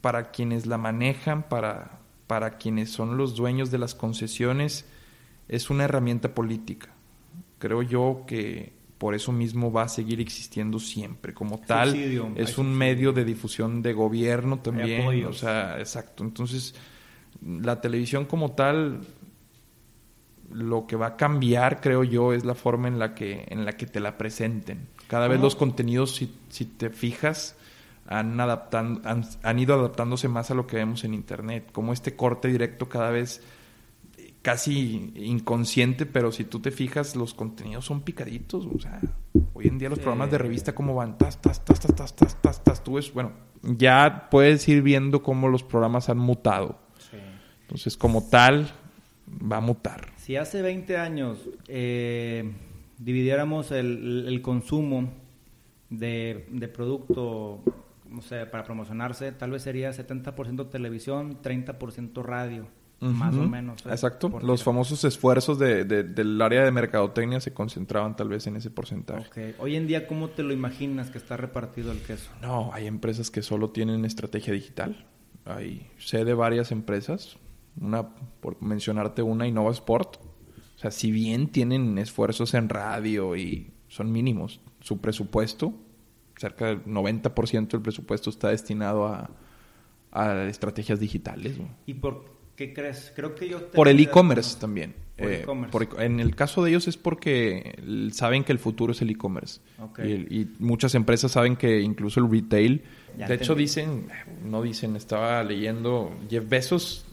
para 0.00 0.30
quienes 0.30 0.66
la 0.66 0.78
manejan, 0.78 1.42
para, 1.42 1.98
para 2.26 2.58
quienes 2.58 2.90
son 2.90 3.16
los 3.16 3.34
dueños 3.34 3.70
de 3.70 3.78
las 3.78 3.94
concesiones, 3.94 4.86
es 5.48 5.70
una 5.70 5.84
herramienta 5.84 6.34
política. 6.34 6.90
Creo 7.58 7.82
yo 7.82 8.24
que 8.26 8.72
por 8.98 9.14
eso 9.14 9.32
mismo 9.32 9.72
va 9.72 9.84
a 9.84 9.88
seguir 9.88 10.20
existiendo 10.20 10.78
siempre. 10.78 11.32
Como 11.32 11.58
tal, 11.60 11.90
Subsidio, 11.90 12.32
es 12.34 12.58
un 12.58 12.66
subsidio. 12.66 12.78
medio 12.78 13.12
de 13.12 13.24
difusión 13.24 13.80
de 13.82 13.92
gobierno 13.92 14.58
también. 14.58 15.24
O 15.24 15.32
sea, 15.32 15.78
exacto. 15.78 16.24
Entonces, 16.24 16.74
la 17.42 17.80
televisión 17.80 18.26
como 18.26 18.52
tal, 18.52 19.00
lo 20.52 20.86
que 20.86 20.96
va 20.96 21.06
a 21.08 21.16
cambiar, 21.16 21.80
creo 21.80 22.04
yo, 22.04 22.32
es 22.32 22.44
la 22.44 22.54
forma 22.54 22.88
en 22.88 22.98
la 22.98 23.14
que, 23.14 23.46
en 23.48 23.64
la 23.64 23.72
que 23.72 23.86
te 23.86 24.00
la 24.00 24.16
presenten. 24.18 24.88
Cada 25.06 25.28
vez 25.28 25.40
los 25.40 25.56
contenidos, 25.56 26.14
si, 26.16 26.34
si 26.48 26.64
te 26.64 26.90
fijas, 26.90 27.56
han, 28.06 28.40
adaptando, 28.40 29.00
han, 29.08 29.24
han 29.42 29.58
ido 29.58 29.74
adaptándose 29.74 30.28
más 30.28 30.50
a 30.50 30.54
lo 30.54 30.66
que 30.66 30.76
vemos 30.76 31.04
en 31.04 31.14
Internet. 31.14 31.70
Como 31.72 31.92
este 31.92 32.16
corte 32.16 32.48
directo 32.48 32.88
cada 32.88 33.10
vez 33.10 33.42
casi 34.42 35.12
inconsciente, 35.16 36.06
pero 36.06 36.32
si 36.32 36.44
tú 36.44 36.60
te 36.60 36.70
fijas, 36.70 37.16
los 37.16 37.34
contenidos 37.34 37.84
son 37.84 38.00
picaditos. 38.02 38.66
O 38.66 38.78
sea, 38.78 39.00
hoy 39.52 39.66
en 39.68 39.78
día 39.78 39.88
los 39.88 39.98
Sí. 39.98 40.02
programas 40.02 40.30
de 40.30 40.38
revista, 40.38 40.74
¿cómo 40.74 40.94
van? 40.94 41.18
Tas, 41.18 41.40
tas, 41.40 41.62
tas, 41.64 41.80
tas, 41.80 41.94
tas, 41.94 42.14
tas, 42.16 42.40
tas, 42.40 42.64
tas. 42.64 42.84
Tú 42.84 42.94
ves, 42.94 43.12
bueno, 43.12 43.32
ya 43.62 44.28
puedes 44.30 44.66
ir 44.68 44.82
viendo 44.82 45.22
cómo 45.22 45.48
los 45.48 45.62
programas 45.62 46.08
han 46.08 46.18
mutado. 46.18 46.78
Entonces, 47.62 47.98
como 47.98 48.26
tal, 48.28 48.70
va 49.28 49.58
a 49.58 49.60
mutar. 49.60 50.08
Si 50.28 50.36
hace 50.36 50.60
20 50.60 50.98
años 50.98 51.38
eh, 51.68 52.52
dividiéramos 52.98 53.70
el, 53.70 54.26
el 54.28 54.42
consumo 54.42 55.10
de, 55.88 56.46
de 56.50 56.68
producto, 56.68 57.62
no 58.06 58.20
sé, 58.20 58.44
para 58.44 58.62
promocionarse, 58.62 59.32
tal 59.32 59.52
vez 59.52 59.62
sería 59.62 59.90
70% 59.90 60.68
televisión, 60.68 61.38
30% 61.42 62.22
radio. 62.22 62.66
más 63.00 63.34
o 63.36 63.48
menos. 63.48 63.86
¿eh? 63.86 63.88
Exacto. 63.88 64.38
Los 64.42 64.62
famosos 64.62 65.02
esfuerzos 65.04 65.58
de, 65.58 65.86
del 65.86 66.42
área 66.42 66.62
de 66.62 66.72
mercadotecnia 66.72 67.40
se 67.40 67.54
concentraban 67.54 68.14
tal 68.14 68.28
vez 68.28 68.46
en 68.46 68.56
ese 68.56 68.68
porcentaje. 68.68 69.54
Hoy 69.58 69.76
en 69.76 69.86
día, 69.86 70.06
¿cómo 70.06 70.28
te 70.28 70.42
lo 70.42 70.52
imaginas 70.52 71.08
que 71.08 71.16
está 71.16 71.38
repartido 71.38 71.90
el 71.90 72.00
queso? 72.00 72.30
No, 72.42 72.70
hay 72.74 72.86
empresas 72.86 73.30
que 73.30 73.40
solo 73.40 73.70
tienen 73.70 74.04
estrategia 74.04 74.52
digital. 74.52 75.06
Hay, 75.46 75.90
sé 75.96 76.26
de 76.26 76.34
varias 76.34 76.70
empresas, 76.70 77.38
una, 77.80 78.08
por 78.08 78.60
mencionarte 78.62 79.22
una, 79.22 79.46
Innova 79.46 79.70
Sport. 79.70 80.16
O 80.76 80.78
sea, 80.78 80.90
si 80.90 81.10
bien 81.10 81.48
tienen 81.48 81.98
esfuerzos 81.98 82.54
en 82.54 82.68
radio 82.68 83.36
y 83.36 83.72
son 83.88 84.12
mínimos, 84.12 84.60
su 84.80 85.00
presupuesto, 85.00 85.74
cerca 86.36 86.66
del 86.66 86.84
90% 86.84 87.68
del 87.68 87.82
presupuesto 87.82 88.30
está 88.30 88.50
destinado 88.50 89.06
a, 89.06 89.30
a 90.12 90.44
estrategias 90.44 91.00
digitales. 91.00 91.58
¿Y 91.86 91.94
por 91.94 92.38
¿Qué 92.58 92.74
crees? 92.74 93.12
Creo 93.14 93.36
que 93.36 93.48
yo... 93.48 93.70
Por 93.70 93.86
el 93.86 94.00
e-commerce 94.00 94.58
también. 94.58 94.96
Eh, 95.16 95.46
en 95.98 96.18
el 96.18 96.34
caso 96.34 96.64
de 96.64 96.70
ellos 96.70 96.88
es 96.88 96.96
porque 96.96 97.78
saben 98.10 98.42
que 98.42 98.50
el 98.50 98.58
futuro 98.58 98.90
es 98.90 99.00
el 99.00 99.10
e-commerce. 99.10 99.60
Y, 100.04 100.48
muchas 100.58 100.96
empresas 100.96 101.30
saben 101.30 101.54
que 101.54 101.80
incluso 101.80 102.18
el 102.18 102.28
retail... 102.28 102.82
de 103.16 103.32
hecho 103.32 103.54
dicen, 103.54 104.08
no 104.44 104.60
dicen, 104.60 104.96
estaba 104.96 105.44
leyendo, 105.44 106.12
Jeff 106.28 106.48
Bezos 106.48 107.06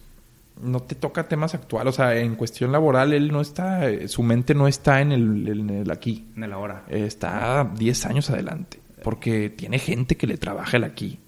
no 0.62 0.82
te 0.82 0.96
toca 0.96 1.28
temas 1.28 1.54
actuales. 1.54 1.94
O 1.94 1.98
sea, 1.98 2.16
en 2.18 2.36
cuestión 2.36 2.72
laboral, 2.72 3.14
él 3.14 3.32
no 3.32 3.42
está, 3.42 3.84
su 4.08 4.24
mente 4.24 4.54
no 4.54 4.68
está 4.68 5.02
en 5.02 5.12
el, 5.12 5.48
en 5.48 5.70
el 5.70 5.92
aquí. 5.92 6.28
En 6.36 6.44
el 6.44 6.54
ahora. 6.54 6.86
está 6.90 7.72
10 7.78 8.06
años 8.06 8.30
adelante. 8.30 8.80
Porque 9.04 9.50
tiene 9.50 9.80
gente 9.80 10.16
que 10.18 10.28
le 10.28 10.38
trabaja 10.38 10.78
el 10.78 10.84
aquí. 10.84 11.20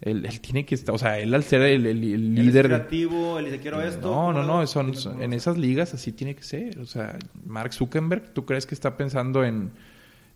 Él, 0.00 0.28
tiene 0.40 0.66
que 0.66 0.74
estar, 0.74 0.94
o 0.94 0.98
sea, 0.98 1.18
él 1.18 1.32
al 1.32 1.44
ser 1.44 1.62
el, 1.62 1.86
el, 1.86 2.34
líder. 2.34 2.66
creativo, 2.66 3.38
él 3.38 3.46
dice 3.46 3.58
quiero 3.58 3.80
esto. 3.80 4.10
No, 4.10 4.34
no, 4.34 4.42
no, 4.42 4.66
son, 4.66 4.92
en 5.22 5.32
esas 5.32 5.56
ligas 5.56 5.94
así 5.94 6.12
tiene 6.12 6.34
que 6.34 6.42
ser. 6.42 6.78
O 6.78 6.84
sea, 6.84 7.18
Mark 7.46 7.72
Zuckerberg, 7.72 8.34
¿tú 8.34 8.44
crees 8.44 8.66
que 8.66 8.74
está 8.74 8.98
pensando 8.98 9.44
en, 9.44 9.70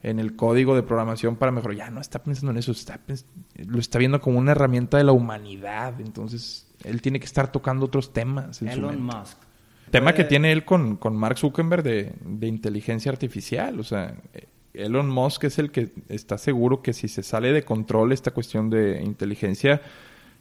en 0.03 0.18
el 0.18 0.36
código 0.36 0.74
de 0.74 0.82
programación 0.82 1.36
para 1.36 1.53
mejorar? 1.53 1.76
Ya 1.76 1.90
no 1.90 2.01
está 2.01 2.22
pensando 2.22 2.53
en 2.53 2.59
eso, 2.59 2.72
está, 2.72 3.01
lo 3.57 3.78
está 3.78 3.99
viendo 3.99 4.20
como 4.20 4.38
una 4.38 4.53
herramienta 4.53 4.96
de 4.99 5.05
la 5.05 5.12
humanidad. 5.12 6.01
Entonces, 6.01 6.66
él 6.84 7.03
tiene 7.03 7.20
que 7.20 7.26
estar 7.26 7.51
tocando 7.53 7.86
otros 7.86 8.12
temas. 8.12 8.62
Elon 8.62 9.03
Musk. 9.03 9.38
Tema 9.90 10.12
que 10.12 10.24
tiene 10.24 10.53
él 10.53 10.64
con, 10.64 10.96
con 10.96 11.16
Mark 11.16 11.38
Zuckerberg 11.38 11.82
de, 11.82 12.12
de 12.20 12.46
inteligencia 12.46 13.11
artificial. 13.11 13.80
O 13.80 13.84
sea, 13.84 14.14
Elon 14.74 15.09
Musk 15.09 15.44
es 15.44 15.59
el 15.59 15.70
que 15.70 15.92
está 16.09 16.38
seguro 16.38 16.82
que 16.82 16.92
si 16.92 17.09
se 17.09 17.22
sale 17.22 17.53
de 17.53 17.64
control 17.64 18.12
esta 18.12 18.30
cuestión 18.30 18.70
de 18.70 19.03
inteligencia, 19.03 19.80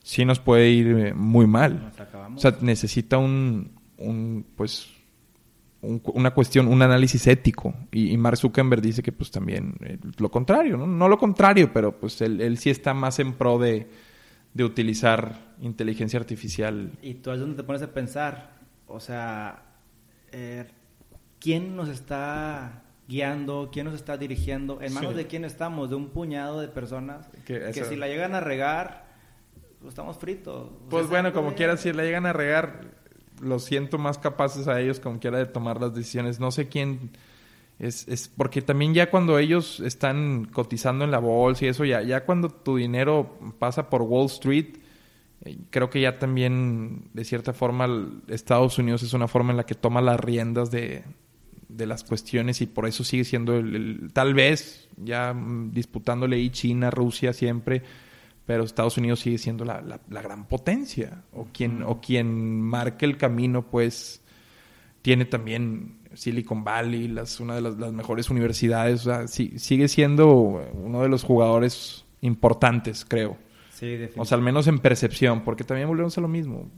sí 0.03 0.25
nos 0.25 0.39
puede 0.39 0.69
ir 0.69 0.87
eh, 0.87 1.13
muy 1.13 1.47
mal. 1.47 1.91
O 2.35 2.39
sea, 2.39 2.57
necesita 2.61 3.17
un, 3.17 3.71
un 3.97 4.45
pues, 4.55 4.89
una 5.87 6.31
cuestión, 6.31 6.67
un 6.67 6.81
análisis 6.81 7.25
ético. 7.27 7.73
Y, 7.91 8.15
Mark 8.17 8.37
Zuckerberg 8.37 8.81
dice 8.81 9.01
que 9.01 9.11
pues 9.11 9.31
también 9.31 9.75
eh, 9.81 9.97
lo 10.17 10.29
contrario, 10.29 10.77
¿no? 10.77 10.87
No 10.87 11.07
lo 11.07 11.17
contrario, 11.17 11.71
pero 11.73 11.97
pues 11.97 12.21
él, 12.21 12.41
él 12.41 12.57
sí 12.57 12.69
está 12.69 12.93
más 12.93 13.19
en 13.19 13.33
pro 13.33 13.57
de, 13.57 13.87
de 14.53 14.63
utilizar 14.63 15.55
inteligencia 15.61 16.19
artificial. 16.19 16.91
Y 17.01 17.15
tú 17.15 17.31
es 17.31 17.39
donde 17.39 17.55
te 17.55 17.63
pones 17.63 17.81
a 17.81 17.93
pensar, 17.93 18.57
o 18.87 18.99
sea, 18.99 19.63
eh, 20.31 20.65
¿quién 21.39 21.75
nos 21.75 21.89
está 21.89 22.83
guiando, 23.07 23.69
quién 23.71 23.85
nos 23.85 23.95
está 23.95 24.17
dirigiendo, 24.17 24.81
en 24.81 24.93
manos 24.93 25.15
de 25.15 25.27
quién 25.27 25.45
estamos, 25.45 25.89
de 25.89 25.95
un 25.95 26.09
puñado 26.09 26.59
de 26.59 26.67
personas 26.67 27.29
que, 27.45 27.73
si 27.73 27.95
la 27.95 28.07
llegan 28.07 28.35
a 28.35 28.41
regar, 28.41 29.05
pues 29.79 29.89
estamos 29.89 30.17
fritos. 30.17 30.71
Pues 30.89 31.07
bueno, 31.07 31.31
como 31.31 31.53
quiera, 31.53 31.77
si 31.77 31.93
la 31.93 32.03
llegan 32.03 32.25
a 32.25 32.33
regar, 32.33 32.81
lo 33.41 33.59
siento 33.59 33.97
más 33.97 34.17
capaces 34.17 34.67
a 34.67 34.79
ellos 34.79 34.99
como 34.99 35.19
quiera 35.19 35.37
de 35.37 35.45
tomar 35.45 35.79
las 35.81 35.93
decisiones. 35.93 36.39
No 36.39 36.51
sé 36.51 36.67
quién 36.67 37.11
es, 37.79 38.07
es 38.07 38.27
porque 38.27 38.61
también 38.61 38.93
ya 38.93 39.09
cuando 39.09 39.37
ellos 39.39 39.79
están 39.79 40.45
cotizando 40.45 41.05
en 41.05 41.11
la 41.11 41.19
bolsa 41.19 41.65
y 41.65 41.67
eso, 41.69 41.85
ya, 41.85 42.01
ya 42.01 42.25
cuando 42.25 42.49
tu 42.49 42.77
dinero 42.77 43.37
pasa 43.59 43.89
por 43.89 44.01
Wall 44.01 44.25
Street, 44.27 44.77
eh, 45.45 45.57
creo 45.69 45.89
que 45.89 46.01
ya 46.01 46.19
también, 46.19 47.09
de 47.13 47.23
cierta 47.23 47.53
forma, 47.53 47.87
Estados 48.27 48.77
Unidos 48.77 49.03
es 49.03 49.13
una 49.13 49.27
forma 49.27 49.51
en 49.51 49.57
la 49.57 49.65
que 49.65 49.75
toma 49.75 50.01
las 50.01 50.19
riendas 50.19 50.71
de, 50.71 51.03
de 51.69 51.85
las 51.85 52.03
cuestiones 52.03 52.61
y 52.61 52.65
por 52.65 52.87
eso 52.87 53.03
sigue 53.03 53.23
siendo 53.23 53.57
el, 53.57 54.09
tal 54.13 54.33
vez 54.33 54.87
ya 54.97 55.33
mm, 55.33 55.71
disputándole 55.71 56.37
ahí 56.37 56.49
China, 56.49 56.89
Rusia 56.89 57.33
siempre, 57.33 57.83
pero 58.47 58.63
Estados 58.63 58.97
Unidos 58.97 59.19
sigue 59.19 59.37
siendo 59.37 59.65
la, 59.65 59.81
la, 59.81 60.21
gran 60.21 60.47
potencia 60.47 61.21
o 61.33 61.47
quien, 61.51 61.83
o 61.83 61.99
quien 61.99 62.61
marque 62.61 63.05
el 63.05 63.17
camino 63.17 63.69
pues 63.69 64.23
tiene 65.01 65.25
también 65.25 65.99
Silicon 66.13 66.63
Valley, 66.63 67.09
las, 67.09 67.41
una 67.41 67.55
de 67.55 67.61
las, 67.61 67.75
mejores 67.91 68.29
universidades, 68.29 69.05
o 69.05 69.11
sea, 69.11 69.27
sigue 69.27 69.89
siendo 69.89 70.31
uno 70.73 71.01
de 71.01 71.09
los 71.09 71.23
jugadores 71.23 72.05
importantes, 72.21 73.05
creo. 73.05 73.37
o 74.15 74.25
sea, 74.25 74.37
al 74.37 74.43
menos 74.43 74.67
en 74.67 74.79
percepción, 74.79 75.43
porque 75.43 75.65
también 75.65 75.89
volvemos 75.89 76.17
a 76.17 76.21
lo 76.21 76.29
mismo 76.29 76.71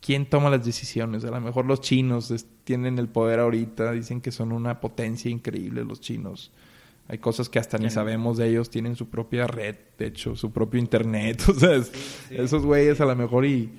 quién 0.00 0.26
toma 0.26 0.50
las 0.50 0.64
decisiones. 0.64 1.24
A 1.24 1.32
lo 1.32 1.40
mejor 1.40 1.66
los 1.66 1.80
chinos 1.80 2.32
tienen 2.62 2.96
el 3.00 3.08
poder 3.08 3.40
ahorita, 3.40 3.90
dicen 3.90 4.20
que 4.20 4.30
son 4.30 4.52
una 4.52 4.78
potencia 4.78 5.28
increíble 5.32 5.84
los 5.84 6.00
chinos. 6.00 6.52
Hay 7.08 7.18
cosas 7.18 7.48
que 7.48 7.58
hasta 7.58 7.78
ni 7.78 7.88
sabemos 7.90 8.36
de 8.36 8.48
ellos, 8.48 8.68
tienen 8.68 8.96
su 8.96 9.08
propia 9.08 9.46
red, 9.46 9.76
de 9.98 10.06
hecho, 10.06 10.34
su 10.34 10.50
propio 10.52 10.80
internet. 10.80 11.42
O 11.48 11.54
sea, 11.54 11.80
esos 12.30 12.64
güeyes 12.64 13.00
a 13.00 13.04
lo 13.04 13.14
mejor 13.14 13.46
y 13.46 13.70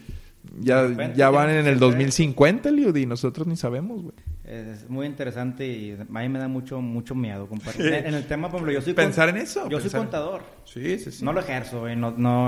ya, 0.60 1.14
ya 1.14 1.30
van 1.30 1.50
en 1.50 1.68
el 1.68 1.78
2050, 1.78 2.72
Liud, 2.72 2.96
y 2.96 3.06
nosotros 3.06 3.48
ni 3.48 3.58
sabemos, 3.58 4.02
güey. 4.02 4.16
Es 4.46 4.90
muy 4.90 5.06
interesante 5.06 5.68
y 5.68 5.92
a 5.92 6.06
mí 6.06 6.30
me 6.30 6.40
da 6.40 6.48
mucho 6.48 6.80
mucho 6.80 7.16
miedo, 7.16 7.48
compartir. 7.48 7.94
En 7.94 8.14
el 8.14 8.26
tema, 8.26 8.48
por 8.48 8.60
ejemplo, 8.60 8.72
yo 8.72 8.82
soy... 8.82 8.94
Pensar 8.94 9.28
en 9.28 9.38
eso. 9.38 9.68
Yo 9.68 9.82
soy 9.82 9.90
contador. 9.90 10.44
Sí, 10.64 10.98
sí, 11.00 11.12
sí. 11.12 11.26
No 11.26 11.34
lo 11.34 11.42
ejerzo, 11.42 11.82
güey. 11.82 11.98
No, 11.98 12.12
no, 12.12 12.48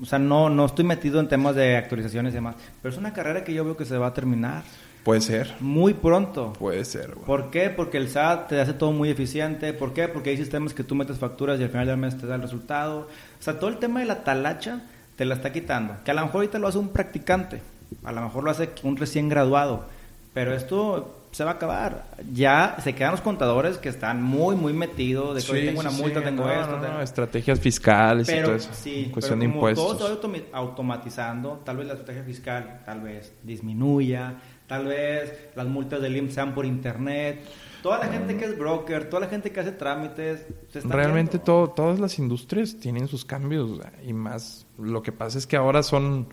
o 0.00 0.06
sea, 0.06 0.18
no, 0.18 0.48
no 0.48 0.66
estoy 0.66 0.84
metido 0.84 1.18
en 1.18 1.28
temas 1.28 1.56
de 1.56 1.76
actualizaciones 1.76 2.32
y 2.32 2.36
demás, 2.36 2.56
pero 2.80 2.92
es 2.92 2.98
una 2.98 3.12
carrera 3.12 3.42
que 3.42 3.52
yo 3.52 3.64
veo 3.64 3.76
que 3.76 3.84
se 3.84 3.98
va 3.98 4.08
a 4.08 4.14
terminar. 4.14 4.62
Puede 5.08 5.22
ser. 5.22 5.54
Muy 5.60 5.94
pronto. 5.94 6.52
Puede 6.58 6.84
ser. 6.84 7.14
¿Por 7.14 7.48
qué? 7.48 7.70
Porque 7.70 7.96
el 7.96 8.10
SAT 8.10 8.48
te 8.48 8.60
hace 8.60 8.74
todo 8.74 8.92
muy 8.92 9.08
eficiente. 9.08 9.72
¿Por 9.72 9.94
qué? 9.94 10.06
Porque 10.06 10.28
hay 10.28 10.36
sistemas 10.36 10.74
que 10.74 10.84
tú 10.84 10.94
metes 10.94 11.16
facturas 11.16 11.58
y 11.58 11.62
al 11.62 11.70
final 11.70 11.86
del 11.86 11.96
mes 11.96 12.18
te 12.18 12.26
da 12.26 12.34
el 12.34 12.42
resultado. 12.42 13.08
O 13.40 13.42
sea, 13.42 13.58
todo 13.58 13.70
el 13.70 13.78
tema 13.78 14.00
de 14.00 14.04
la 14.04 14.22
talacha 14.22 14.82
te 15.16 15.24
la 15.24 15.36
está 15.36 15.50
quitando. 15.50 15.94
Que 16.04 16.10
a 16.10 16.14
lo 16.14 16.20
mejor 16.20 16.36
ahorita 16.40 16.58
lo 16.58 16.68
hace 16.68 16.76
un 16.76 16.90
practicante. 16.90 17.62
A 18.04 18.12
lo 18.12 18.20
mejor 18.20 18.44
lo 18.44 18.50
hace 18.50 18.68
un 18.82 18.98
recién 18.98 19.30
graduado. 19.30 19.86
Pero 20.34 20.54
esto 20.54 21.18
se 21.30 21.42
va 21.42 21.52
a 21.52 21.54
acabar. 21.54 22.04
Ya 22.30 22.76
se 22.84 22.94
quedan 22.94 23.12
los 23.12 23.22
contadores 23.22 23.78
que 23.78 23.88
están 23.88 24.22
muy, 24.22 24.56
muy 24.56 24.74
metidos 24.74 25.36
de 25.36 25.42
que 25.42 25.52
hoy 25.52 25.66
tengo 25.66 25.80
una 25.80 25.90
multa, 25.90 26.22
tengo 26.22 26.50
esto. 26.50 27.00
estrategias 27.00 27.58
fiscales 27.60 28.28
y 28.28 28.42
todo 28.42 28.54
eso. 28.54 28.70
Sí, 28.74 29.08
cuestión 29.10 29.38
de 29.38 29.46
impuestos. 29.46 29.98
Todo 29.98 30.20
se 30.20 30.28
va 30.28 30.58
automatizando, 30.58 31.62
tal 31.64 31.78
vez 31.78 31.86
la 31.86 31.94
estrategia 31.94 32.24
fiscal 32.24 32.82
tal 32.84 33.00
vez 33.00 33.32
disminuya, 33.42 34.34
tal 34.68 34.86
vez 34.86 35.32
las 35.56 35.66
multas 35.66 36.00
del 36.00 36.16
IMSS 36.16 36.34
sean 36.34 36.54
por 36.54 36.64
internet. 36.64 37.40
Toda 37.82 37.98
la 37.98 38.06
gente 38.06 38.36
que 38.36 38.44
es 38.44 38.58
broker, 38.58 39.08
toda 39.08 39.20
la 39.20 39.28
gente 39.28 39.50
que 39.50 39.60
hace 39.60 39.72
trámites, 39.72 40.46
se 40.68 40.80
está 40.80 40.94
Realmente 40.94 41.38
todo, 41.38 41.70
todas 41.70 41.98
las 41.98 42.18
industrias 42.18 42.76
tienen 42.78 43.08
sus 43.08 43.24
cambios 43.24 43.80
y 44.04 44.12
más. 44.12 44.66
Lo 44.78 45.02
que 45.02 45.10
pasa 45.10 45.38
es 45.38 45.46
que 45.46 45.56
ahora 45.56 45.82
son, 45.82 46.28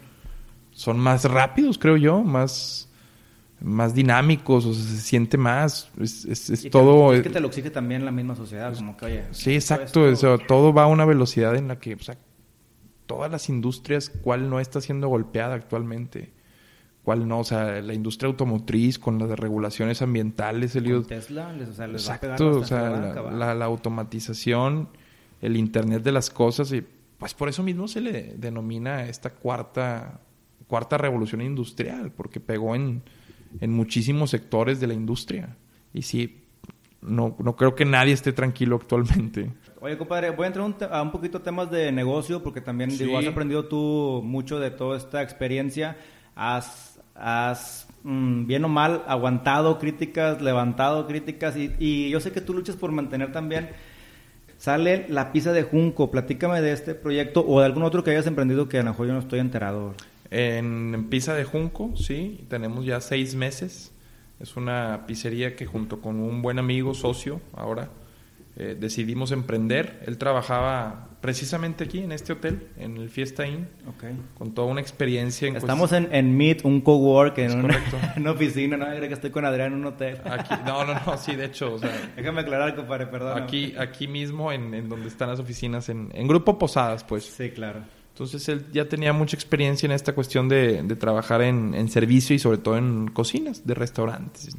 son 0.71 0.99
más 0.99 1.23
rápidos, 1.25 1.77
creo 1.77 1.97
yo, 1.97 2.21
más 2.21 2.89
más 3.61 3.95
dinámicos, 3.95 4.65
o 4.65 4.73
sea, 4.73 4.83
se 4.83 5.01
siente 5.01 5.37
más, 5.37 5.89
es, 5.99 6.25
es, 6.25 6.69
todo... 6.69 7.13
es 7.13 7.21
que 7.21 7.29
te 7.29 7.39
lo 7.39 7.47
exige 7.47 7.69
también 7.71 8.03
la 8.03 8.11
misma 8.11 8.35
sociedad, 8.35 8.75
como 8.75 8.97
que, 8.97 9.05
oye... 9.05 9.23
Sí, 9.31 9.55
exacto, 9.55 10.03
todo 10.47 10.73
va 10.73 10.83
a 10.83 10.87
una 10.87 11.05
velocidad 11.05 11.55
en 11.55 11.69
la 11.69 11.79
que, 11.79 11.95
o 11.95 11.99
sea, 11.99 12.17
todas 13.05 13.31
las 13.31 13.49
industrias, 13.49 14.09
¿cuál 14.09 14.49
no 14.49 14.59
está 14.59 14.81
siendo 14.81 15.07
golpeada 15.07 15.55
actualmente? 15.55 16.34
¿Cuál 17.05 17.27
no? 17.27 17.39
O 17.39 17.43
sea, 17.43 17.81
la 17.81 17.93
industria 17.93 18.27
automotriz 18.27 18.99
con 18.99 19.17
las 19.17 19.39
regulaciones 19.39 20.01
ambientales, 20.01 20.75
el 20.75 21.05
Tesla, 21.05 21.55
o 21.69 21.73
sea, 21.73 21.87
les 21.87 22.01
Exacto, 22.01 22.49
o 22.59 22.63
sea, 22.65 22.89
la, 23.31 23.53
la, 23.53 23.65
automatización, 23.65 24.89
el 25.39 25.55
Internet 25.55 26.03
de 26.03 26.11
las 26.11 26.29
cosas, 26.29 26.73
y 26.73 26.83
pues 27.17 27.33
por 27.33 27.47
eso 27.47 27.63
mismo 27.63 27.87
se 27.87 28.01
le 28.01 28.33
denomina 28.35 29.05
esta 29.05 29.29
cuarta, 29.29 30.19
cuarta 30.67 30.97
revolución 30.97 31.41
industrial, 31.41 32.11
porque 32.11 32.41
pegó 32.41 32.75
en 32.75 33.03
en 33.59 33.71
muchísimos 33.71 34.29
sectores 34.29 34.79
de 34.79 34.87
la 34.87 34.93
industria. 34.93 35.55
Y 35.93 36.01
sí, 36.01 36.43
no, 37.01 37.35
no 37.39 37.55
creo 37.55 37.75
que 37.75 37.85
nadie 37.85 38.13
esté 38.13 38.33
tranquilo 38.33 38.75
actualmente. 38.75 39.51
Oye, 39.79 39.97
compadre, 39.97 40.31
voy 40.31 40.45
a 40.45 40.47
entrar 40.47 40.89
a 40.91 41.01
un 41.01 41.11
poquito 41.11 41.41
temas 41.41 41.69
de 41.71 41.91
negocio, 41.91 42.43
porque 42.43 42.61
también 42.61 42.89
digo, 42.89 43.17
has 43.17 43.27
aprendido 43.27 43.65
tú 43.67 44.21
mucho 44.23 44.59
de 44.59 44.71
toda 44.71 44.97
esta 44.97 45.21
experiencia. 45.21 45.97
Has, 46.35 46.84
has 47.15 47.87
mm, 48.03 48.45
bien 48.45 48.63
o 48.65 48.69
mal, 48.69 49.03
aguantado 49.07 49.79
críticas, 49.79 50.41
levantado 50.41 51.07
críticas, 51.07 51.55
y, 51.57 51.73
y 51.79 52.09
yo 52.09 52.19
sé 52.19 52.31
que 52.31 52.41
tú 52.41 52.53
luchas 52.53 52.75
por 52.75 52.91
mantener 52.91 53.31
también 53.31 53.69
sale 54.57 55.05
la 55.09 55.31
pizza 55.31 55.53
de 55.53 55.63
Junco. 55.63 56.11
Platícame 56.11 56.61
de 56.61 56.71
este 56.71 56.95
proyecto 56.95 57.45
o 57.47 57.59
de 57.59 57.65
algún 57.65 57.83
otro 57.83 58.03
que 58.03 58.11
hayas 58.11 58.27
emprendido 58.27 58.67
que 58.67 58.79
a 58.79 58.83
lo 58.83 58.91
mejor 58.91 59.07
yo 59.07 59.13
no 59.13 59.19
estoy 59.19 59.39
enterado. 59.39 59.93
En, 60.31 61.07
Pizza 61.09 61.33
de 61.33 61.43
Junco, 61.43 61.95
sí, 61.95 62.45
tenemos 62.49 62.85
ya 62.85 62.99
seis 63.01 63.35
meses. 63.35 63.93
Es 64.39 64.57
una 64.57 65.05
pizzería 65.07 65.55
que 65.55 65.65
junto 65.65 66.01
con 66.01 66.19
un 66.19 66.41
buen 66.41 66.59
amigo, 66.59 66.93
socio, 66.93 67.41
ahora, 67.53 67.89
eh, 68.57 68.75
decidimos 68.77 69.31
emprender. 69.31 70.01
Él 70.05 70.17
trabajaba 70.17 71.09
precisamente 71.25 71.85
aquí, 71.85 72.01
en 72.01 72.11
este 72.11 72.33
hotel, 72.33 72.67
en 72.77 72.97
el 72.97 73.09
Fiesta 73.09 73.47
Inn, 73.47 73.67
con 74.37 74.53
toda 74.53 74.67
una 74.67 74.79
experiencia. 74.79 75.47
En 75.47 75.55
Estamos 75.55 75.91
en, 75.91 76.07
en 76.13 76.37
Meet, 76.37 76.63
un 76.63 76.81
cowork, 76.81 77.39
en, 77.39 77.65
una, 77.65 77.83
en 78.15 78.27
oficina, 78.27 78.77
no 78.77 78.85
que 78.85 79.11
estoy 79.11 79.31
con 79.31 79.43
Adrián 79.43 79.73
en 79.73 79.79
un 79.79 79.85
hotel. 79.87 80.19
no, 80.67 80.85
no, 80.85 80.93
no, 80.93 81.17
sí, 81.17 81.35
de 81.35 81.45
hecho. 81.45 81.79
Déjame 82.15 82.41
aclarar, 82.41 82.75
compadre, 82.75 83.07
perdón. 83.07 83.41
Aquí, 83.41 83.73
aquí 83.75 84.07
mismo, 84.07 84.51
en, 84.51 84.75
en 84.75 84.87
donde 84.87 85.07
están 85.07 85.29
las 85.29 85.39
oficinas, 85.39 85.89
en, 85.89 86.11
en 86.13 86.27
Grupo 86.27 86.59
Posadas, 86.59 87.03
pues. 87.03 87.25
Sí, 87.25 87.49
claro. 87.49 87.81
Entonces 88.13 88.47
él 88.47 88.67
ya 88.71 88.87
tenía 88.87 89.11
mucha 89.11 89.35
experiencia 89.35 89.87
en 89.87 89.93
esta 89.93 90.13
cuestión 90.13 90.47
de, 90.47 90.83
trabajar 90.95 91.41
en, 91.41 91.89
servicio 91.89 92.35
y 92.35 92.39
sobre 92.39 92.59
todo 92.59 92.77
en 92.77 93.07
cocinas 93.07 93.65
de 93.65 93.73
restaurantes. 93.73 94.55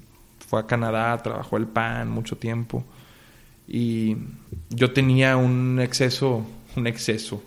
Fue 0.46 0.58
a 0.58 0.66
Canadá, 0.66 1.16
trabajó 1.22 1.56
el 1.56 1.68
pan 1.68 2.10
mucho 2.10 2.36
tiempo. 2.36 2.84
Y 3.68 4.16
yo 4.70 4.92
tenía 4.92 5.36
un 5.36 5.80
exceso, 5.80 6.46
un 6.76 6.86
exceso, 6.86 7.42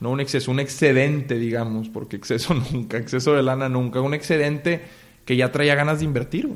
no 0.00 0.10
un 0.10 0.20
exceso, 0.20 0.50
un 0.50 0.60
excedente, 0.60 1.38
digamos, 1.38 1.88
porque 1.88 2.16
exceso 2.16 2.54
nunca, 2.72 2.98
exceso 2.98 3.34
de 3.34 3.42
lana 3.42 3.68
nunca, 3.68 4.00
un 4.00 4.14
excedente 4.14 4.82
que 5.24 5.36
ya 5.36 5.52
traía 5.52 5.74
ganas 5.74 5.98
de 5.98 6.04
invertir. 6.04 6.48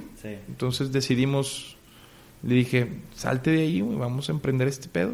Entonces 0.49 0.93
decidimos, 0.93 1.77
le 2.43 2.55
dije, 2.55 2.89
salte 3.15 3.51
de 3.51 3.63
ahí, 3.63 3.83
vamos 3.83 4.29
a 4.29 4.33
emprender 4.33 4.69
este 4.69 4.89
pedo. 4.89 5.13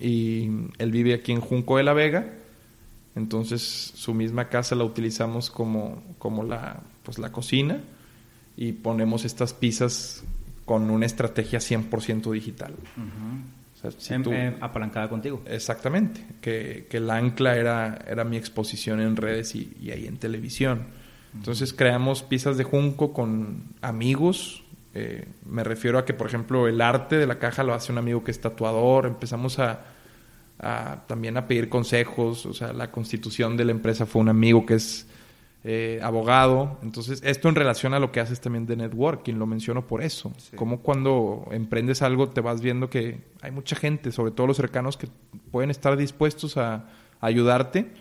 Y 0.00 0.50
él 0.78 0.90
vive 0.90 1.14
aquí 1.14 1.32
en 1.32 1.40
Junco 1.40 1.76
de 1.76 1.82
la 1.82 1.92
Vega 1.92 2.40
entonces 3.16 3.62
su 3.94 4.14
misma 4.14 4.48
casa 4.48 4.74
la 4.74 4.84
utilizamos 4.84 5.50
como, 5.50 6.02
como 6.18 6.44
la, 6.44 6.80
pues, 7.02 7.18
la 7.18 7.32
cocina 7.32 7.82
y 8.56 8.72
ponemos 8.72 9.24
estas 9.24 9.52
pizzas 9.52 10.22
con 10.70 10.88
una 10.88 11.04
estrategia 11.04 11.58
100% 11.58 12.30
digital. 12.30 12.76
apalancada 14.60 15.08
contigo. 15.08 15.42
Exactamente, 15.46 16.24
que, 16.40 16.86
que, 16.88 16.98
el 16.98 17.10
ancla 17.10 17.56
era, 17.56 17.98
era 18.06 18.22
mi 18.22 18.36
exposición 18.36 19.00
en 19.00 19.16
redes 19.16 19.56
y, 19.56 19.90
ahí 19.90 20.06
en 20.06 20.18
televisión. 20.18 20.84
Entonces 21.34 21.72
creamos 21.72 22.22
pizzas 22.22 22.56
de 22.56 22.62
junco 22.62 23.12
con 23.12 23.64
amigos. 23.82 24.62
Eh, 24.94 25.26
me 25.44 25.64
refiero 25.64 25.98
a 25.98 26.04
que, 26.04 26.14
por 26.14 26.28
ejemplo, 26.28 26.68
el 26.68 26.80
arte 26.80 27.18
de 27.18 27.26
la 27.26 27.40
caja 27.40 27.64
lo 27.64 27.74
hace 27.74 27.90
un 27.90 27.98
amigo 27.98 28.22
que 28.22 28.30
es 28.30 28.40
tatuador. 28.40 29.06
Empezamos 29.06 29.58
a, 29.58 29.80
también 31.08 31.36
a 31.36 31.48
pedir 31.48 31.68
consejos, 31.68 32.46
o 32.46 32.54
sea, 32.54 32.72
la 32.72 32.92
constitución 32.92 33.56
de 33.56 33.64
la 33.64 33.72
empresa 33.72 34.06
fue 34.06 34.22
un 34.22 34.28
amigo 34.28 34.64
que 34.64 34.74
es 34.74 35.08
eh, 35.62 36.00
abogado, 36.02 36.78
entonces 36.82 37.20
esto 37.22 37.50
en 37.50 37.54
relación 37.54 37.92
a 37.92 37.98
lo 37.98 38.12
que 38.12 38.20
haces 38.20 38.40
también 38.40 38.64
de 38.64 38.76
networking, 38.76 39.34
lo 39.34 39.46
menciono 39.46 39.86
por 39.86 40.02
eso, 40.02 40.32
como 40.56 40.80
cuando 40.80 41.46
emprendes 41.50 42.00
algo 42.00 42.30
te 42.30 42.40
vas 42.40 42.62
viendo 42.62 42.88
que 42.88 43.20
hay 43.42 43.50
mucha 43.50 43.76
gente, 43.76 44.10
sobre 44.10 44.32
todo 44.32 44.46
los 44.46 44.56
cercanos, 44.56 44.96
que 44.96 45.08
pueden 45.50 45.70
estar 45.70 45.96
dispuestos 45.98 46.56
a, 46.56 46.88
ayudarte 47.20 47.92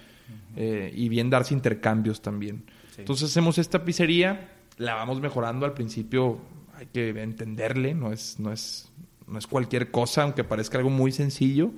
eh, 0.56 0.94
y 0.96 1.10
bien 1.10 1.30
darse 1.30 1.54
intercambios 1.54 2.22
también. 2.22 2.64
Entonces 2.98 3.30
hacemos 3.30 3.58
esta 3.58 3.84
pizzería, 3.84 4.52
la 4.78 4.96
vamos 4.96 5.20
mejorando. 5.20 5.66
Al 5.66 5.74
principio, 5.74 6.38
hay 6.78 6.86
que 6.86 7.10
entenderle, 7.10 7.94
no 7.94 8.14
es, 8.14 8.40
no 8.40 8.54
es, 8.54 8.90
no 9.28 9.38
es 9.38 9.46
cualquier 9.46 9.92
cosa, 9.92 10.24
aunque 10.24 10.46
parezca 10.46 10.78
algo 10.78 10.90
muy 10.90 11.12
sencillo 11.12 11.72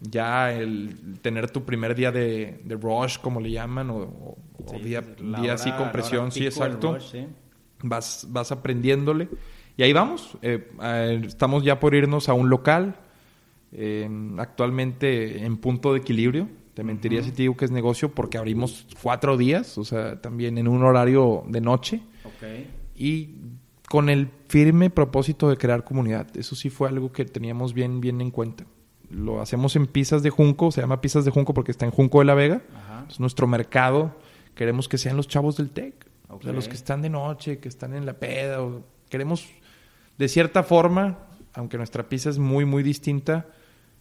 ya 0.00 0.52
el 0.52 1.18
tener 1.22 1.50
tu 1.50 1.64
primer 1.64 1.94
día 1.94 2.12
de, 2.12 2.60
rush, 2.80 3.18
como 3.18 3.40
le 3.40 3.50
llaman, 3.50 3.90
o, 3.90 4.36
día, 4.82 5.02
día 5.40 5.54
así 5.54 5.70
con 5.72 5.92
presión, 5.92 6.32
sí, 6.32 6.44
exacto. 6.44 6.98
Vas, 7.82 8.26
vas 8.30 8.50
aprendiéndole. 8.52 9.28
Y 9.76 9.82
ahí 9.82 9.92
vamos. 9.92 10.36
Eh, 10.42 10.70
eh, 10.82 11.22
estamos 11.26 11.64
ya 11.64 11.80
por 11.80 11.94
irnos 11.94 12.28
a 12.28 12.34
un 12.34 12.48
local, 12.48 12.96
eh, 13.72 14.08
actualmente 14.38 15.44
en 15.44 15.56
punto 15.56 15.92
de 15.92 16.00
equilibrio. 16.00 16.48
Te 16.74 16.82
mentiría 16.82 17.22
si 17.22 17.30
te 17.30 17.42
digo 17.42 17.56
que 17.56 17.66
es 17.66 17.70
negocio 17.70 18.12
porque 18.12 18.36
abrimos 18.36 18.86
cuatro 19.00 19.36
días, 19.36 19.78
o 19.78 19.84
sea, 19.84 20.20
también 20.20 20.58
en 20.58 20.66
un 20.66 20.82
horario 20.82 21.44
de 21.46 21.60
noche. 21.60 22.00
Y 22.96 23.36
con 23.88 24.08
el 24.08 24.28
firme 24.48 24.90
propósito 24.90 25.48
de 25.48 25.56
crear 25.56 25.84
comunidad. 25.84 26.36
Eso 26.36 26.56
sí 26.56 26.70
fue 26.70 26.88
algo 26.88 27.12
que 27.12 27.24
teníamos 27.24 27.74
bien, 27.74 28.00
bien 28.00 28.20
en 28.20 28.30
cuenta 28.30 28.64
lo 29.10 29.40
hacemos 29.40 29.76
en 29.76 29.86
pizzas 29.86 30.22
de 30.22 30.30
Junco, 30.30 30.70
se 30.70 30.80
llama 30.80 31.00
pizzas 31.00 31.24
de 31.24 31.30
Junco 31.30 31.54
porque 31.54 31.70
está 31.70 31.84
en 31.84 31.90
Junco 31.90 32.20
de 32.20 32.24
la 32.24 32.34
Vega. 32.34 32.62
Es 33.08 33.20
nuestro 33.20 33.46
mercado. 33.46 34.16
Queremos 34.54 34.88
que 34.88 34.98
sean 34.98 35.16
los 35.16 35.28
chavos 35.28 35.56
del 35.56 35.70
TEC, 35.70 36.06
o 36.28 36.40
sea, 36.40 36.52
los 36.52 36.68
que 36.68 36.74
están 36.74 37.02
de 37.02 37.10
noche, 37.10 37.58
que 37.58 37.68
están 37.68 37.94
en 37.94 38.06
la 38.06 38.14
peda. 38.14 38.58
queremos, 39.08 39.48
de 40.16 40.28
cierta 40.28 40.62
forma, 40.62 41.18
aunque 41.54 41.76
nuestra 41.76 42.08
pizza 42.08 42.30
es 42.30 42.38
muy, 42.38 42.64
muy 42.64 42.82
distinta, 42.82 43.48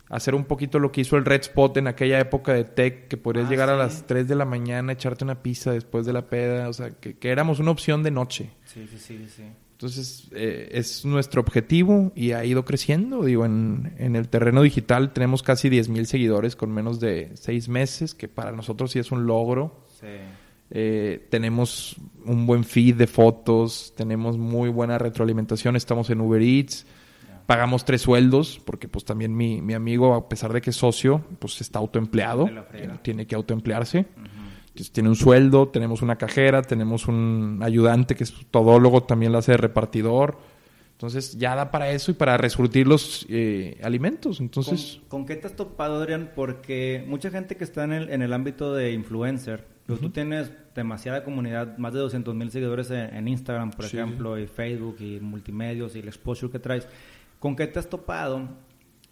hacer 0.10 0.36
un 0.36 0.46
poquito 0.46 0.78
lo 0.78 0.92
que 0.92 1.02
hizo 1.02 1.18
el 1.18 1.26
Red 1.26 1.42
Spot 1.42 1.76
en 1.78 1.88
aquella 1.88 2.20
época 2.20 2.54
de 2.54 2.66
tech, 2.66 3.08
que 3.08 3.18
podrías 3.18 3.48
ah, 3.48 3.50
llegar 3.50 3.70
a 3.70 3.76
las 3.76 4.06
3 4.06 4.28
de 4.28 4.36
la 4.36 4.46
mañana, 4.46 4.94
echarte 4.94 5.24
una 5.24 5.42
pizza 5.42 5.72
después 5.72 6.06
de 6.06 6.14
la 6.14 6.28
peda, 6.28 6.70
o 6.70 6.74
sea, 6.74 6.92
que, 6.92 7.18
que 7.18 7.30
éramos 7.30 7.60
una 7.60 7.72
opción 7.72 8.04
de 8.04 8.12
noche. 8.12 8.52
Sí, 8.66 8.88
sí, 8.88 9.00
sí, 9.00 9.28
sí. 9.28 9.44
Entonces, 9.74 10.30
eh, 10.32 10.70
es 10.72 11.04
nuestro 11.04 11.42
objetivo 11.42 12.12
y 12.16 12.32
ha 12.32 12.46
ido 12.46 12.64
creciendo. 12.64 13.24
Digo, 13.26 13.46
en, 13.46 13.94
en 13.98 14.16
el 14.16 14.30
terreno 14.30 14.62
digital 14.62 15.12
tenemos 15.12 15.44
casi 15.44 15.68
10 15.70 15.90
mil 15.90 16.06
seguidores 16.08 16.56
con 16.56 16.72
menos 16.72 17.00
de 17.00 17.32
6 17.34 17.68
meses, 17.70 18.16
que 18.16 18.30
para 18.30 18.52
nosotros 18.52 18.92
sí 18.92 19.00
es 19.00 19.12
un 19.12 19.26
logro. 19.26 19.86
Sí. 20.00 20.08
Eh, 20.76 21.28
tenemos 21.30 21.98
un 22.26 22.48
buen 22.48 22.64
feed 22.64 22.96
de 22.96 23.08
fotos, 23.08 23.94
tenemos 23.96 24.38
muy 24.38 24.70
buena 24.70 24.98
retroalimentación, 24.98 25.76
estamos 25.76 26.10
en 26.10 26.22
Uber 26.22 26.42
Eats, 26.42 26.88
pagamos 27.46 27.86
tres 27.86 28.02
sueldos, 28.02 28.60
porque 28.66 28.88
pues 28.88 29.06
también 29.06 29.36
mi, 29.36 29.62
mi, 29.62 29.76
amigo, 29.76 30.16
a 30.16 30.28
pesar 30.28 30.52
de 30.52 30.62
que 30.62 30.72
es 30.72 30.76
socio, 30.76 31.24
pues 31.38 31.62
está 31.62 31.78
autoempleado, 31.78 32.50
tiene 33.04 33.28
que 33.28 33.36
autoemplearse 33.36 34.08
tiene 34.74 35.10
un 35.10 35.16
sueldo, 35.16 35.68
tenemos 35.70 36.02
una 36.02 36.18
cajera, 36.18 36.62
tenemos 36.62 37.08
un 37.08 37.60
ayudante 37.62 38.16
que 38.16 38.24
es 38.24 38.34
todólogo, 38.50 39.04
también 39.04 39.32
lo 39.32 39.38
hace 39.38 39.52
de 39.52 39.58
repartidor. 39.58 40.38
Entonces 40.94 41.38
ya 41.38 41.56
da 41.56 41.70
para 41.70 41.92
eso 41.92 42.12
y 42.12 42.14
para 42.14 42.38
resurtir 42.38 42.88
los 42.88 43.26
eh, 43.30 43.78
alimentos. 43.84 44.40
Entonces, 44.40 45.02
¿Con, 45.10 45.26
qué 45.26 45.36
te 45.36 45.48
has 45.48 45.56
topado, 45.56 45.96
Adrián? 45.96 46.32
Porque 46.36 47.04
mucha 47.08 47.30
gente 47.30 47.58
que 47.58 47.64
está 47.64 47.84
en 47.84 47.94
el, 47.94 48.10
en 48.10 48.22
el 48.22 48.32
ámbito 48.32 48.74
de 48.74 48.94
influencer, 48.94 49.68
tú 49.86 50.10
tienes 50.10 50.52
demasiada 50.74 51.24
comunidad, 51.24 51.78
más 51.78 51.94
de 51.94 52.00
200 52.00 52.34
mil 52.36 52.50
seguidores 52.52 52.90
en, 52.90 53.28
Instagram, 53.28 53.72
por 53.72 53.86
ejemplo, 53.86 54.40
y 54.40 54.48
Facebook, 54.48 54.98
y 55.00 55.20
multimedios, 55.20 55.96
y 55.96 56.00
el 56.00 56.08
exposure 56.08 56.52
que 56.52 56.60
traes. 56.60 56.88
¿Con 57.40 57.56
qué 57.56 57.68
te 57.68 57.80
has 57.80 57.90
topado 57.90 58.48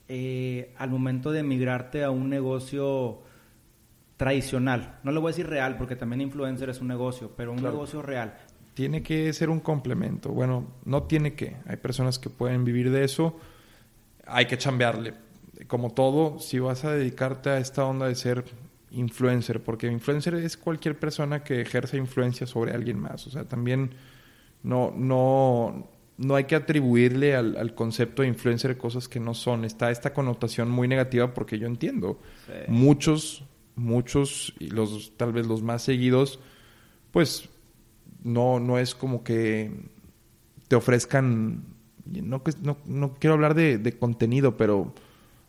eh, 0.07 0.73
al 0.77 0.89
momento 0.89 1.31
de 1.31 1.39
emigrarte 1.39 2.03
a 2.03 2.11
un 2.11 2.29
negocio 2.29 3.21
tradicional. 4.21 4.99
No 5.01 5.11
le 5.11 5.19
voy 5.19 5.29
a 5.29 5.31
decir 5.31 5.47
real 5.47 5.77
porque 5.77 5.95
también 5.95 6.21
influencer 6.21 6.69
es 6.69 6.79
un 6.79 6.87
negocio, 6.87 7.31
pero 7.35 7.51
un 7.53 7.63
negocio 7.63 8.03
real. 8.03 8.37
Tiene 8.75 9.01
que 9.01 9.33
ser 9.33 9.49
un 9.49 9.59
complemento. 9.59 10.29
Bueno, 10.29 10.67
no 10.85 11.01
tiene 11.03 11.33
que. 11.33 11.55
Hay 11.65 11.77
personas 11.77 12.19
que 12.19 12.29
pueden 12.29 12.63
vivir 12.63 12.91
de 12.91 13.03
eso. 13.03 13.39
Hay 14.27 14.45
que 14.45 14.59
chambearle. 14.59 15.15
Como 15.65 15.89
todo, 15.89 16.37
si 16.37 16.59
vas 16.59 16.85
a 16.85 16.91
dedicarte 16.91 17.49
a 17.49 17.57
esta 17.57 17.83
onda 17.83 18.07
de 18.07 18.13
ser 18.13 18.45
influencer, 18.91 19.63
porque 19.63 19.87
influencer 19.87 20.35
es 20.35 20.55
cualquier 20.55 20.99
persona 20.99 21.43
que 21.43 21.59
ejerce 21.59 21.97
influencia 21.97 22.45
sobre 22.45 22.73
alguien 22.73 22.99
más. 22.99 23.25
O 23.25 23.31
sea, 23.31 23.45
también 23.45 23.89
no, 24.61 24.93
no, 24.95 25.89
no 26.17 26.35
hay 26.35 26.43
que 26.43 26.55
atribuirle 26.55 27.35
al, 27.35 27.73
concepto 27.73 28.21
de 28.21 28.27
influencer 28.27 28.77
cosas 28.77 29.07
que 29.07 29.19
no 29.19 29.33
son. 29.33 29.65
Está 29.65 29.89
esta 29.89 30.13
connotación 30.13 30.69
muy 30.69 30.87
negativa 30.87 31.33
porque 31.33 31.57
yo 31.57 31.65
entiendo. 31.65 32.19
Muchos 32.67 33.45
muchos, 33.81 34.53
y 34.59 34.69
los 34.69 35.13
tal 35.17 35.33
vez 35.33 35.47
los 35.47 35.61
más 35.61 35.81
seguidos, 35.81 36.39
pues 37.11 37.49
no, 38.23 38.59
no 38.59 38.77
es 38.77 38.95
como 38.95 39.23
que 39.23 39.71
te 40.67 40.75
ofrezcan, 40.75 41.63
no, 42.05 42.41
no, 42.61 42.77
no 42.85 43.13
quiero 43.15 43.33
hablar 43.33 43.55
de, 43.55 43.77
de, 43.77 43.97
contenido, 43.97 44.57
pero 44.57 44.93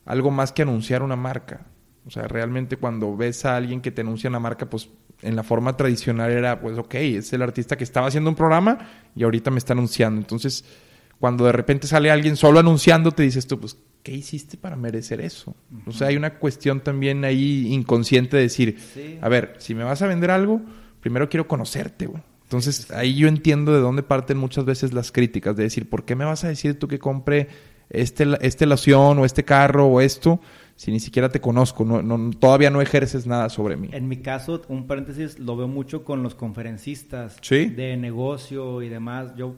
algo 0.04 0.30
más 0.30 0.52
que 0.52 0.62
anunciar 0.62 1.02
una 1.02 1.16
marca. 1.16 1.66
O 2.06 2.10
sea, 2.10 2.26
realmente 2.26 2.76
cuando 2.76 3.16
ves 3.16 3.44
a 3.44 3.56
alguien 3.56 3.80
que 3.80 3.92
te 3.92 4.00
anuncia 4.00 4.28
una 4.28 4.40
marca, 4.40 4.68
pues 4.68 4.88
en 5.22 5.36
la 5.36 5.44
forma 5.44 5.76
tradicional 5.76 6.32
era, 6.32 6.60
pues 6.60 6.76
ok, 6.76 6.94
es 6.94 7.32
el 7.32 7.42
artista 7.42 7.76
que 7.76 7.84
estaba 7.84 8.08
haciendo 8.08 8.28
un 8.28 8.36
programa 8.36 8.78
y 9.14 9.22
ahorita 9.22 9.50
me 9.50 9.58
está 9.58 9.72
anunciando. 9.72 10.20
Entonces, 10.20 10.64
cuando 11.20 11.44
de 11.44 11.52
repente 11.52 11.86
sale 11.86 12.10
alguien 12.10 12.36
solo 12.36 12.58
anunciando, 12.58 13.12
te 13.12 13.22
dices 13.22 13.46
tú, 13.46 13.60
pues, 13.60 13.76
¿qué 14.02 14.12
hiciste 14.12 14.56
para 14.56 14.76
merecer 14.76 15.20
eso? 15.20 15.54
O 15.86 15.92
sea, 15.92 16.08
hay 16.08 16.16
una 16.16 16.38
cuestión 16.38 16.80
también 16.80 17.24
ahí 17.24 17.72
inconsciente 17.72 18.36
de 18.36 18.42
decir, 18.44 18.78
a 19.20 19.28
ver, 19.28 19.54
si 19.58 19.74
me 19.74 19.84
vas 19.84 20.02
a 20.02 20.06
vender 20.06 20.30
algo, 20.30 20.60
primero 21.00 21.28
quiero 21.28 21.46
conocerte, 21.46 22.06
güey. 22.06 22.22
Entonces, 22.44 22.90
ahí 22.90 23.14
yo 23.14 23.28
entiendo 23.28 23.72
de 23.72 23.80
dónde 23.80 24.02
parten 24.02 24.36
muchas 24.36 24.66
veces 24.66 24.92
las 24.92 25.10
críticas, 25.10 25.56
de 25.56 25.62
decir, 25.62 25.88
¿por 25.88 26.04
qué 26.04 26.14
me 26.14 26.26
vas 26.26 26.44
a 26.44 26.48
decir 26.48 26.78
tú 26.78 26.86
que 26.86 26.98
compre 26.98 27.48
este, 27.88 28.26
este 28.42 28.66
loción 28.66 29.18
o 29.18 29.24
este 29.24 29.44
carro 29.44 29.86
o 29.86 30.02
esto 30.02 30.38
si 30.76 30.90
ni 30.92 31.00
siquiera 31.00 31.30
te 31.30 31.40
conozco? 31.40 31.84
No, 31.86 32.02
no, 32.02 32.30
todavía 32.38 32.68
no 32.68 32.82
ejerces 32.82 33.26
nada 33.26 33.48
sobre 33.48 33.76
mí. 33.76 33.88
En 33.92 34.06
mi 34.06 34.18
caso, 34.18 34.60
un 34.68 34.86
paréntesis, 34.86 35.38
lo 35.38 35.56
veo 35.56 35.66
mucho 35.68 36.04
con 36.04 36.22
los 36.22 36.34
conferencistas 36.34 37.40
de 37.48 37.96
negocio 37.96 38.82
y 38.82 38.90
demás. 38.90 39.34
Yo 39.34 39.56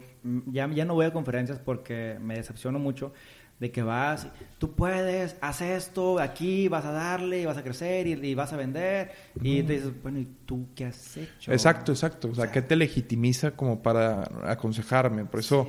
ya, 0.52 0.70
ya 0.70 0.84
no 0.84 0.94
voy 0.94 1.06
a 1.06 1.12
conferencias 1.12 1.58
porque 1.58 2.18
me 2.20 2.36
decepciono 2.36 2.78
mucho 2.78 3.12
de 3.60 3.70
que 3.70 3.82
vas, 3.82 4.26
tú 4.58 4.72
puedes, 4.72 5.36
haz 5.40 5.60
esto, 5.62 6.18
aquí 6.18 6.68
vas 6.68 6.84
a 6.84 6.90
darle, 6.90 7.42
y 7.42 7.44
vas 7.46 7.56
a 7.56 7.62
crecer 7.62 8.06
y, 8.06 8.34
vas 8.34 8.52
a 8.52 8.56
vender. 8.56 9.12
Y 9.40 9.62
te 9.62 9.74
dices, 9.74 9.92
bueno, 10.02 10.18
¿y 10.18 10.28
tú 10.44 10.66
qué 10.74 10.86
has 10.86 11.16
hecho? 11.16 11.52
Exacto, 11.52 11.92
exacto. 11.92 12.28
O 12.28 12.34
sea, 12.34 12.50
¿qué 12.50 12.62
te 12.62 12.76
legitimiza 12.76 13.52
como 13.52 13.82
para 13.82 14.24
aconsejarme? 14.44 15.24
Por 15.24 15.40
eso, 15.40 15.68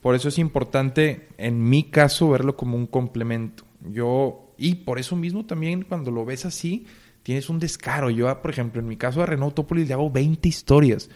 por 0.00 0.14
eso 0.14 0.28
es 0.28 0.38
importante, 0.38 1.28
en 1.38 1.68
mi 1.68 1.84
caso, 1.84 2.30
verlo 2.30 2.56
como 2.56 2.76
un 2.76 2.86
complemento. 2.86 3.64
Yo, 3.90 4.54
y 4.58 4.76
por 4.76 4.98
eso 4.98 5.16
mismo 5.16 5.46
también 5.46 5.82
cuando 5.82 6.10
lo 6.10 6.24
ves 6.24 6.44
así, 6.44 6.86
tienes 7.22 7.48
un 7.48 7.58
descaro. 7.58 8.10
Yo, 8.10 8.40
por 8.42 8.50
ejemplo, 8.50 8.80
en 8.80 8.88
mi 8.88 8.96
caso 8.96 9.20
de 9.20 9.26
Renault 9.26 9.54
Topolis 9.54 9.88
le 9.88 9.94
hago 9.94 10.10
20 10.10 10.48
historias. 10.48 11.08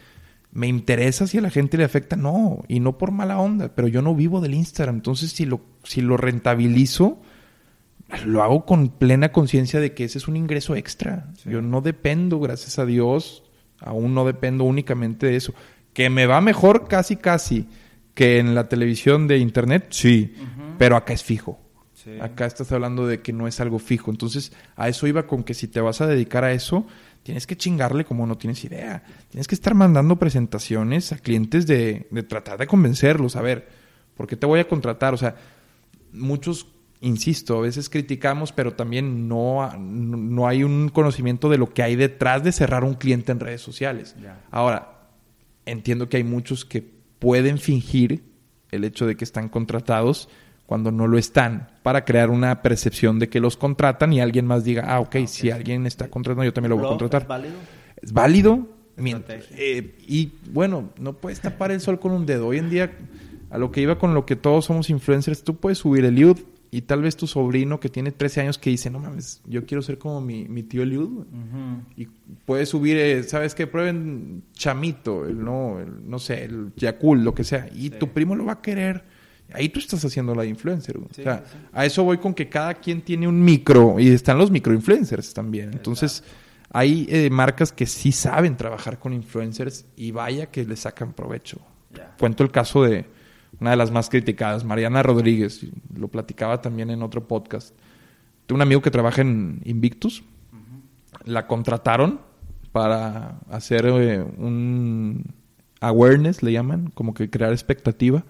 ¿Me 0.56 0.68
interesa 0.68 1.26
si 1.26 1.36
a 1.36 1.42
la 1.42 1.50
gente 1.50 1.76
le 1.76 1.84
afecta? 1.84 2.16
No, 2.16 2.64
y 2.66 2.80
no 2.80 2.96
por 2.96 3.10
mala 3.10 3.38
onda, 3.38 3.74
pero 3.74 3.88
yo 3.88 4.00
no 4.00 4.14
vivo 4.14 4.40
del 4.40 4.54
Instagram. 4.54 4.96
Entonces, 4.96 5.32
si 5.32 5.44
lo, 5.44 5.60
si 5.84 6.00
lo 6.00 6.16
rentabilizo, 6.16 7.20
lo 8.24 8.42
hago 8.42 8.64
con 8.64 8.88
plena 8.88 9.32
conciencia 9.32 9.80
de 9.80 9.92
que 9.92 10.04
ese 10.04 10.16
es 10.16 10.28
un 10.28 10.36
ingreso 10.36 10.74
extra. 10.74 11.30
Yo 11.44 11.60
no 11.60 11.82
dependo, 11.82 12.40
gracias 12.40 12.78
a 12.78 12.86
Dios, 12.86 13.42
aún 13.80 14.14
no 14.14 14.24
dependo 14.24 14.64
únicamente 14.64 15.26
de 15.26 15.36
eso. 15.36 15.52
Que 15.92 16.08
me 16.08 16.24
va 16.24 16.40
mejor 16.40 16.88
casi, 16.88 17.16
casi 17.16 17.68
que 18.14 18.38
en 18.38 18.54
la 18.54 18.66
televisión 18.66 19.28
de 19.28 19.36
internet, 19.36 19.88
sí, 19.90 20.32
pero 20.78 20.96
acá 20.96 21.12
es 21.12 21.22
fijo. 21.22 21.60
Acá 22.22 22.46
estás 22.46 22.72
hablando 22.72 23.06
de 23.06 23.20
que 23.20 23.34
no 23.34 23.46
es 23.46 23.60
algo 23.60 23.78
fijo. 23.78 24.10
Entonces, 24.10 24.52
a 24.74 24.88
eso 24.88 25.06
iba 25.06 25.26
con 25.26 25.44
que 25.44 25.52
si 25.52 25.68
te 25.68 25.82
vas 25.82 26.00
a 26.00 26.06
dedicar 26.06 26.44
a 26.44 26.52
eso, 26.52 26.86
tienes 27.26 27.44
que 27.44 27.56
chingarle 27.56 28.04
como 28.04 28.24
no 28.24 28.38
tienes 28.38 28.62
idea. 28.62 29.02
Tienes 29.30 29.48
que 29.48 29.56
estar 29.56 29.74
mandando 29.74 30.14
presentaciones 30.14 31.10
a 31.10 31.18
clientes 31.18 31.66
de, 31.66 32.06
de 32.08 32.22
tratar 32.22 32.56
de 32.56 32.68
convencerlos. 32.68 33.34
A 33.34 33.42
ver, 33.42 33.68
¿por 34.16 34.28
qué 34.28 34.36
te 34.36 34.46
voy 34.46 34.60
a 34.60 34.68
contratar? 34.68 35.12
O 35.12 35.16
sea, 35.16 35.34
muchos, 36.12 36.68
insisto, 37.00 37.58
a 37.58 37.62
veces 37.62 37.90
criticamos, 37.90 38.52
pero 38.52 38.74
también 38.74 39.26
no, 39.26 39.68
no 39.76 40.46
hay 40.46 40.62
un 40.62 40.88
conocimiento 40.88 41.48
de 41.48 41.58
lo 41.58 41.74
que 41.74 41.82
hay 41.82 41.96
detrás 41.96 42.44
de 42.44 42.52
cerrar 42.52 42.84
un 42.84 42.94
cliente 42.94 43.32
en 43.32 43.40
redes 43.40 43.60
sociales. 43.60 44.14
Ahora, 44.52 45.08
entiendo 45.64 46.08
que 46.08 46.18
hay 46.18 46.24
muchos 46.24 46.64
que 46.64 46.88
pueden 47.18 47.58
fingir 47.58 48.22
el 48.70 48.84
hecho 48.84 49.04
de 49.04 49.16
que 49.16 49.24
están 49.24 49.48
contratados 49.48 50.28
cuando 50.66 50.90
no 50.90 51.06
lo 51.06 51.16
están, 51.16 51.68
para 51.82 52.04
crear 52.04 52.30
una 52.30 52.62
percepción 52.62 53.18
de 53.18 53.28
que 53.28 53.40
los 53.40 53.56
contratan 53.56 54.12
y 54.12 54.20
alguien 54.20 54.46
más 54.46 54.64
diga, 54.64 54.84
ah, 54.86 55.00
ok, 55.00 55.16
ah, 55.22 55.26
si 55.26 55.50
alguien 55.50 55.86
está 55.86 56.08
contratando, 56.08 56.44
yo 56.44 56.52
también 56.52 56.70
lo 56.70 56.76
voy 56.76 56.86
a 56.86 56.88
contratar. 56.88 57.22
¿Es 57.22 57.28
válido? 57.28 57.54
Es 58.02 58.12
válido. 58.12 58.66
Eh, 58.98 59.94
y 60.06 60.32
bueno, 60.50 60.90
no 60.98 61.12
puedes 61.14 61.40
tapar 61.40 61.70
el 61.70 61.80
sol 61.80 62.00
con 62.00 62.12
un 62.12 62.26
dedo. 62.26 62.48
Hoy 62.48 62.58
en 62.58 62.70
día, 62.70 62.92
a 63.50 63.58
lo 63.58 63.70
que 63.70 63.80
iba 63.80 63.98
con 63.98 64.14
lo 64.14 64.26
que 64.26 64.36
todos 64.36 64.64
somos 64.64 64.90
influencers, 64.90 65.44
tú 65.44 65.56
puedes 65.56 65.78
subir 65.78 66.04
el 66.04 66.14
Eliud 66.14 66.38
y 66.70 66.82
tal 66.82 67.02
vez 67.02 67.16
tu 67.16 67.26
sobrino 67.26 67.78
que 67.78 67.88
tiene 67.88 68.10
13 68.10 68.40
años 68.40 68.58
que 68.58 68.70
dice, 68.70 68.90
no 68.90 68.98
mames, 68.98 69.42
yo 69.46 69.66
quiero 69.66 69.82
ser 69.82 69.98
como 69.98 70.20
mi, 70.20 70.46
mi 70.48 70.62
tío 70.62 70.82
Eliud. 70.82 71.26
Y 71.96 72.08
puedes 72.44 72.70
subir, 72.70 72.96
eh, 72.96 73.22
¿sabes 73.22 73.54
qué? 73.54 73.66
Prueben 73.66 74.42
chamito, 74.54 75.26
el, 75.26 75.44
no, 75.44 75.78
no 76.04 76.18
sé, 76.18 76.44
el 76.44 76.72
Yakul, 76.76 77.22
lo 77.22 77.34
que 77.34 77.44
sea. 77.44 77.68
Y 77.74 77.90
tu 77.90 78.08
primo 78.08 78.34
lo 78.34 78.46
va 78.46 78.54
a 78.54 78.62
querer 78.62 79.04
Ahí 79.52 79.68
tú 79.68 79.78
estás 79.78 80.04
haciendo 80.04 80.34
la 80.34 80.44
influencer. 80.44 80.96
o 80.98 81.06
sea, 81.12 81.44
a 81.72 81.86
eso 81.86 82.02
voy 82.02 82.18
con 82.18 82.34
que 82.34 82.48
cada 82.48 82.74
quien 82.74 83.00
tiene 83.02 83.28
un 83.28 83.42
micro 83.42 83.98
y 83.98 84.08
están 84.08 84.38
los 84.38 84.50
microinfluencers 84.50 85.32
también. 85.32 85.72
Entonces, 85.72 86.24
hay 86.70 87.06
eh, 87.08 87.30
marcas 87.30 87.72
que 87.72 87.86
sí 87.86 88.12
saben 88.12 88.56
trabajar 88.56 88.98
con 88.98 89.12
influencers 89.12 89.86
y 89.96 90.10
vaya 90.10 90.46
que 90.46 90.64
le 90.64 90.76
sacan 90.76 91.12
provecho. 91.12 91.60
Cuento 92.18 92.42
el 92.42 92.50
caso 92.50 92.82
de 92.82 93.06
una 93.60 93.70
de 93.70 93.76
las 93.76 93.90
más 93.90 94.10
criticadas, 94.10 94.64
Mariana 94.64 95.02
Rodríguez. 95.02 95.64
Lo 95.96 96.08
platicaba 96.08 96.60
también 96.60 96.90
en 96.90 97.02
otro 97.02 97.26
podcast. 97.26 97.74
Tengo 98.46 98.56
un 98.56 98.62
amigo 98.62 98.82
que 98.82 98.90
trabaja 98.90 99.22
en 99.22 99.60
Invictus. 99.64 100.24
La 101.24 101.46
contrataron 101.46 102.20
para 102.72 103.38
hacer 103.48 103.86
eh, 103.86 104.22
un 104.22 105.24
awareness, 105.80 106.42
le 106.42 106.52
llaman, 106.52 106.90
como 106.90 107.14
que 107.14 107.30
crear 107.30 107.52
expectativa 107.52 108.24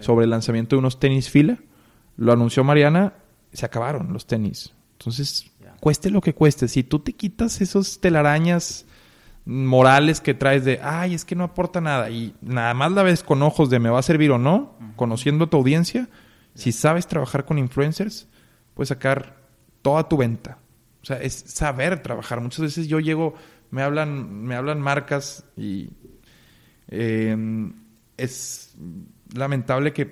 sobre 0.00 0.24
el 0.24 0.30
lanzamiento 0.30 0.76
de 0.76 0.80
unos 0.80 1.00
tenis 1.00 1.30
fila. 1.30 1.58
Lo 2.16 2.32
anunció 2.32 2.64
Mariana, 2.64 3.14
se 3.52 3.66
acabaron 3.66 4.12
los 4.12 4.26
tenis. 4.26 4.74
Entonces, 4.98 5.50
cueste 5.80 6.10
lo 6.10 6.20
que 6.20 6.34
cueste, 6.34 6.68
si 6.68 6.82
tú 6.82 7.00
te 7.00 7.12
quitas 7.12 7.60
esos 7.60 8.00
telarañas 8.00 8.86
morales 9.44 10.20
que 10.20 10.34
traes 10.34 10.64
de, 10.64 10.80
ay, 10.82 11.14
es 11.14 11.24
que 11.24 11.36
no 11.36 11.44
aporta 11.44 11.80
nada, 11.80 12.10
y 12.10 12.34
nada 12.40 12.74
más 12.74 12.92
la 12.92 13.02
ves 13.02 13.22
con 13.22 13.42
ojos 13.42 13.70
de 13.70 13.78
me 13.78 13.90
va 13.90 14.00
a 14.00 14.02
servir 14.02 14.32
o 14.32 14.38
no, 14.38 14.76
conociendo 14.96 15.44
a 15.44 15.50
tu 15.50 15.56
audiencia, 15.56 16.08
si 16.54 16.72
sabes 16.72 17.06
trabajar 17.06 17.44
con 17.44 17.58
influencers, 17.58 18.28
puedes 18.74 18.88
sacar 18.88 19.36
toda 19.82 20.08
tu 20.08 20.16
venta. 20.16 20.58
O 21.02 21.06
sea, 21.06 21.18
es 21.18 21.34
saber 21.34 22.02
trabajar. 22.02 22.40
Muchas 22.40 22.60
veces 22.62 22.88
yo 22.88 22.98
llego, 22.98 23.34
me 23.70 23.82
hablan, 23.82 24.42
me 24.42 24.56
hablan 24.56 24.80
marcas 24.80 25.44
y 25.56 25.90
eh, 26.88 27.36
es 28.16 28.74
lamentable 29.34 29.92
que 29.92 30.10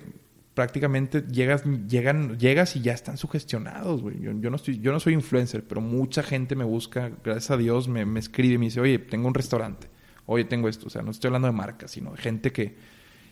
prácticamente 0.53 1.23
llegas, 1.29 1.63
llegan, 1.87 2.39
llegas 2.39 2.75
y 2.75 2.81
ya 2.81 2.93
están 2.93 3.17
sugestionados, 3.17 4.01
güey. 4.01 4.19
Yo, 4.21 4.49
no 4.49 4.55
estoy, 4.55 4.79
yo 4.79 4.91
no 4.91 4.99
soy 4.99 5.13
influencer, 5.13 5.63
pero 5.67 5.81
mucha 5.81 6.23
gente 6.23 6.55
me 6.55 6.63
busca, 6.63 7.11
gracias 7.23 7.51
a 7.51 7.57
Dios, 7.57 7.87
me, 7.87 8.05
me 8.05 8.19
escribe 8.19 8.55
y 8.55 8.57
me 8.57 8.65
dice, 8.65 8.79
oye, 8.79 8.97
tengo 8.97 9.27
un 9.27 9.33
restaurante, 9.33 9.87
oye, 10.25 10.45
tengo 10.45 10.69
esto. 10.69 10.87
O 10.87 10.89
sea, 10.89 11.01
no 11.01 11.11
estoy 11.11 11.27
hablando 11.27 11.47
de 11.47 11.53
marcas, 11.53 11.91
sino 11.91 12.11
de 12.11 12.17
gente 12.17 12.51
que... 12.51 12.77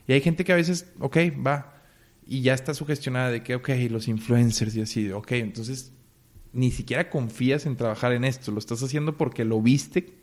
Y 0.06 0.12
hay 0.12 0.22
gente 0.22 0.44
que 0.44 0.52
a 0.52 0.58
veces, 0.58 0.92
ok, 1.00 1.18
va, 1.46 1.82
y 2.28 2.42
ya 2.42 2.54
está 2.54 2.74
sugestionada 2.74 3.30
de 3.32 3.42
que, 3.42 3.56
ok, 3.56 3.70
los 3.90 4.08
influencers 4.10 4.76
y 4.76 4.82
así, 4.82 5.12
ok, 5.12 5.32
entonces 5.32 5.94
ni 6.52 6.72
siquiera 6.72 7.10
confías 7.10 7.66
en 7.66 7.76
trabajar 7.76 8.14
en 8.14 8.24
esto, 8.24 8.52
lo 8.52 8.60
estás 8.60 8.84
haciendo 8.84 9.18
porque 9.18 9.44
lo 9.44 9.62
viste 9.62 10.14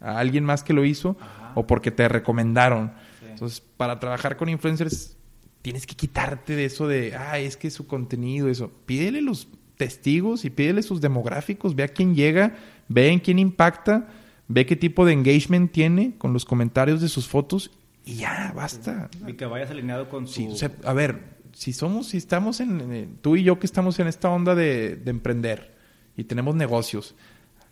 a 0.00 0.18
alguien 0.18 0.44
más 0.44 0.62
que 0.62 0.72
lo 0.72 0.84
hizo 0.84 1.16
o 1.54 1.66
porque 1.66 1.90
te 1.90 2.08
recomendaron. 2.08 2.92
Entonces, 3.40 3.62
para 3.78 3.98
trabajar 3.98 4.36
con 4.36 4.50
influencers, 4.50 5.16
tienes 5.62 5.86
que 5.86 5.94
quitarte 5.94 6.56
de 6.56 6.66
eso 6.66 6.86
de, 6.86 7.16
ah, 7.16 7.38
es 7.38 7.56
que 7.56 7.70
su 7.70 7.86
contenido, 7.86 8.50
eso. 8.50 8.70
Pídele 8.84 9.22
los 9.22 9.48
testigos 9.78 10.44
y 10.44 10.50
pídele 10.50 10.82
sus 10.82 11.00
demográficos, 11.00 11.74
ve 11.74 11.84
a 11.84 11.88
quién 11.88 12.14
llega, 12.14 12.58
ve 12.88 13.08
en 13.08 13.18
quién 13.18 13.38
impacta, 13.38 14.08
ve 14.46 14.66
qué 14.66 14.76
tipo 14.76 15.06
de 15.06 15.14
engagement 15.14 15.72
tiene 15.72 16.18
con 16.18 16.34
los 16.34 16.44
comentarios 16.44 17.00
de 17.00 17.08
sus 17.08 17.28
fotos 17.28 17.70
y 18.04 18.16
ya, 18.16 18.52
basta. 18.54 19.08
Y 19.26 19.32
que 19.32 19.46
vayas 19.46 19.70
alineado 19.70 20.10
con 20.10 20.28
su... 20.28 20.54
a 20.84 20.92
ver, 20.92 21.38
si 21.54 21.72
somos, 21.72 22.08
si 22.08 22.18
estamos 22.18 22.60
en, 22.60 23.16
tú 23.22 23.36
y 23.36 23.42
yo 23.42 23.58
que 23.58 23.64
estamos 23.64 23.98
en 24.00 24.06
esta 24.06 24.28
onda 24.28 24.54
de, 24.54 24.96
de 24.96 25.10
emprender 25.10 25.74
y 26.14 26.24
tenemos 26.24 26.54
negocios, 26.54 27.14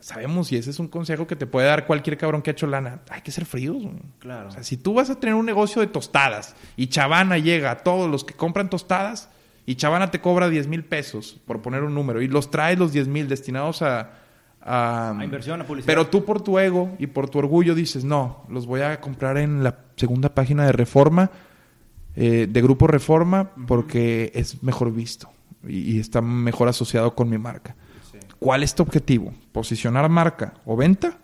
sabemos, 0.00 0.52
y 0.52 0.56
ese 0.56 0.70
es 0.70 0.78
un 0.78 0.88
consejo 0.88 1.26
que 1.26 1.36
te 1.36 1.46
puede 1.46 1.66
dar 1.66 1.86
cualquier 1.86 2.16
cabrón 2.16 2.42
que 2.42 2.50
ha 2.50 2.52
hecho 2.52 2.66
lana, 2.66 3.00
hay 3.10 3.22
que 3.22 3.30
ser 3.30 3.44
fríos. 3.44 3.76
Claro. 4.18 4.48
O 4.48 4.52
sea, 4.52 4.62
si 4.62 4.76
tú 4.76 4.94
vas 4.94 5.10
a 5.10 5.18
tener 5.18 5.34
un 5.34 5.46
negocio 5.46 5.80
de 5.80 5.88
tostadas 5.88 6.54
y 6.76 6.88
Chavana 6.88 7.38
llega 7.38 7.70
a 7.70 7.78
todos 7.78 8.10
los 8.10 8.24
que 8.24 8.34
compran 8.34 8.70
tostadas 8.70 9.30
y 9.66 9.74
Chavana 9.74 10.10
te 10.10 10.20
cobra 10.20 10.48
10 10.48 10.68
mil 10.68 10.84
pesos, 10.84 11.40
por 11.44 11.60
poner 11.60 11.82
un 11.82 11.94
número, 11.94 12.22
y 12.22 12.28
los 12.28 12.50
traes 12.50 12.78
los 12.78 12.92
10 12.92 13.08
mil 13.08 13.28
destinados 13.28 13.82
a, 13.82 14.12
a, 14.62 15.18
inversión, 15.22 15.60
a 15.60 15.66
publicidad. 15.66 15.92
Pero 15.92 16.06
tú 16.06 16.24
por 16.24 16.42
tu 16.42 16.58
ego 16.58 16.94
y 16.98 17.08
por 17.08 17.28
tu 17.28 17.38
orgullo 17.38 17.74
dices, 17.74 18.04
no, 18.04 18.44
los 18.48 18.66
voy 18.66 18.80
a 18.80 19.00
comprar 19.00 19.36
en 19.36 19.62
la 19.62 19.78
segunda 19.96 20.34
página 20.34 20.64
de 20.64 20.72
Reforma, 20.72 21.30
eh, 22.16 22.46
de 22.48 22.62
Grupo 22.62 22.86
Reforma, 22.86 23.50
porque 23.66 24.32
es 24.34 24.62
mejor 24.62 24.92
visto 24.92 25.30
y 25.66 25.98
está 25.98 26.20
mejor 26.20 26.68
asociado 26.68 27.14
con 27.14 27.28
mi 27.28 27.36
marca. 27.36 27.76
¿Cuál 28.38 28.62
es 28.62 28.74
tu 28.74 28.82
objetivo? 28.82 29.32
¿Posicionar 29.52 30.08
marca 30.08 30.54
o 30.64 30.76
venta? 30.76 31.18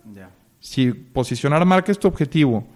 Si 0.60 0.92
posicionar 0.92 1.64
marca 1.64 1.92
es 1.92 1.98
tu 1.98 2.08
objetivo 2.08 2.66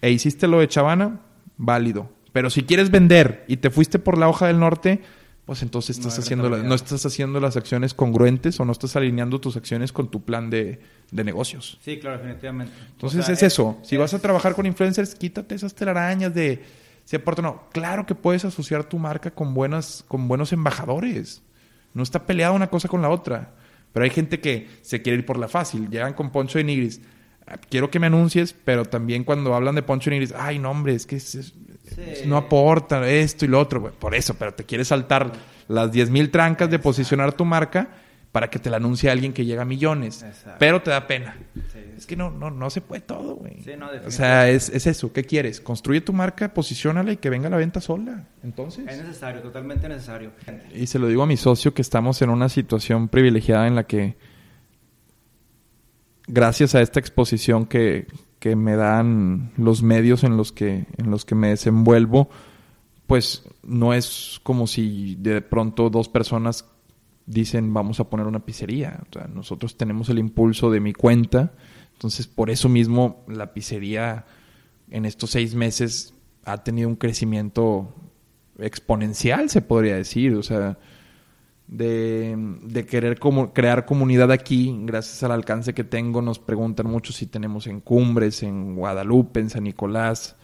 e 0.00 0.10
hiciste 0.10 0.48
lo 0.48 0.60
de 0.60 0.68
Chavana, 0.68 1.20
válido. 1.56 2.10
Pero 2.32 2.50
si 2.50 2.62
quieres 2.62 2.90
vender 2.90 3.44
y 3.46 3.58
te 3.58 3.70
fuiste 3.70 3.98
por 3.98 4.16
la 4.16 4.28
hoja 4.28 4.46
del 4.46 4.58
norte, 4.58 5.02
pues 5.44 5.62
entonces 5.62 5.98
estás 5.98 6.16
no, 6.16 6.22
haciendo 6.22 6.48
no 6.48 6.74
estás 6.74 7.04
haciendo 7.04 7.40
las 7.40 7.56
acciones 7.56 7.94
congruentes 7.94 8.58
o 8.60 8.64
no 8.64 8.72
estás 8.72 8.96
alineando 8.96 9.40
tus 9.40 9.56
acciones 9.56 9.92
con 9.92 10.10
tu 10.10 10.22
plan 10.22 10.48
de, 10.50 10.80
negocios. 11.10 11.78
Sí, 11.82 11.98
claro, 11.98 12.18
definitivamente. 12.18 12.72
Entonces 12.92 13.28
es, 13.28 13.42
eso. 13.42 13.78
Si 13.82 13.96
vas 13.96 14.14
a 14.14 14.18
trabajar 14.18 14.54
con 14.54 14.66
influencers, 14.66 15.14
quítate 15.14 15.54
esas 15.54 15.74
telarañas 15.74 16.32
de 16.34 16.62
si 17.04 17.16
aporta 17.16 17.42
no. 17.42 17.64
Claro 17.72 18.06
que 18.06 18.14
puedes 18.14 18.44
asociar 18.44 18.84
tu 18.84 18.98
marca 18.98 19.32
con 19.32 19.52
buenas, 19.52 20.04
con 20.08 20.28
buenos 20.28 20.52
embajadores. 20.52 21.42
No 21.94 22.02
está 22.02 22.24
peleada 22.24 22.52
una 22.52 22.68
cosa 22.68 22.88
con 22.88 23.02
la 23.02 23.08
otra. 23.08 23.50
Pero 23.92 24.04
hay 24.04 24.10
gente 24.10 24.40
que 24.40 24.68
se 24.82 25.02
quiere 25.02 25.18
ir 25.18 25.26
por 25.26 25.38
la 25.38 25.48
fácil. 25.48 25.88
Llegan 25.90 26.14
con 26.14 26.30
Poncho 26.30 26.58
de 26.58 26.64
Nigris. 26.64 27.00
Ah, 27.46 27.56
quiero 27.56 27.90
que 27.90 27.98
me 27.98 28.06
anuncies, 28.06 28.54
pero 28.64 28.84
también 28.84 29.24
cuando 29.24 29.54
hablan 29.54 29.74
de 29.74 29.82
Poncho 29.82 30.10
de 30.10 30.16
Nigris, 30.16 30.34
ay, 30.36 30.58
no, 30.58 30.70
hombre, 30.70 30.94
es 30.94 31.06
que 31.06 31.18
no 32.26 32.36
aporta 32.36 33.06
esto 33.08 33.44
y 33.44 33.48
lo 33.48 33.60
otro. 33.60 33.92
Por 33.92 34.14
eso, 34.14 34.34
pero 34.34 34.54
te 34.54 34.64
quieres 34.64 34.88
saltar 34.88 35.32
las 35.68 35.90
10.000 35.92 36.30
trancas 36.30 36.70
de 36.70 36.78
posicionar 36.78 37.32
tu 37.32 37.44
marca. 37.44 37.88
para 38.32 38.48
que 38.48 38.58
te 38.58 38.70
la 38.70 38.78
anuncie 38.78 39.10
alguien 39.10 39.34
que 39.34 39.44
llega 39.44 39.62
a 39.62 39.66
millones. 39.66 40.24
Pero 40.58 40.80
te 40.80 40.90
da 40.90 41.06
pena. 41.06 41.36
Es 42.02 42.06
que 42.08 42.16
no, 42.16 42.30
no, 42.30 42.50
no 42.50 42.68
se 42.68 42.80
puede 42.80 43.00
todo, 43.00 43.36
güey. 43.36 43.64
o 44.04 44.10
sea, 44.10 44.50
es, 44.50 44.68
es, 44.70 44.88
eso. 44.88 45.12
¿Qué 45.12 45.22
quieres? 45.22 45.60
Construye 45.60 46.00
tu 46.00 46.12
marca, 46.12 46.52
posicionala 46.52 47.12
y 47.12 47.16
que 47.16 47.30
venga 47.30 47.48
la 47.48 47.56
venta 47.56 47.80
sola. 47.80 48.26
Entonces. 48.42 48.84
Es 48.88 48.98
necesario, 48.98 49.40
totalmente 49.40 49.88
necesario. 49.88 50.32
Y 50.74 50.88
se 50.88 50.98
lo 50.98 51.06
digo 51.06 51.22
a 51.22 51.26
mi 51.26 51.36
socio 51.36 51.74
que 51.74 51.80
estamos 51.80 52.20
en 52.20 52.30
una 52.30 52.48
situación 52.48 53.08
privilegiada 53.08 53.68
en 53.68 53.76
la 53.76 53.84
que, 53.84 54.16
gracias 56.26 56.74
a 56.74 56.80
esta 56.80 56.98
exposición 56.98 57.66
que, 57.66 58.08
que 58.40 58.56
me 58.56 58.74
dan 58.74 59.52
los 59.56 59.84
medios 59.84 60.24
en 60.24 60.36
los 60.36 60.50
que, 60.50 60.86
en 60.96 61.08
los 61.08 61.24
que 61.24 61.36
me 61.36 61.50
desenvuelvo, 61.50 62.30
pues 63.06 63.44
no 63.62 63.94
es 63.94 64.40
como 64.42 64.66
si 64.66 65.14
de 65.20 65.40
pronto 65.40 65.88
dos 65.88 66.08
personas 66.08 66.64
dicen 67.26 67.72
vamos 67.72 68.00
a 68.00 68.10
poner 68.10 68.26
una 68.26 68.44
pizzería. 68.44 69.04
O 69.08 69.12
sea, 69.12 69.28
nosotros 69.28 69.76
tenemos 69.76 70.08
el 70.08 70.18
impulso 70.18 70.68
de 70.68 70.80
mi 70.80 70.92
cuenta, 70.92 71.52
entonces 72.02 72.26
por 72.26 72.50
eso 72.50 72.68
mismo 72.68 73.22
la 73.28 73.54
pizzería 73.54 74.24
en 74.90 75.04
estos 75.04 75.30
seis 75.30 75.54
meses 75.54 76.14
ha 76.44 76.64
tenido 76.64 76.88
un 76.88 76.96
crecimiento 76.96 77.94
exponencial, 78.58 79.48
se 79.48 79.62
podría 79.62 79.94
decir. 79.94 80.34
O 80.34 80.42
sea, 80.42 80.80
de, 81.68 82.34
de 82.64 82.86
querer 82.86 83.20
como, 83.20 83.52
crear 83.52 83.86
comunidad 83.86 84.32
aquí, 84.32 84.76
gracias 84.82 85.22
al 85.22 85.30
alcance 85.30 85.74
que 85.74 85.84
tengo, 85.84 86.22
nos 86.22 86.40
preguntan 86.40 86.88
mucho 86.88 87.12
si 87.12 87.26
tenemos 87.26 87.68
en 87.68 87.78
Cumbres, 87.78 88.42
en 88.42 88.74
Guadalupe, 88.74 89.38
en 89.38 89.50
San 89.50 89.62
Nicolás. 89.62 90.34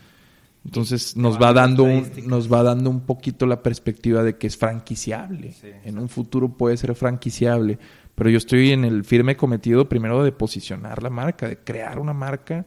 Entonces 0.64 1.16
nos 1.16 1.42
va 1.42 1.52
dando 1.52 1.82
un, 1.82 2.08
nos 2.26 2.52
va 2.52 2.62
dando 2.62 2.88
un 2.88 3.00
poquito 3.00 3.46
la 3.46 3.64
perspectiva 3.64 4.22
de 4.22 4.36
que 4.36 4.46
es 4.46 4.56
franquiciable. 4.56 5.56
En 5.82 5.98
un 5.98 6.08
futuro 6.08 6.50
puede 6.50 6.76
ser 6.76 6.94
franquiciable. 6.94 7.80
Pero 8.18 8.30
yo 8.30 8.38
estoy 8.38 8.72
en 8.72 8.84
el 8.84 9.04
firme 9.04 9.36
cometido 9.36 9.88
primero 9.88 10.24
de 10.24 10.32
posicionar 10.32 11.04
la 11.04 11.08
marca, 11.08 11.46
de 11.46 11.58
crear 11.58 12.00
una 12.00 12.12
marca 12.12 12.66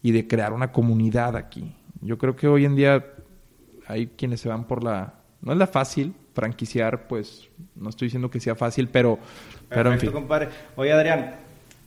y 0.00 0.12
de 0.12 0.28
crear 0.28 0.52
una 0.52 0.70
comunidad 0.70 1.36
aquí. 1.36 1.74
Yo 2.00 2.16
creo 2.16 2.36
que 2.36 2.46
hoy 2.46 2.64
en 2.64 2.76
día 2.76 3.04
hay 3.88 4.06
quienes 4.06 4.40
se 4.40 4.48
van 4.48 4.68
por 4.68 4.84
la... 4.84 5.14
No 5.40 5.50
es 5.50 5.58
la 5.58 5.66
fácil, 5.66 6.14
franquiciar, 6.32 7.08
pues 7.08 7.48
no 7.74 7.88
estoy 7.88 8.06
diciendo 8.06 8.30
que 8.30 8.38
sea 8.38 8.54
fácil, 8.54 8.86
pero, 8.86 9.18
pero 9.68 9.92
en 9.92 9.98
fin. 9.98 10.12
compadre. 10.12 10.50
Oye, 10.76 10.92
Adrián, 10.92 11.38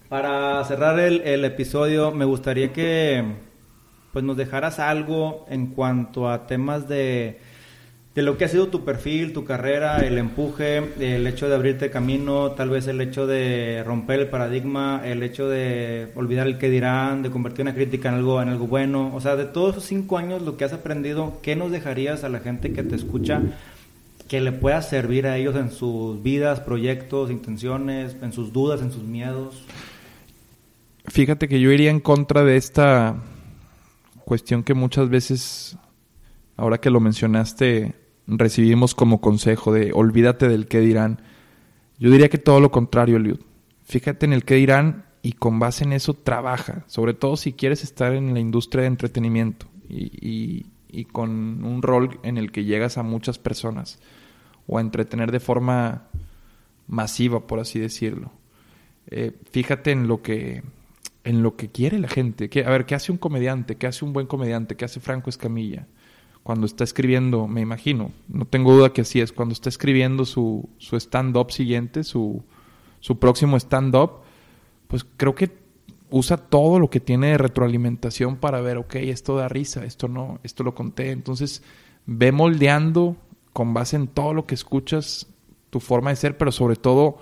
para 0.09 0.61
cerrar 0.65 0.99
el, 0.99 1.21
el 1.21 1.45
episodio, 1.45 2.11
me 2.11 2.25
gustaría 2.25 2.73
que 2.73 3.23
pues 4.11 4.25
nos 4.25 4.35
dejaras 4.35 4.79
algo 4.79 5.45
en 5.47 5.67
cuanto 5.67 6.29
a 6.29 6.45
temas 6.45 6.89
de, 6.89 7.39
de 8.17 8.23
lo 8.23 8.35
que 8.35 8.45
ha 8.45 8.47
sido 8.47 8.69
tu 8.69 8.83
perfil, 8.83 9.31
tu 9.31 9.45
carrera, 9.45 9.99
el 9.99 10.17
empuje, 10.17 10.77
el 10.99 11.27
hecho 11.27 11.47
de 11.47 11.53
abrirte 11.53 11.91
camino, 11.91 12.49
tal 12.53 12.71
vez 12.71 12.87
el 12.87 12.99
hecho 12.99 13.27
de 13.27 13.83
romper 13.85 14.21
el 14.21 14.27
paradigma, 14.27 15.03
el 15.05 15.21
hecho 15.21 15.47
de 15.47 16.11
olvidar 16.15 16.47
el 16.47 16.57
que 16.57 16.71
dirán, 16.71 17.21
de 17.21 17.29
convertir 17.29 17.61
una 17.61 17.75
crítica 17.75 18.09
en 18.09 18.15
algo, 18.15 18.41
en 18.41 18.49
algo 18.49 18.65
bueno. 18.65 19.11
O 19.13 19.21
sea, 19.21 19.35
de 19.35 19.45
todos 19.45 19.73
esos 19.73 19.83
cinco 19.83 20.17
años, 20.17 20.41
lo 20.41 20.57
que 20.57 20.65
has 20.65 20.73
aprendido, 20.73 21.37
¿qué 21.43 21.55
nos 21.55 21.71
dejarías 21.71 22.23
a 22.23 22.29
la 22.29 22.39
gente 22.39 22.73
que 22.73 22.81
te 22.81 22.95
escucha 22.95 23.39
que 24.27 24.41
le 24.41 24.51
pueda 24.51 24.81
servir 24.81 25.27
a 25.27 25.37
ellos 25.37 25.55
en 25.55 25.69
sus 25.69 26.23
vidas, 26.23 26.59
proyectos, 26.59 27.29
intenciones, 27.29 28.15
en 28.23 28.33
sus 28.33 28.51
dudas, 28.51 28.81
en 28.81 28.91
sus 28.91 29.03
miedos? 29.03 29.63
Fíjate 31.05 31.47
que 31.47 31.59
yo 31.59 31.71
iría 31.71 31.91
en 31.91 31.99
contra 31.99 32.43
de 32.43 32.57
esta 32.57 33.15
cuestión 34.25 34.63
que 34.63 34.73
muchas 34.73 35.07
veces, 35.07 35.77
ahora 36.55 36.79
que 36.79 36.89
lo 36.89 36.99
mencionaste, 36.99 38.06
recibimos 38.27 38.93
como 38.93 39.21
consejo 39.21 39.73
de 39.73 39.91
olvídate 39.93 40.47
del 40.47 40.67
qué 40.67 40.79
dirán. 40.81 41.21
Yo 41.97 42.11
diría 42.11 42.29
que 42.29 42.37
todo 42.37 42.59
lo 42.59 42.71
contrario, 42.71 43.17
Eliud. 43.17 43.39
Fíjate 43.83 44.25
en 44.25 44.33
el 44.33 44.43
qué 44.43 44.55
dirán 44.55 45.05
y 45.21 45.33
con 45.33 45.59
base 45.59 45.83
en 45.83 45.93
eso 45.93 46.13
trabaja, 46.13 46.83
sobre 46.87 47.13
todo 47.13 47.37
si 47.37 47.53
quieres 47.53 47.83
estar 47.83 48.13
en 48.13 48.33
la 48.33 48.39
industria 48.39 48.81
de 48.81 48.87
entretenimiento 48.87 49.67
y, 49.89 50.65
con 51.11 51.63
un 51.63 51.81
rol 51.81 52.19
en 52.23 52.37
el 52.37 52.51
que 52.51 52.63
llegas 52.63 52.97
a 52.97 53.03
muchas 53.03 53.37
personas 53.37 53.99
o 54.67 54.77
a 54.77 54.81
entretener 54.81 55.31
de 55.31 55.39
forma 55.39 56.07
masiva, 56.87 57.45
por 57.45 57.59
así 57.59 57.79
decirlo. 57.79 58.31
Eh, 59.07 59.31
fíjate 59.51 59.91
en 59.91 60.07
lo 60.07 60.21
que 60.21 60.63
en 61.23 61.43
lo 61.43 61.55
que 61.55 61.69
quiere 61.69 61.99
la 61.99 62.07
gente. 62.07 62.49
a 62.65 62.69
ver, 62.69 62.85
¿qué 62.85 62.95
hace 62.95 63.11
un 63.11 63.17
comediante? 63.17 63.75
¿Qué 63.75 63.85
hace 63.85 64.05
un 64.05 64.13
buen 64.13 64.27
comediante? 64.27 64.75
¿Qué 64.75 64.85
hace 64.85 65.01
Franco 65.01 65.29
Escamilla? 65.29 65.87
Cuando 66.47 66.65
está 66.65 66.85
escribiendo, 66.85 67.45
me 67.45 67.59
imagino, 67.59 68.13
no 68.29 68.45
tengo 68.45 68.73
duda 68.73 68.93
que 68.93 69.01
así 69.01 69.19
es, 69.19 69.33
cuando 69.33 69.51
está 69.51 69.67
escribiendo 69.67 70.23
su, 70.23 70.69
su 70.77 70.95
stand-up 70.95 71.51
siguiente, 71.51 72.05
su, 72.05 72.41
su 73.01 73.19
próximo 73.19 73.57
stand-up, 73.57 74.21
pues 74.87 75.05
creo 75.17 75.35
que 75.35 75.57
usa 76.09 76.37
todo 76.37 76.79
lo 76.79 76.89
que 76.89 77.01
tiene 77.01 77.31
de 77.31 77.37
retroalimentación 77.37 78.37
para 78.37 78.61
ver, 78.61 78.77
ok, 78.77 78.95
esto 78.95 79.35
da 79.35 79.49
risa, 79.49 79.83
esto 79.83 80.07
no, 80.07 80.39
esto 80.41 80.63
lo 80.63 80.73
conté. 80.73 81.11
Entonces, 81.11 81.63
ve 82.05 82.31
moldeando 82.31 83.17
con 83.51 83.73
base 83.73 83.97
en 83.97 84.07
todo 84.07 84.33
lo 84.33 84.45
que 84.45 84.55
escuchas 84.55 85.27
tu 85.69 85.81
forma 85.81 86.11
de 86.11 86.15
ser, 86.15 86.37
pero 86.37 86.53
sobre 86.53 86.77
todo 86.77 87.17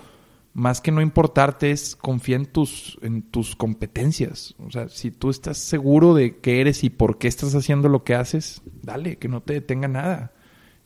más 0.56 0.80
que 0.80 0.94
no 0.94 1.02
importarte 1.02 1.72
es 1.72 1.98
confía 1.98 2.38
en 2.38 2.46
tus, 2.46 2.98
en 3.02 3.24
tus 3.24 3.58
competencias. 3.58 4.56
O 4.66 4.72
sea, 4.72 4.88
si 4.88 5.12
tú 5.12 5.30
estás 5.30 5.58
seguro 5.58 6.14
de 6.14 6.38
qué 6.38 6.62
eres 6.62 6.86
y 6.86 6.90
por 6.90 7.18
qué 7.18 7.28
estás 7.28 7.54
haciendo 7.56 7.90
lo 7.90 8.06
que 8.06 8.16
haces, 8.16 8.62
dale, 8.82 9.18
que 9.18 9.28
no 9.28 9.42
te 9.42 9.52
detenga 9.52 9.90
nada. 9.90 10.32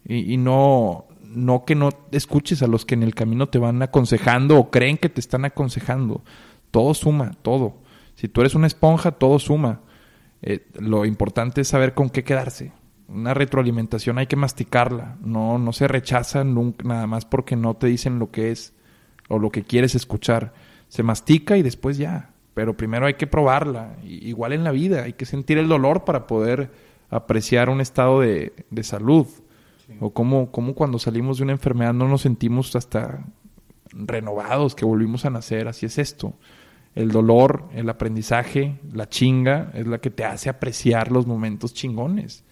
Y, 0.03 0.34
y 0.34 0.38
no, 0.38 1.05
no 1.24 1.65
que 1.65 1.76
no 1.76 1.89
escuches 2.11 2.63
a 2.63 2.67
los 2.67 2.84
que 2.84 2.95
en 2.95 3.03
el 3.03 3.13
camino 3.13 3.47
te 3.47 3.59
van 3.59 3.80
aconsejando 3.84 4.57
o 4.57 4.72
creen 4.72 4.97
que 4.97 5.07
te 5.07 5.22
están 5.22 5.45
aconsejando. 5.45 6.24
Todo 6.72 6.95
suma, 6.95 7.34
todo. 7.43 7.78
Si 8.15 8.28
tú 8.28 8.41
eres 8.41 8.55
una 8.55 8.65
esponja, 8.65 9.11
todo 9.11 9.38
suma. 9.38 9.82
Eh, 10.41 10.65
lo 10.80 11.05
importante 11.05 11.61
es 11.61 11.67
saber 11.67 11.93
con 11.93 12.09
qué 12.09 12.24
quedarse. 12.24 12.72
Una 13.07 13.36
retroalimentación 13.36 14.17
hay 14.17 14.26
que 14.26 14.36
masticarla. 14.36 15.20
No, 15.22 15.59
no 15.59 15.74
se 15.74 15.88
rechaza 15.88 16.43
nunca, 16.43 16.88
nada 16.88 17.05
más 17.05 17.26
porque 17.26 17.55
no 17.55 17.76
te 17.76 17.86
dicen 17.86 18.17
lo 18.17 18.32
que 18.32 18.49
es 18.49 18.74
o 19.30 19.40
lo 19.40 19.50
que 19.50 19.64
quieres 19.64 19.96
escuchar. 19.96 20.54
Se 20.90 21.04
mastica 21.04 21.56
y 21.56 21.62
después 21.62 21.98
ya. 21.98 22.32
Pero 22.54 22.76
primero 22.76 23.06
hay 23.06 23.14
que 23.14 23.28
probarla. 23.28 23.96
Igual 24.04 24.52
en 24.52 24.66
la 24.66 24.72
vida, 24.72 25.04
hay 25.04 25.14
que 25.14 25.26
sentir 25.26 25.58
el 25.58 25.70
dolor 25.70 26.04
para 26.04 26.28
poder 26.28 26.70
apreciar 27.10 27.70
un 27.70 27.80
estado 27.80 28.20
de, 28.20 28.52
salud. 28.82 29.28
O 30.02 30.12
como, 30.12 30.52
como 30.52 30.76
cuando 30.76 31.00
salimos 31.00 31.38
de 31.38 31.44
una 31.44 31.54
enfermedad 31.54 31.94
no 31.94 32.08
nos 32.08 32.24
sentimos 32.24 32.76
hasta 32.76 33.26
renovados, 33.94 34.76
que 34.76 34.84
volvimos 34.84 35.24
a 35.24 35.30
nacer. 35.30 35.70
Así 35.70 35.86
es 35.86 35.98
esto. 35.98 36.34
El 36.96 37.12
dolor, 37.12 37.70
el 37.74 37.90
aprendizaje, 37.90 38.80
la 38.92 39.08
chinga 39.08 39.72
es 39.74 39.88
la 39.88 40.00
que 40.00 40.10
te 40.10 40.26
hace 40.26 40.50
apreciar 40.50 41.12
los 41.12 41.26
momentos 41.26 41.74
chingones 41.74 42.44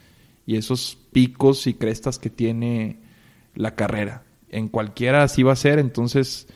y 0.45 0.55
esos 0.55 0.97
picos 1.11 1.67
y 1.67 1.73
crestas 1.73 2.17
que 2.17 2.29
tiene 2.29 2.99
la 3.53 3.75
carrera. 3.75 4.23
En 4.49 4.69
cualquiera 4.69 5.23
así 5.23 5.43
va 5.43 5.51
a 5.51 5.57
ser, 5.57 5.79
entonces 5.79 6.47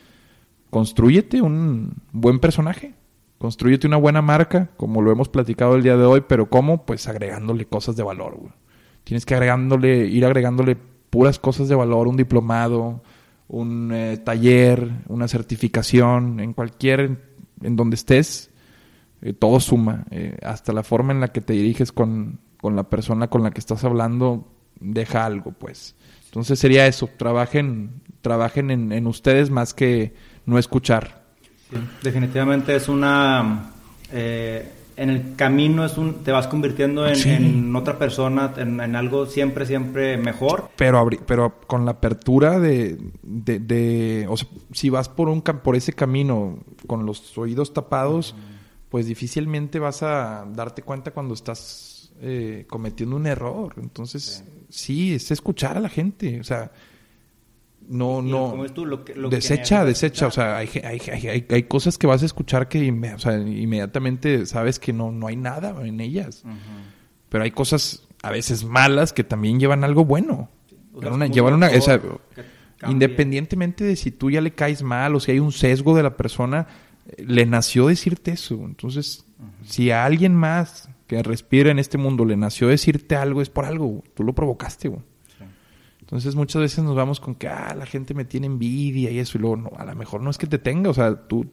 construyete 0.72 1.42
un 1.42 1.96
buen 2.12 2.38
personaje, 2.38 2.94
construyete 3.36 3.86
una 3.86 3.98
buena 3.98 4.22
marca, 4.22 4.70
como 4.78 5.02
lo 5.02 5.12
hemos 5.12 5.28
platicado 5.28 5.76
el 5.76 5.82
día 5.82 5.98
de 5.98 6.04
hoy, 6.04 6.22
pero 6.26 6.48
¿cómo? 6.48 6.86
Pues 6.86 7.08
agregándole 7.08 7.66
cosas 7.66 7.94
de 7.94 8.02
valor, 8.02 8.38
güey. 8.38 8.52
Tienes 9.04 9.26
que 9.26 9.34
agregándole, 9.34 10.06
ir 10.06 10.24
agregándole 10.24 10.78
puras 11.10 11.38
cosas 11.38 11.68
de 11.68 11.74
valor, 11.74 12.08
un 12.08 12.16
diplomado, 12.16 13.02
un 13.48 13.92
eh, 13.92 14.16
taller, 14.24 14.90
una 15.08 15.28
certificación, 15.28 16.40
en 16.40 16.54
cualquier, 16.54 17.18
en 17.60 17.76
donde 17.76 17.96
estés, 17.96 18.50
eh, 19.20 19.34
todo 19.34 19.60
suma. 19.60 20.06
Eh, 20.10 20.38
hasta 20.42 20.72
la 20.72 20.82
forma 20.82 21.12
en 21.12 21.20
la 21.20 21.28
que 21.28 21.42
te 21.42 21.52
diriges 21.52 21.92
con, 21.92 22.40
con 22.62 22.76
la 22.76 22.88
persona 22.88 23.28
con 23.28 23.42
la 23.42 23.50
que 23.50 23.60
estás 23.60 23.84
hablando, 23.84 24.48
deja 24.80 25.26
algo, 25.26 25.52
pues. 25.52 25.96
Entonces 26.24 26.58
sería 26.58 26.86
eso, 26.86 27.10
trabajen, 27.18 28.00
trabajen 28.22 28.70
en, 28.70 28.90
en 28.90 29.06
ustedes 29.06 29.50
más 29.50 29.74
que 29.74 30.14
no 30.46 30.58
escuchar. 30.58 31.22
definitivamente 32.02 32.74
es 32.76 32.88
una... 32.88 33.70
Eh, 34.12 34.70
en 34.96 35.08
el 35.08 35.36
camino 35.36 35.84
es 35.84 35.96
un, 35.96 36.22
te 36.22 36.32
vas 36.32 36.46
convirtiendo 36.46 37.06
en, 37.06 37.74
otra 37.74 37.98
persona, 37.98 38.52
en, 38.56 38.94
algo 38.94 39.26
siempre, 39.26 39.64
siempre 39.64 40.18
mejor. 40.18 40.70
Pero, 40.76 41.08
pero 41.26 41.60
con 41.66 41.86
la 41.86 41.92
apertura 41.92 42.60
de, 42.60 42.98
de, 43.22 44.26
o 44.28 44.36
sea, 44.36 44.48
si 44.72 44.90
vas 44.90 45.08
por, 45.08 45.28
un, 45.28 45.40
por 45.40 45.76
ese 45.76 45.94
camino 45.94 46.58
con 46.86 47.06
los 47.06 47.36
oídos 47.38 47.72
tapados, 47.72 48.34
pues 48.90 49.06
difícilmente 49.06 49.78
vas 49.78 50.02
a 50.02 50.44
darte 50.52 50.82
cuenta 50.82 51.12
cuando 51.12 51.32
estás 51.32 52.12
eh, 52.20 52.66
cometiendo 52.68 53.16
un 53.16 53.26
error. 53.26 53.74
Entonces, 53.78 54.44
sí, 54.68 55.14
es 55.14 55.30
escuchar 55.30 55.78
a 55.78 55.80
la 55.80 55.88
gente. 55.88 56.38
O 56.38 56.44
sea, 56.44 56.70
no, 57.88 58.22
no. 58.22 58.64
desecha, 59.28 59.84
desecha. 59.84 60.26
O 60.26 60.30
sea, 60.30 60.58
hay, 60.58 60.68
hay, 60.84 61.46
hay, 61.48 61.62
cosas 61.64 61.98
que 61.98 62.06
vas 62.06 62.22
a 62.22 62.26
escuchar 62.26 62.68
que 62.68 62.78
inmediatamente 62.84 64.46
sabes 64.46 64.78
que 64.78 64.92
no, 64.92 65.12
no 65.12 65.26
hay 65.26 65.36
nada 65.36 65.74
en 65.84 66.00
ellas. 66.00 66.44
Pero 67.28 67.44
hay 67.44 67.50
cosas 67.50 68.06
a 68.22 68.30
veces 68.30 68.64
malas 68.64 69.12
que 69.12 69.24
también 69.24 69.58
llevan 69.58 69.84
algo 69.84 70.04
bueno. 70.04 70.48
llevan 71.30 71.54
una. 71.54 71.70
Independientemente 72.88 73.84
de 73.84 73.94
si 73.96 74.10
tú 74.10 74.30
ya 74.30 74.40
le 74.40 74.52
caes 74.52 74.82
mal 74.82 75.14
o 75.14 75.20
si 75.20 75.32
hay 75.32 75.38
un 75.38 75.52
sesgo 75.52 75.96
de 75.96 76.02
la 76.02 76.16
persona, 76.16 76.66
le 77.16 77.46
nació 77.46 77.86
decirte 77.86 78.32
eso. 78.32 78.54
Entonces, 78.64 79.24
si 79.64 79.90
a 79.90 80.04
alguien 80.04 80.34
más 80.34 80.88
que 81.06 81.22
respira 81.22 81.70
en 81.70 81.78
este 81.78 81.98
mundo 81.98 82.24
le 82.24 82.36
nació 82.36 82.68
decirte 82.68 83.16
algo, 83.16 83.42
es 83.42 83.50
por 83.50 83.64
algo. 83.64 84.02
Tú 84.14 84.24
lo 84.24 84.34
provocaste, 84.34 84.88
güey. 84.88 85.02
Entonces 86.12 86.34
muchas 86.34 86.60
veces 86.60 86.84
nos 86.84 86.94
vamos 86.94 87.20
con 87.20 87.34
que, 87.34 87.48
ah, 87.48 87.74
la 87.74 87.86
gente 87.86 88.12
me 88.12 88.26
tiene 88.26 88.46
envidia 88.46 89.10
y 89.10 89.18
eso, 89.18 89.38
y 89.38 89.40
luego, 89.40 89.56
no, 89.56 89.70
a 89.78 89.86
lo 89.86 89.94
mejor 89.94 90.20
no 90.20 90.28
es 90.28 90.36
que 90.36 90.46
te 90.46 90.58
tenga, 90.58 90.90
o 90.90 90.92
sea, 90.94 91.26
tú 91.26 91.46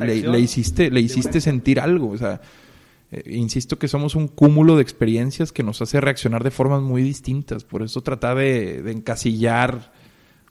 le, 0.00 0.40
hiciste, 0.40 0.90
le 0.90 1.02
hiciste 1.02 1.38
sentir 1.38 1.78
algo, 1.78 2.12
o 2.12 2.16
sea, 2.16 2.40
eh, 3.12 3.22
insisto 3.26 3.78
que 3.78 3.88
somos 3.88 4.14
un 4.14 4.28
cúmulo 4.28 4.76
de 4.76 4.80
experiencias 4.80 5.52
que 5.52 5.62
nos 5.62 5.82
hace 5.82 6.00
reaccionar 6.00 6.42
de 6.44 6.50
formas 6.50 6.80
muy 6.80 7.02
distintas, 7.02 7.64
por 7.64 7.82
eso 7.82 8.00
tratar 8.00 8.38
de, 8.38 8.90
encasillar 8.90 9.92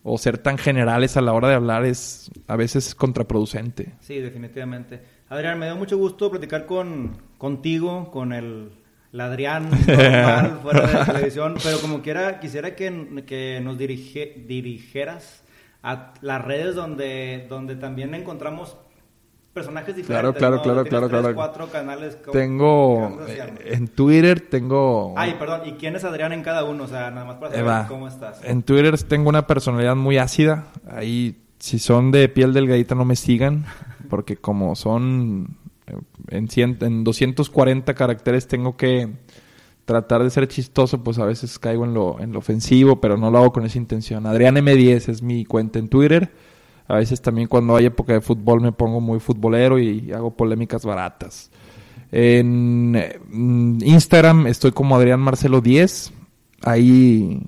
o 0.03 0.19
ser 0.19 0.37
tan 0.37 0.59
generales 0.59 1.17
a 1.17 1.21
la 1.21 1.33
hora 1.33 1.47
de 1.47 1.55
hablar 1.55 1.85
es 1.85 2.29
a 2.45 2.55
veces 2.55 2.93
contraproducente. 2.93 3.93
Sí, 3.99 4.19
definitivamente. 4.19 5.01
Adrián, 5.27 5.57
me 5.57 5.65
dio 5.65 5.75
mucho 5.75 5.97
gusto 5.97 6.29
platicar 6.29 6.67
con, 6.67 7.17
contigo, 7.39 8.11
con 8.11 8.31
el 8.31 8.69
Adrián 9.21 9.69
normal 9.69 10.59
fuera 10.63 10.87
de 10.87 10.93
la 10.93 11.05
televisión, 11.05 11.55
pero 11.63 11.79
como 11.79 12.01
quiera, 12.01 12.39
quisiera 12.39 12.75
que, 12.75 13.23
que 13.25 13.61
nos 13.63 13.77
dirige, 13.77 14.43
dirigieras 14.47 15.43
a 15.83 16.13
las 16.21 16.43
redes 16.43 16.75
donde, 16.75 17.45
donde 17.47 17.75
también 17.75 18.13
encontramos 18.15 18.75
personajes 19.55 19.95
diferentes. 19.95 20.37
Claro, 20.37 20.61
claro, 20.61 20.83
claro, 20.83 21.09
claro, 21.09 21.33
cuatro 21.33 21.67
canales. 21.67 22.17
Tengo 22.31 23.17
en 23.63 23.87
Twitter 23.87 24.41
tengo. 24.41 25.13
Ay, 25.15 25.35
perdón. 25.39 25.61
¿Y 25.65 25.71
quién 25.73 25.95
es 25.95 26.03
Adrián 26.03 26.33
en 26.33 26.43
cada 26.43 26.65
uno? 26.65 26.83
O 26.83 26.87
sea, 26.87 27.09
nada 27.09 27.25
más 27.25 27.37
para 27.37 27.55
saber 27.55 27.87
cómo 27.87 28.07
estás. 28.07 28.43
En 28.43 28.63
Twitter 28.63 29.01
tengo 29.03 29.29
una 29.29 29.47
personalidad 29.47 29.95
muy 29.95 30.17
ácida. 30.17 30.65
Ahí, 30.89 31.41
si 31.57 31.79
son 31.79 32.11
de 32.11 32.27
piel 32.27 32.53
delgadita, 32.53 32.95
no 32.95 33.05
me 33.05 33.15
sigan, 33.15 33.65
porque 34.09 34.35
como 34.35 34.75
son 34.75 35.57
en, 36.29 36.47
en 36.81 37.03
240 37.03 37.93
caracteres 37.93 38.47
tengo 38.47 38.75
que 38.75 39.09
tratar 39.85 40.23
de 40.23 40.29
ser 40.31 40.47
chistoso, 40.47 41.03
pues 41.03 41.19
a 41.19 41.25
veces 41.25 41.59
caigo 41.59 41.85
en 41.85 41.93
lo, 41.93 42.19
en 42.19 42.33
lo 42.33 42.39
ofensivo, 42.39 42.99
pero 42.99 43.17
no 43.17 43.29
lo 43.29 43.37
hago 43.37 43.53
con 43.53 43.65
esa 43.65 43.77
intención. 43.77 44.25
Adrián 44.25 44.55
M10 44.55 45.09
es 45.09 45.21
mi 45.21 45.45
cuenta 45.45 45.79
en 45.79 45.87
Twitter. 45.87 46.31
A 46.87 46.95
veces 46.95 47.21
también 47.21 47.47
cuando 47.47 47.75
hay 47.75 47.85
época 47.85 48.13
de 48.13 48.21
fútbol 48.21 48.61
me 48.61 48.71
pongo 48.71 48.99
muy 48.99 49.19
futbolero 49.19 49.79
y 49.79 50.11
hago 50.11 50.35
polémicas 50.35 50.85
baratas. 50.85 51.51
En 52.11 52.91
mm, 52.91 53.83
Instagram 53.83 54.47
estoy 54.47 54.71
como 54.71 54.95
Adrián 54.95 55.19
Marcelo 55.19 55.61
10. 55.61 56.13
Ahí 56.63 57.41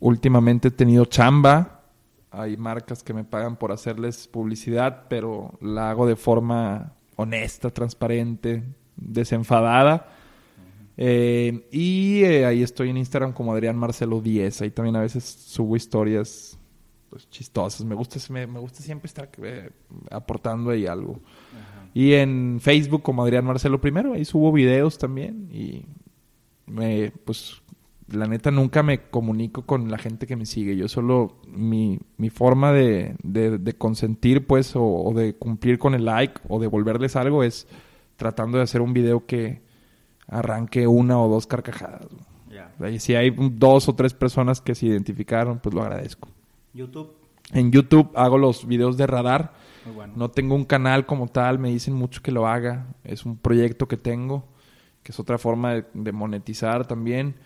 últimamente 0.00 0.68
he 0.68 0.70
tenido 0.70 1.06
chamba. 1.06 1.82
Hay 2.30 2.56
marcas 2.56 3.02
que 3.02 3.14
me 3.14 3.24
pagan 3.24 3.56
por 3.56 3.72
hacerles 3.72 4.28
publicidad, 4.28 5.04
pero 5.08 5.52
la 5.60 5.90
hago 5.90 6.06
de 6.06 6.16
forma 6.16 6.92
honesta, 7.18 7.70
transparente, 7.70 8.62
desenfadada. 8.96 10.06
Eh, 10.96 11.68
y 11.72 12.22
eh, 12.22 12.46
ahí 12.46 12.62
estoy 12.62 12.90
en 12.90 12.96
Instagram 12.96 13.32
como 13.32 13.52
Adrián 13.52 13.76
Marcelo 13.76 14.20
10. 14.20 14.62
Ahí 14.62 14.70
también 14.70 14.96
a 14.96 15.00
veces 15.00 15.24
subo 15.24 15.76
historias 15.76 16.58
pues, 17.10 17.28
chistosas. 17.28 17.84
Me 17.84 17.96
gusta, 17.96 18.18
me, 18.32 18.46
gusta 18.46 18.82
siempre 18.82 19.08
estar 19.08 19.28
eh, 19.42 19.70
aportando 20.10 20.70
ahí 20.70 20.86
algo. 20.86 21.20
Y 21.92 22.14
en 22.14 22.58
Facebook 22.60 23.02
como 23.02 23.24
Adrián 23.24 23.44
Marcelo 23.44 23.80
primero. 23.80 24.12
Ahí 24.12 24.24
subo 24.24 24.52
videos 24.52 24.96
también. 24.96 25.48
Y 25.52 25.86
me, 26.66 27.12
pues 27.24 27.60
la 28.10 28.26
neta 28.26 28.50
nunca 28.50 28.82
me 28.82 29.02
comunico 29.02 29.62
con 29.62 29.90
la 29.90 29.98
gente 29.98 30.26
que 30.26 30.36
me 30.36 30.46
sigue. 30.46 30.76
Yo 30.76 30.88
solo, 30.88 31.36
mi, 31.46 31.98
mi 32.16 32.30
forma 32.30 32.72
de, 32.72 33.16
de, 33.22 33.72
consentir, 33.74 34.46
pues, 34.46 34.72
o, 34.74 35.12
de 35.14 35.34
cumplir 35.34 35.78
con 35.78 35.94
el 35.94 36.06
like 36.06 36.40
o 36.48 36.58
devolverles 36.58 37.16
algo 37.16 37.42
es 37.42 37.66
tratando 38.16 38.58
de 38.58 38.64
hacer 38.64 38.80
un 38.80 38.94
video 38.94 39.26
que 39.26 39.60
arranque 40.26 40.86
una 40.86 41.20
o 41.20 41.28
dos 41.28 41.46
carcajadas. 41.46 42.06
Y 42.90 42.98
si 42.98 43.14
hay 43.14 43.30
dos 43.30 43.88
o 43.88 43.94
tres 43.94 44.14
personas 44.14 44.60
que 44.60 44.74
se 44.74 44.86
identificaron, 44.86 45.58
pues 45.58 45.74
lo 45.74 45.82
agradezco. 45.82 46.28
YouTube. 46.72 47.12
En 47.52 47.70
YouTube 47.70 48.10
hago 48.14 48.38
los 48.38 48.66
videos 48.66 48.96
de 48.96 49.06
radar. 49.06 49.52
No 50.16 50.30
tengo 50.30 50.54
un 50.54 50.64
canal 50.64 51.06
como 51.06 51.28
tal, 51.28 51.58
me 51.58 51.70
dicen 51.70 51.94
mucho 51.94 52.22
que 52.22 52.32
lo 52.32 52.46
haga. 52.46 52.86
Es 53.04 53.24
un 53.24 53.36
proyecto 53.36 53.86
que 53.86 53.96
tengo, 53.96 54.44
que 55.02 55.12
es 55.12 55.20
otra 55.20 55.38
forma 55.38 55.84
de 55.92 56.12
monetizar 56.12 56.86
también 56.86 57.36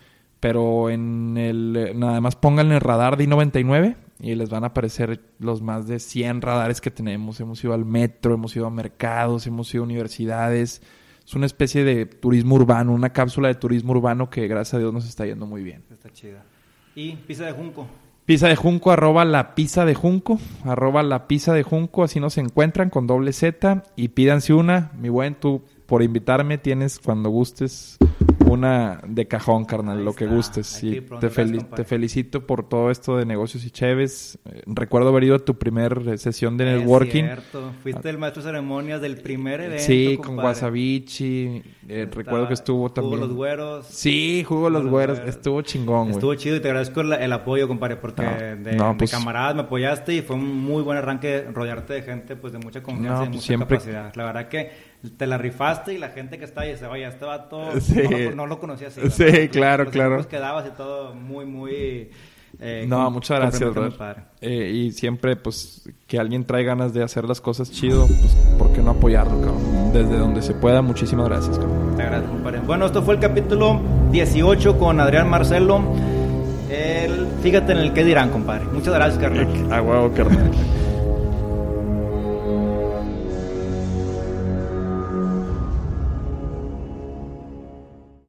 pero 0.43 0.89
en 0.89 1.37
el 1.37 1.93
nada 1.95 2.19
más 2.19 2.35
pongan 2.35 2.73
el 2.73 2.81
radar 2.81 3.15
de 3.15 3.23
I-99 3.23 3.95
y 4.19 4.35
les 4.35 4.49
van 4.49 4.65
a 4.65 4.67
aparecer 4.67 5.21
los 5.39 5.61
más 5.61 5.87
de 5.87 6.01
100 6.01 6.41
radares 6.41 6.81
que 6.81 6.91
tenemos. 6.91 7.39
Hemos 7.39 7.63
ido 7.63 7.73
al 7.73 7.85
metro, 7.85 8.33
hemos 8.33 8.53
ido 8.53 8.65
a 8.65 8.69
mercados, 8.69 9.47
hemos 9.47 9.73
ido 9.73 9.83
a 9.83 9.85
universidades. 9.85 10.81
Es 11.25 11.33
una 11.33 11.45
especie 11.45 11.85
de 11.85 12.05
turismo 12.05 12.55
urbano, 12.55 12.91
una 12.91 13.13
cápsula 13.13 13.47
de 13.47 13.55
turismo 13.55 13.93
urbano 13.93 14.29
que 14.29 14.45
gracias 14.49 14.73
a 14.73 14.79
Dios 14.79 14.91
nos 14.93 15.07
está 15.07 15.25
yendo 15.25 15.45
muy 15.45 15.63
bien. 15.63 15.85
Está 15.89 16.09
chida. 16.09 16.43
¿Y 16.93 17.13
pizza 17.13 17.45
de 17.45 17.53
junco? 17.53 17.87
Pizza 18.25 18.49
de 18.49 18.57
junco, 18.57 18.91
arroba 18.91 19.23
la 19.23 19.55
pizza 19.55 19.85
de 19.85 19.95
junco, 19.95 20.39
arroba 20.65 21.03
la 21.03 21.25
pizza 21.29 21.53
de 21.53 21.63
junco, 21.63 22.03
así 22.03 22.19
nos 22.19 22.37
encuentran 22.37 22.89
con 22.89 23.07
doble 23.07 23.31
Z 23.31 23.83
y 23.95 24.09
pídanse 24.09 24.53
una. 24.53 24.91
Mi 24.99 25.07
buen, 25.07 25.35
tú 25.35 25.63
por 25.93 26.01
invitarme 26.01 26.57
tienes 26.57 26.97
cuando 26.97 27.29
gustes 27.29 27.99
una 28.53 28.99
de 29.05 29.27
cajón, 29.27 29.65
carnal, 29.65 30.03
lo 30.03 30.13
que 30.13 30.25
gustes. 30.25 30.83
Y 30.83 31.01
te, 31.01 31.29
te, 31.29 31.83
felicito 31.83 32.47
por 32.47 32.67
todo 32.67 32.89
esto 32.89 33.17
de 33.17 33.25
negocios 33.25 33.63
y 33.65 33.69
cheves. 33.69 34.39
Eh, 34.45 34.63
recuerdo 34.65 35.09
haber 35.09 35.25
ido 35.25 35.35
a 35.35 35.39
tu 35.39 35.55
primer 35.57 36.17
sesión 36.17 36.57
de 36.57 36.65
networking. 36.65 37.25
Es 37.25 37.39
cierto. 37.39 37.71
Fuiste 37.83 38.09
el 38.09 38.17
maestro 38.17 38.41
de 38.41 38.49
ceremonias 38.49 39.01
del 39.01 39.17
primer 39.17 39.61
evento. 39.61 39.83
Sí, 39.83 40.17
con 40.17 40.37
Wasabichi. 40.39 41.61
Eh, 41.87 42.07
recuerdo 42.11 42.47
que 42.47 42.53
estuvo 42.53 42.91
también. 42.91 43.19
Jugo 43.19 43.27
los 43.27 43.35
güeros. 43.35 43.85
Sí, 43.87 44.43
jugo 44.47 44.69
los, 44.69 44.87
güeros. 44.87 45.19
Estuvo 45.19 45.61
chingón, 45.61 46.05
güey. 46.05 46.13
Estuvo 46.13 46.33
chido 46.35 46.55
y 46.55 46.59
te 46.59 46.69
agradezco 46.69 47.01
el, 47.01 47.33
apoyo, 47.33 47.67
compadre, 47.67 47.97
porque 47.97 48.23
de, 48.23 48.95
pues 48.97 49.11
camaradas 49.11 49.55
me 49.55 49.61
apoyaste 49.61 50.13
y 50.13 50.21
fue 50.21 50.35
un 50.37 50.63
muy 50.63 50.81
buen 50.81 50.97
arranque 50.97 51.45
rodearte 51.53 51.93
de 51.93 52.01
gente 52.01 52.35
pues 52.35 52.53
de 52.53 52.59
mucha 52.59 52.81
confianza 52.81 53.25
y 53.25 53.29
pues 53.29 53.49
mucha 53.49 53.59
capacidad. 53.59 54.15
La 54.15 54.25
verdad 54.25 54.47
que 54.47 54.92
te 55.09 55.27
la 55.27 55.37
rifaste 55.37 55.93
y 55.93 55.97
la 55.97 56.09
gente 56.09 56.37
que 56.37 56.45
está 56.45 56.61
ahí 56.61 56.77
se 56.77 56.87
vaya, 56.87 57.09
este 57.09 57.25
vato 57.25 57.79
sí. 57.81 58.01
no, 58.35 58.47
lo 58.47 58.59
conocía 58.59 58.87
así. 58.87 59.01
Sí, 59.09 59.49
claro, 59.49 59.89
claro. 59.89 60.17
Los 60.17 60.27
quedabas 60.27 60.65
y 60.67 60.71
todo 60.71 61.13
muy, 61.13 61.45
muy... 61.45 62.09
Eh, 62.59 62.85
no, 62.87 63.09
muchas 63.09 63.39
gracias, 63.39 63.73
eh, 64.41 64.71
y 64.71 64.91
siempre, 64.91 65.35
pues, 65.35 65.89
que 66.05 66.19
alguien 66.19 66.45
trae 66.45 66.63
ganas 66.63 66.93
de 66.93 67.03
hacer 67.03 67.25
las 67.25 67.41
cosas 67.41 67.71
chido, 67.71 68.05
pues, 68.05 68.37
¿por 68.59 68.71
qué 68.71 68.81
no 68.81 68.91
apoyarlo, 68.91 69.41
cabrón? 69.41 69.91
Desde 69.91 70.17
donde 70.17 70.43
se 70.43 70.53
pueda, 70.53 70.83
muchísimas 70.83 71.27
gracias, 71.27 71.57
cabrón. 71.57 71.95
Te 71.97 72.03
agradezco, 72.03 72.31
compadre. 72.31 72.59
Bueno, 72.59 72.85
esto 72.85 73.01
fue 73.01 73.15
el 73.15 73.19
capítulo 73.19 73.81
18 74.11 74.77
con 74.77 74.99
Adrián 74.99 75.27
Marcelo. 75.29 75.81
El, 76.69 77.27
fíjate 77.41 77.71
en 77.71 77.79
el 77.79 77.91
que 77.91 78.03
dirán, 78.03 78.29
compadre. 78.29 78.65
Muchas 78.65 78.93
gracias, 78.93 79.19
carnal. 79.19 79.73
A 79.73 79.81
huevo, 79.81 80.11
carnal. 80.13 80.51